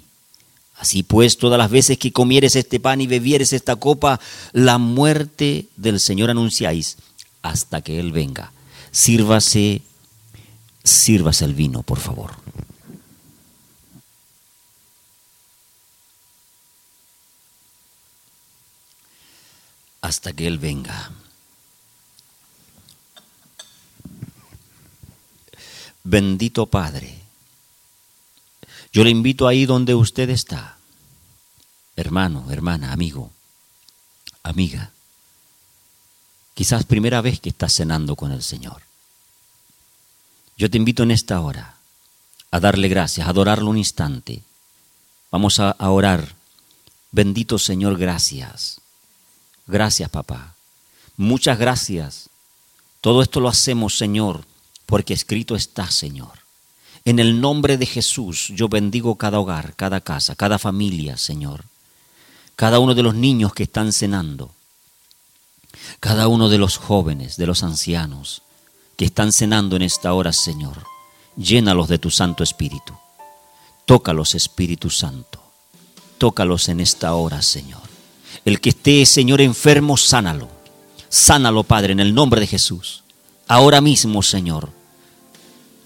Así 0.78 1.04
pues, 1.04 1.38
todas 1.38 1.58
las 1.58 1.70
veces 1.70 1.98
que 1.98 2.14
comieres 2.14 2.56
este 2.56 2.80
pan 2.80 3.02
y 3.02 3.08
bebieres 3.08 3.52
esta 3.52 3.76
copa, 3.76 4.20
la 4.54 4.78
muerte 4.78 5.66
del 5.76 6.00
Señor 6.00 6.30
anunciáis 6.30 6.98
hasta 7.42 7.82
que 7.82 8.00
Él 8.00 8.14
venga. 8.14 8.54
Sírvase, 8.92 9.82
sírvase 10.82 11.44
el 11.44 11.54
vino, 11.54 11.84
por 11.84 12.00
favor. 12.00 12.32
Hasta 20.00 20.32
que 20.32 20.48
Él 20.48 20.60
venga. 20.60 21.12
Bendito 26.10 26.66
Padre. 26.66 27.20
Yo 28.92 29.04
le 29.04 29.12
invito 29.12 29.48
ahí 29.48 29.68
donde 29.68 29.94
usted 29.94 30.32
está, 30.32 30.80
hermano, 31.96 32.50
hermana, 32.50 32.92
amigo, 32.92 33.32
amiga. 34.42 34.90
Quizás 36.56 36.86
primera 36.86 37.22
vez 37.22 37.40
que 37.40 37.50
está 37.50 37.70
cenando 37.70 38.16
con 38.16 38.32
el 38.32 38.42
Señor. 38.42 38.82
Yo 40.58 40.68
te 40.72 40.78
invito 40.78 41.04
en 41.04 41.12
esta 41.12 41.42
hora 41.42 41.76
a 42.50 42.60
darle 42.60 42.88
gracias, 42.88 43.28
a 43.28 43.30
adorarlo 43.30 43.70
un 43.70 43.78
instante. 43.78 44.42
Vamos 45.30 45.60
a, 45.60 45.70
a 45.70 45.92
orar. 45.92 46.34
Bendito 47.12 47.60
Señor, 47.60 48.00
gracias. 48.00 48.82
Gracias, 49.68 50.10
papá. 50.10 50.56
Muchas 51.18 51.60
gracias. 51.60 52.32
Todo 53.00 53.22
esto 53.22 53.40
lo 53.40 53.48
hacemos, 53.48 53.96
Señor, 53.96 54.49
porque 54.90 55.14
escrito 55.14 55.56
está, 55.56 55.92
Señor. 55.92 56.32
En 57.06 57.20
el 57.20 57.40
nombre 57.40 57.78
de 57.78 57.86
Jesús 57.86 58.52
yo 58.56 58.68
bendigo 58.68 59.16
cada 59.16 59.40
hogar, 59.40 59.76
cada 59.76 60.02
casa, 60.02 60.36
cada 60.36 60.58
familia, 60.58 61.16
Señor. 61.16 61.64
Cada 62.56 62.80
uno 62.80 62.96
de 62.96 63.04
los 63.04 63.14
niños 63.14 63.54
que 63.54 63.64
están 63.64 63.94
cenando. 63.94 64.50
Cada 66.00 66.28
uno 66.28 66.50
de 66.50 66.58
los 66.58 66.78
jóvenes, 66.78 67.38
de 67.38 67.46
los 67.46 67.62
ancianos 67.62 68.42
que 68.98 69.06
están 69.06 69.32
cenando 69.32 69.76
en 69.76 69.84
esta 69.84 70.12
hora, 70.14 70.34
Señor. 70.34 70.84
Llénalos 71.38 71.88
de 71.88 72.00
tu 72.00 72.10
Santo 72.10 72.44
Espíritu. 72.44 72.96
Tócalos, 73.86 74.34
Espíritu 74.34 74.90
Santo. 74.90 75.40
Tócalos 76.18 76.68
en 76.68 76.80
esta 76.80 77.14
hora, 77.14 77.44
Señor. 77.44 77.84
El 78.44 78.60
que 78.60 78.70
esté, 78.70 79.06
Señor, 79.06 79.40
enfermo, 79.40 79.98
sánalo. 79.98 80.50
Sánalo, 81.10 81.64
Padre, 81.64 81.94
en 81.94 82.00
el 82.00 82.16
nombre 82.16 82.42
de 82.42 82.48
Jesús. 82.48 83.04
Ahora 83.48 83.82
mismo, 83.82 84.24
Señor. 84.24 84.79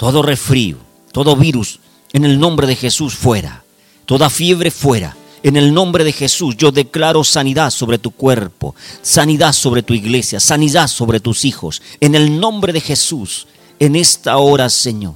Todo 0.03 0.21
refrío, 0.21 0.75
todo 1.13 1.37
virus, 1.37 1.79
en 2.11 2.25
el 2.25 2.37
nombre 2.37 2.67
de 2.67 2.75
Jesús, 2.75 3.15
fuera. 3.15 3.63
Toda 4.05 4.29
fiebre, 4.29 4.69
fuera. 4.69 5.15
En 5.43 5.55
el 5.55 5.73
nombre 5.73 6.03
de 6.03 6.11
Jesús 6.11 6.57
yo 6.57 6.73
declaro 6.73 7.23
sanidad 7.23 7.69
sobre 7.69 7.99
tu 7.99 8.11
cuerpo, 8.11 8.75
sanidad 9.01 9.53
sobre 9.53 9.81
tu 9.81 9.93
iglesia, 9.93 10.41
sanidad 10.41 10.89
sobre 10.89 11.21
tus 11.21 11.45
hijos. 11.45 11.81
En 12.01 12.15
el 12.15 12.37
nombre 12.37 12.73
de 12.73 12.81
Jesús, 12.81 13.47
en 13.79 13.95
esta 13.95 14.35
hora, 14.39 14.69
Señor. 14.69 15.15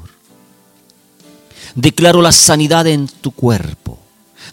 Declaro 1.76 2.22
la 2.22 2.32
sanidad 2.32 2.88
en 2.88 3.10
tu 3.10 3.32
cuerpo. 3.32 4.00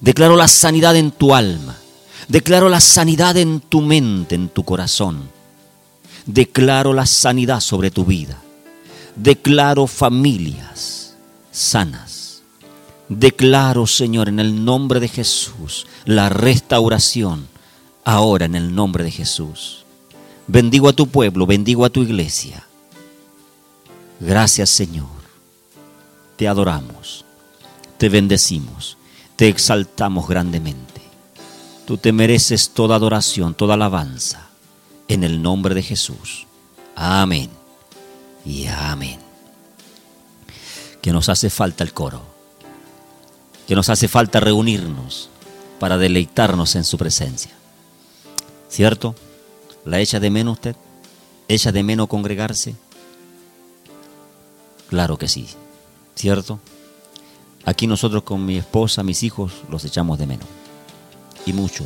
Declaro 0.01 0.35
la 0.35 0.49
sanidad 0.49 0.97
en 0.97 1.13
tu 1.13 1.33
alma. 1.33 1.77
Declaro 2.27 2.69
la 2.69 2.81
sanidad 2.81 3.37
en 3.37 3.61
tu 3.61 3.83
mente, 3.83 4.35
en 4.35 4.49
tu 4.49 4.65
corazón. 4.65 5.31
Declaro 6.27 6.93
la 6.93 7.07
sanidad 7.07 7.61
sobre 7.61 7.93
tu 7.93 8.05
vida. 8.05 8.44
Declaro 9.17 9.87
familias 9.87 11.17
sanas. 11.51 12.43
Declaro, 13.09 13.87
Señor, 13.87 14.29
en 14.29 14.41
el 14.41 14.65
nombre 14.65 14.99
de 14.99 15.09
Jesús, 15.09 15.87
la 16.05 16.29
restauración 16.29 17.47
ahora 18.05 18.47
en 18.47 18.55
el 18.55 18.75
nombre 18.75 19.05
de 19.05 19.11
Jesús. 19.11 19.85
Bendigo 20.47 20.89
a 20.89 20.93
tu 20.93 21.07
pueblo, 21.09 21.47
bendigo 21.47 21.85
a 21.85 21.91
tu 21.91 22.03
iglesia. 22.03 22.67
Gracias, 24.21 24.71
Señor 24.71 25.15
te 26.37 26.49
adoramos, 26.49 27.25
te 27.99 28.09
bendecimos, 28.09 28.97
te 29.37 29.49
exaltamos 29.49 30.29
grandemente. 30.29 31.03
Tú 31.87 31.99
te 31.99 32.13
mereces 32.13 32.71
toda 32.71 32.97
adoración, 32.97 33.55
toda 33.55 33.75
alabanza, 33.75 34.49
en 35.09 35.23
el 35.23 35.43
nombre 35.43 35.75
de 35.75 35.83
Jesús. 35.83 36.47
Amén 36.97 37.64
y 38.45 38.67
amén. 38.67 39.19
Que 41.03 41.13
nos 41.13 41.29
hace 41.29 41.51
falta 41.51 41.85
el 41.85 41.93
coro, 41.93 42.23
que 43.67 43.75
nos 43.75 43.89
hace 43.89 44.09
falta 44.09 44.41
reunirnos 44.41 45.29
para 45.79 45.99
deleitarnos 45.99 46.77
en 46.77 46.85
su 46.85 46.97
presencia. 46.97 47.53
¿Cierto? 48.69 49.15
¿La 49.85 50.01
echa 50.01 50.19
de 50.21 50.31
menos 50.31 50.55
usted? 50.55 50.77
¿Echa 51.49 51.73
de 51.73 51.83
menos 51.83 52.09
congregarse? 52.09 52.75
Claro 54.89 55.19
que 55.19 55.29
sí. 55.29 55.49
¿cierto? 56.15 56.61
Aquí 57.65 57.87
nosotros 57.87 58.23
con 58.23 58.45
mi 58.45 58.57
esposa, 58.57 59.03
mis 59.03 59.23
hijos, 59.23 59.53
los 59.71 59.85
echamos 59.85 60.19
de 60.19 60.27
menos. 60.27 60.47
Y 61.47 61.53
mucho. 61.53 61.85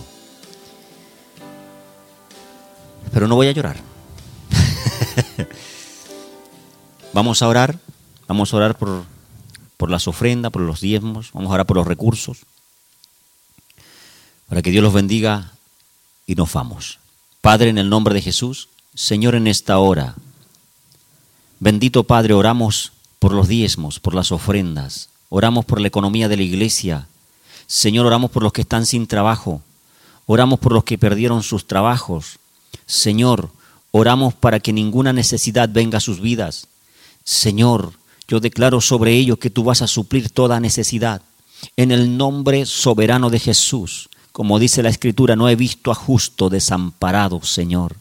Pero 3.12 3.28
no 3.28 3.36
voy 3.36 3.48
a 3.48 3.52
llorar. 3.52 3.76
vamos 7.12 7.42
a 7.42 7.48
orar, 7.48 7.78
vamos 8.26 8.52
a 8.52 8.56
orar 8.56 8.78
por, 8.78 9.04
por 9.76 9.90
las 9.90 10.08
ofrendas, 10.08 10.52
por 10.52 10.62
los 10.62 10.80
diezmos, 10.80 11.30
vamos 11.32 11.50
a 11.50 11.54
orar 11.54 11.66
por 11.66 11.76
los 11.76 11.86
recursos, 11.86 12.38
para 14.48 14.62
que 14.62 14.70
Dios 14.70 14.82
los 14.82 14.92
bendiga 14.92 15.52
y 16.26 16.34
nos 16.34 16.52
vamos. 16.52 16.98
Padre, 17.40 17.70
en 17.70 17.78
el 17.78 17.88
nombre 17.88 18.14
de 18.14 18.22
Jesús, 18.22 18.68
Señor, 18.94 19.34
en 19.34 19.46
esta 19.46 19.78
hora, 19.78 20.14
bendito 21.60 22.04
Padre, 22.04 22.34
oramos 22.34 22.92
por 23.18 23.32
los 23.32 23.48
diezmos, 23.48 24.00
por 24.00 24.14
las 24.14 24.32
ofrendas. 24.32 25.08
Oramos 25.28 25.64
por 25.64 25.80
la 25.80 25.88
economía 25.88 26.28
de 26.28 26.36
la 26.36 26.42
iglesia. 26.42 27.08
Señor, 27.66 28.06
oramos 28.06 28.30
por 28.30 28.42
los 28.42 28.52
que 28.52 28.62
están 28.62 28.86
sin 28.86 29.06
trabajo. 29.06 29.60
Oramos 30.26 30.58
por 30.58 30.72
los 30.72 30.84
que 30.84 30.98
perdieron 30.98 31.42
sus 31.42 31.66
trabajos. 31.66 32.38
Señor, 32.86 33.50
oramos 33.90 34.34
para 34.34 34.60
que 34.60 34.72
ninguna 34.72 35.12
necesidad 35.12 35.68
venga 35.70 35.98
a 35.98 36.02
sus 36.02 36.20
vidas. 36.20 36.68
Señor, 37.28 37.92
yo 38.26 38.40
declaro 38.40 38.80
sobre 38.80 39.12
ellos 39.12 39.36
que 39.36 39.50
tú 39.50 39.62
vas 39.62 39.82
a 39.82 39.86
suplir 39.86 40.30
toda 40.30 40.60
necesidad. 40.60 41.20
En 41.76 41.92
el 41.92 42.16
nombre 42.16 42.64
soberano 42.64 43.28
de 43.28 43.38
Jesús, 43.38 44.08
como 44.32 44.58
dice 44.58 44.82
la 44.82 44.88
Escritura, 44.88 45.36
no 45.36 45.46
he 45.50 45.54
visto 45.54 45.90
a 45.90 45.94
justo 45.94 46.48
desamparado, 46.48 47.42
Señor. 47.42 47.96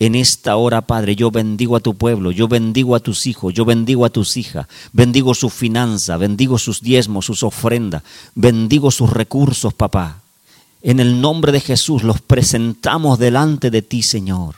En 0.00 0.16
esta 0.16 0.56
hora, 0.56 0.80
Padre, 0.80 1.14
yo 1.14 1.30
bendigo 1.30 1.76
a 1.76 1.80
tu 1.80 1.94
pueblo, 1.94 2.32
yo 2.32 2.48
bendigo 2.48 2.96
a 2.96 3.00
tus 3.00 3.28
hijos, 3.28 3.54
yo 3.54 3.64
bendigo 3.64 4.04
a 4.04 4.10
tus 4.10 4.36
hijas, 4.36 4.66
bendigo 4.92 5.34
su 5.34 5.50
finanza, 5.50 6.16
bendigo 6.16 6.58
sus 6.58 6.80
diezmos, 6.80 7.26
sus 7.26 7.44
ofrendas, 7.44 8.02
bendigo 8.34 8.90
sus 8.90 9.08
recursos, 9.08 9.72
papá. 9.72 10.20
En 10.82 10.98
el 10.98 11.20
nombre 11.20 11.52
de 11.52 11.60
Jesús 11.60 12.02
los 12.02 12.20
presentamos 12.20 13.20
delante 13.20 13.70
de 13.70 13.82
ti, 13.82 14.02
Señor, 14.02 14.56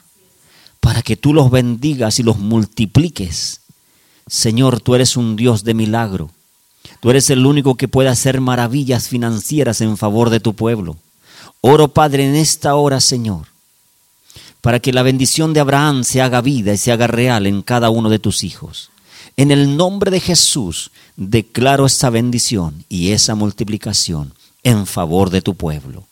para 0.80 1.02
que 1.02 1.18
tú 1.18 1.34
los 1.34 1.50
bendigas 1.50 2.18
y 2.18 2.22
los 2.22 2.38
multipliques. 2.38 3.59
Señor, 4.30 4.80
tú 4.80 4.94
eres 4.94 5.16
un 5.18 5.36
Dios 5.36 5.64
de 5.64 5.74
milagro. 5.74 6.30
Tú 7.00 7.10
eres 7.10 7.28
el 7.28 7.44
único 7.44 7.74
que 7.74 7.88
puede 7.88 8.08
hacer 8.08 8.40
maravillas 8.40 9.08
financieras 9.08 9.82
en 9.82 9.98
favor 9.98 10.30
de 10.30 10.40
tu 10.40 10.54
pueblo. 10.54 10.96
Oro, 11.60 11.88
Padre, 11.88 12.26
en 12.26 12.34
esta 12.34 12.74
hora, 12.74 13.00
Señor 13.00 13.50
para 14.60 14.80
que 14.80 14.92
la 14.92 15.02
bendición 15.02 15.52
de 15.52 15.60
Abraham 15.60 16.04
se 16.04 16.20
haga 16.20 16.40
vida 16.40 16.72
y 16.72 16.76
se 16.76 16.92
haga 16.92 17.06
real 17.06 17.46
en 17.46 17.62
cada 17.62 17.90
uno 17.90 18.10
de 18.10 18.18
tus 18.18 18.44
hijos. 18.44 18.90
En 19.36 19.50
el 19.50 19.76
nombre 19.76 20.10
de 20.10 20.20
Jesús 20.20 20.90
declaro 21.16 21.86
esa 21.86 22.10
bendición 22.10 22.84
y 22.88 23.12
esa 23.12 23.34
multiplicación 23.34 24.34
en 24.62 24.86
favor 24.86 25.30
de 25.30 25.40
tu 25.40 25.54
pueblo. 25.54 26.04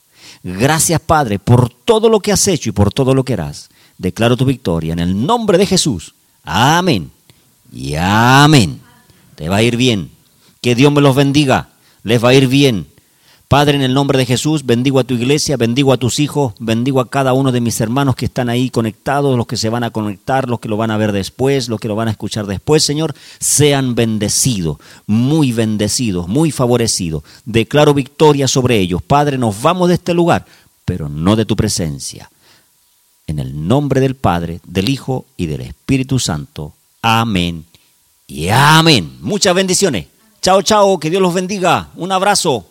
Gracias 0.43 1.01
Padre 1.01 1.39
por 1.39 1.69
todo 1.71 2.09
lo 2.09 2.21
que 2.21 2.33
has 2.33 2.47
hecho 2.49 2.71
y 2.71 2.73
por 2.73 2.93
todo 2.93 3.14
lo 3.14 3.25
que 3.25 3.35
harás. 3.35 3.69
Declaro 3.99 4.37
tu 4.37 4.45
victoria 4.45 4.93
en 4.93 5.01
el 5.01 5.27
nombre 5.27 5.59
de 5.59 5.66
Jesús. 5.66 6.14
Amén. 6.45 7.11
Y 7.73 7.95
amén. 7.97 8.81
Te 9.35 9.49
va 9.49 9.57
a 9.57 9.62
ir 9.62 9.77
bien. 9.77 10.11
Que 10.61 10.75
Dios 10.75 10.93
me 10.93 11.01
los 11.01 11.14
bendiga. 11.14 11.69
Les 12.03 12.23
va 12.23 12.31
a 12.31 12.35
ir 12.35 12.49
bien. 12.49 12.87
Padre, 13.49 13.77
en 13.77 13.83
el 13.83 13.95
nombre 13.95 14.19
de 14.19 14.27
Jesús, 14.27 14.66
bendigo 14.66 15.01
a 15.01 15.05
tu 15.05 15.14
iglesia, 15.14 15.57
bendigo 15.57 15.95
a 15.95 15.97
tus 15.97 16.21
hijos, 16.21 16.53
bendigo 16.59 17.01
a 17.01 17.09
cada 17.09 17.33
uno 17.33 17.51
de 17.51 17.62
mis 17.62 17.81
hermanos 17.81 18.14
que 18.14 18.27
están 18.27 18.51
ahí 18.51 18.69
conectados, 18.69 19.39
los 19.39 19.47
que 19.47 19.57
se 19.57 19.71
van 19.71 19.85
a 19.85 19.91
conectar, 19.91 20.51
los 20.51 20.61
que 20.61 20.69
lo 20.69 20.77
van 20.77 20.91
a 20.91 20.99
ver 20.99 21.12
después, 21.12 21.71
los 21.71 21.81
que 21.81 21.89
lo 21.89 21.97
van 21.97 22.09
a 22.09 22.11
escuchar 22.11 22.45
después. 22.45 22.83
Señor, 22.83 23.14
sean 23.41 23.95
bendecidos, 23.95 24.77
muy 25.07 25.53
bendecidos, 25.53 26.29
muy 26.29 26.51
favorecidos. 26.51 27.23
Declaro 27.47 27.95
victoria 27.95 28.49
sobre 28.49 28.77
ellos. 28.81 29.01
Padre, 29.01 29.39
nos 29.39 29.62
vamos 29.62 29.89
de 29.89 29.95
este 29.95 30.12
lugar, 30.12 30.45
pero 30.85 31.09
no 31.09 31.35
de 31.35 31.47
tu 31.47 31.57
presencia. 31.57 32.31
En 33.27 33.39
el 33.39 33.66
nombre 33.66 34.03
del 34.03 34.14
Padre, 34.14 34.61
del 34.66 34.91
Hijo 34.91 35.25
y 35.39 35.47
del 35.47 35.62
Espíritu 35.62 36.19
Santo. 36.19 36.75
Amén 37.03 37.64
y 38.26 38.49
amén. 38.49 39.18
Muchas 39.20 39.55
bendiciones. 39.55 40.07
Chao, 40.42 40.62
chao, 40.62 41.01
que 41.01 41.11
Dios 41.11 41.22
los 41.22 41.34
bendiga. 41.34 41.88
Un 41.96 42.12
abrazo. 42.12 42.66